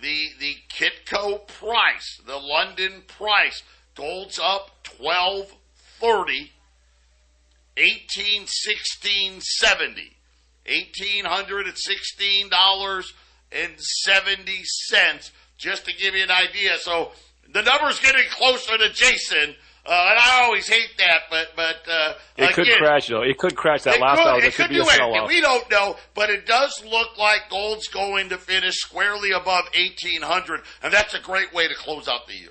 the 0.00 0.28
the 0.38 0.56
Kitco 0.72 1.46
price, 1.46 2.20
the 2.26 2.36
London 2.36 3.02
price, 3.06 3.62
gold's 3.94 4.38
up 4.38 4.82
twelve 4.82 5.52
thirty, 6.00 6.52
eighteen 7.76 8.46
sixteen 8.46 9.40
seventy. 9.40 10.18
$1,816 10.68 13.12
and 13.50 13.80
70 13.80 14.64
cents, 14.64 15.32
just 15.56 15.86
to 15.86 15.94
give 15.94 16.14
you 16.14 16.22
an 16.22 16.30
idea. 16.30 16.76
So 16.78 17.12
the 17.52 17.62
number's 17.62 18.00
getting 18.00 18.24
closer 18.30 18.76
to 18.78 18.88
Jason. 18.92 19.54
Uh, 19.86 19.90
and 20.10 20.18
I 20.18 20.42
always 20.44 20.68
hate 20.68 20.90
that, 20.98 21.20
but 21.30 21.48
but 21.56 21.76
uh, 21.90 22.12
it 22.36 22.42
again, 22.42 22.52
could 22.52 22.66
crash 22.76 23.08
though. 23.08 23.22
It 23.22 23.38
could 23.38 23.56
crash 23.56 23.84
that 23.84 23.98
last 23.98 24.18
could, 24.18 24.26
hour. 24.26 24.38
It 24.38 24.42
That 24.42 24.52
could, 24.52 24.62
could 24.66 24.68
be 24.68 24.74
do 24.74 24.82
a 24.82 24.84
sell-off. 24.84 25.28
We 25.28 25.40
don't 25.40 25.70
know, 25.70 25.96
but 26.14 26.28
it 26.28 26.44
does 26.44 26.84
look 26.84 27.16
like 27.16 27.48
gold's 27.48 27.88
going 27.88 28.28
to 28.28 28.36
finish 28.36 28.74
squarely 28.74 29.30
above 29.30 29.64
eighteen 29.72 30.20
hundred, 30.20 30.60
and 30.82 30.92
that's 30.92 31.14
a 31.14 31.20
great 31.20 31.54
way 31.54 31.68
to 31.68 31.74
close 31.74 32.06
out 32.06 32.26
the 32.26 32.34
year. 32.34 32.50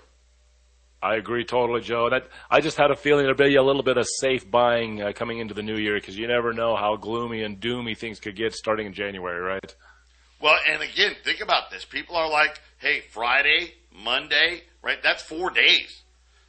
I 0.99 1.15
agree 1.15 1.45
totally, 1.45 1.81
Joe. 1.81 2.09
That 2.09 2.27
I 2.49 2.59
just 2.59 2.75
had 2.75 2.89
a 2.89 2.95
feeling 2.95 3.25
there'd 3.25 3.37
be 3.37 3.55
a 3.55 3.61
little 3.61 3.83
bit 3.83 3.97
of 3.97 4.07
safe 4.19 4.49
buying 4.49 5.03
uh, 5.03 5.11
coming 5.13 5.37
into 5.37 5.53
the 5.53 5.61
new 5.61 5.77
year 5.77 5.93
because 5.99 6.17
you 6.17 6.25
never 6.27 6.53
know 6.53 6.75
how 6.75 6.95
gloomy 6.95 7.43
and 7.43 7.59
doomy 7.59 7.95
things 7.95 8.19
could 8.19 8.35
get 8.35 8.55
starting 8.55 8.87
in 8.87 8.93
January, 8.93 9.39
right? 9.39 9.75
Well, 10.41 10.57
and 10.67 10.81
again, 10.81 11.13
think 11.23 11.41
about 11.41 11.69
this. 11.69 11.85
People 11.85 12.15
are 12.15 12.29
like, 12.29 12.59
"Hey, 12.79 13.01
Friday, 13.11 13.73
Monday, 13.97 14.63
right? 14.81 15.01
That's 15.01 15.23
four 15.23 15.49
days. 15.49 16.03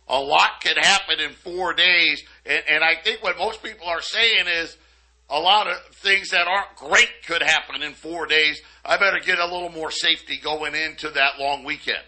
A 0.09 0.19
lot 0.19 0.63
could 0.63 0.79
happen 0.79 1.21
in 1.21 1.33
four 1.33 1.75
days." 1.75 2.23
And, 2.47 2.63
and 2.69 2.85
I 2.85 2.95
think 3.03 3.23
what 3.23 3.39
most 3.39 3.63
people 3.63 3.87
are 3.87 4.03
saying 4.03 4.47
is, 4.47 4.77
a 5.31 5.39
lot 5.39 5.67
of 5.67 5.77
things 5.93 6.31
that 6.31 6.47
aren't 6.47 6.75
great 6.77 7.11
could 7.27 7.43
happen 7.43 7.83
in 7.83 7.93
four 7.93 8.27
days. 8.27 8.63
I 8.85 8.97
better 8.97 9.19
get 9.19 9.39
a 9.39 9.45
little 9.45 9.69
more 9.69 9.91
safety 9.91 10.39
going 10.39 10.75
into 10.75 11.11
that 11.11 11.39
long 11.39 11.65
weekend. 11.65 12.03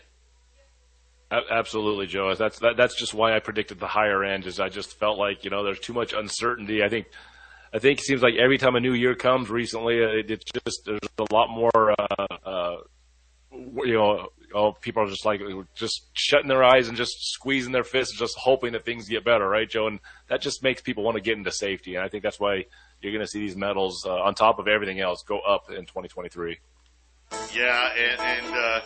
Absolutely, 1.30 2.06
Joe. 2.06 2.34
That's 2.34 2.58
that, 2.58 2.76
that's 2.76 2.96
just 2.96 3.14
why 3.14 3.36
I 3.36 3.38
predicted 3.38 3.78
the 3.78 3.86
higher 3.86 4.24
end. 4.24 4.46
Is 4.46 4.58
I 4.58 4.68
just 4.68 4.98
felt 4.98 5.16
like 5.16 5.44
you 5.44 5.50
know 5.50 5.62
there's 5.62 5.78
too 5.78 5.92
much 5.92 6.12
uncertainty. 6.12 6.82
I 6.82 6.88
think 6.88 7.06
I 7.72 7.78
think 7.78 8.00
it 8.00 8.04
seems 8.04 8.20
like 8.20 8.34
every 8.34 8.58
time 8.58 8.74
a 8.74 8.80
new 8.80 8.94
year 8.94 9.14
comes 9.14 9.48
recently, 9.48 10.02
uh, 10.02 10.08
it, 10.08 10.30
it's 10.30 10.50
just 10.50 10.82
there's 10.86 11.00
a 11.18 11.32
lot 11.32 11.48
more. 11.50 11.94
Uh, 11.96 12.26
uh, 12.44 12.76
you 13.52 13.94
know, 13.94 14.28
oh, 14.54 14.72
people 14.72 15.02
are 15.02 15.08
just 15.08 15.24
like 15.24 15.40
just 15.74 16.08
shutting 16.12 16.48
their 16.48 16.64
eyes 16.64 16.88
and 16.88 16.96
just 16.96 17.32
squeezing 17.32 17.72
their 17.72 17.84
fists, 17.84 18.18
just 18.18 18.36
hoping 18.36 18.72
that 18.72 18.84
things 18.84 19.08
get 19.08 19.24
better, 19.24 19.48
right, 19.48 19.68
Joe? 19.68 19.86
And 19.86 20.00
that 20.28 20.40
just 20.40 20.62
makes 20.62 20.80
people 20.80 21.04
want 21.04 21.16
to 21.16 21.20
get 21.20 21.36
into 21.36 21.52
safety. 21.52 21.94
And 21.94 22.04
I 22.04 22.08
think 22.08 22.22
that's 22.22 22.40
why 22.40 22.64
you're 23.00 23.12
going 23.12 23.24
to 23.24 23.30
see 23.30 23.40
these 23.40 23.56
metals 23.56 24.04
uh, 24.06 24.12
on 24.12 24.34
top 24.34 24.58
of 24.58 24.68
everything 24.68 25.00
else 25.00 25.22
go 25.22 25.40
up 25.40 25.70
in 25.70 25.86
2023. 25.86 26.58
Yeah, 27.54 27.90
and, 27.92 28.20
and 28.20 28.54
uh, 28.54 28.80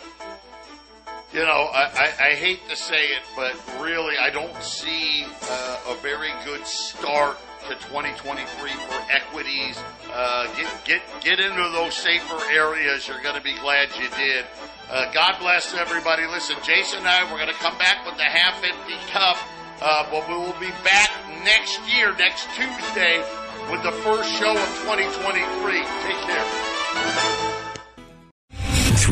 you 1.33 1.41
know, 1.41 1.69
I, 1.73 1.91
I, 1.95 2.27
I 2.29 2.35
hate 2.35 2.61
to 2.69 2.77
say 2.77 3.07
it, 3.07 3.23
but 3.35 3.55
really, 3.83 4.17
I 4.17 4.31
don't 4.31 4.55
see 4.63 5.25
uh, 5.43 5.81
a 5.89 5.97
very 5.97 6.31
good 6.45 6.65
start 6.67 7.39
to 7.69 7.75
2023 7.75 8.71
for 8.71 9.03
equities. 9.11 9.79
Uh, 10.13 10.47
get 10.55 10.85
get 10.85 11.03
get 11.23 11.41
into 11.41 11.71
those 11.73 11.95
safer 11.95 12.39
areas. 12.53 13.09
You're 13.09 13.23
going 13.23 13.37
to 13.37 13.43
be 13.43 13.55
glad 13.55 13.89
you 13.99 14.09
did. 14.17 14.45
Uh, 14.91 15.11
God 15.13 15.39
bless 15.41 15.75
everybody. 15.75 16.27
Listen, 16.27 16.57
Jason 16.63 16.99
and 17.01 17.09
I, 17.09 17.25
we're 17.31 17.39
going 17.39 17.49
to 17.49 17.55
come 17.55 17.77
back 17.79 18.05
with 18.07 18.17
the 18.17 18.25
half 18.25 18.63
empty 18.63 18.99
cup, 19.11 19.37
uh, 19.81 20.07
but 20.11 20.29
we 20.29 20.35
will 20.35 20.59
be 20.61 20.71
back 20.85 21.11
next 21.43 21.81
year, 21.89 22.15
next 22.17 22.49
Tuesday, 22.55 23.19
with 23.71 23.83
the 23.83 23.93
first 24.05 24.31
show 24.33 24.53
of 24.53 24.69
2023. 24.85 25.73
Take 26.05 26.21
care. 26.29 27.24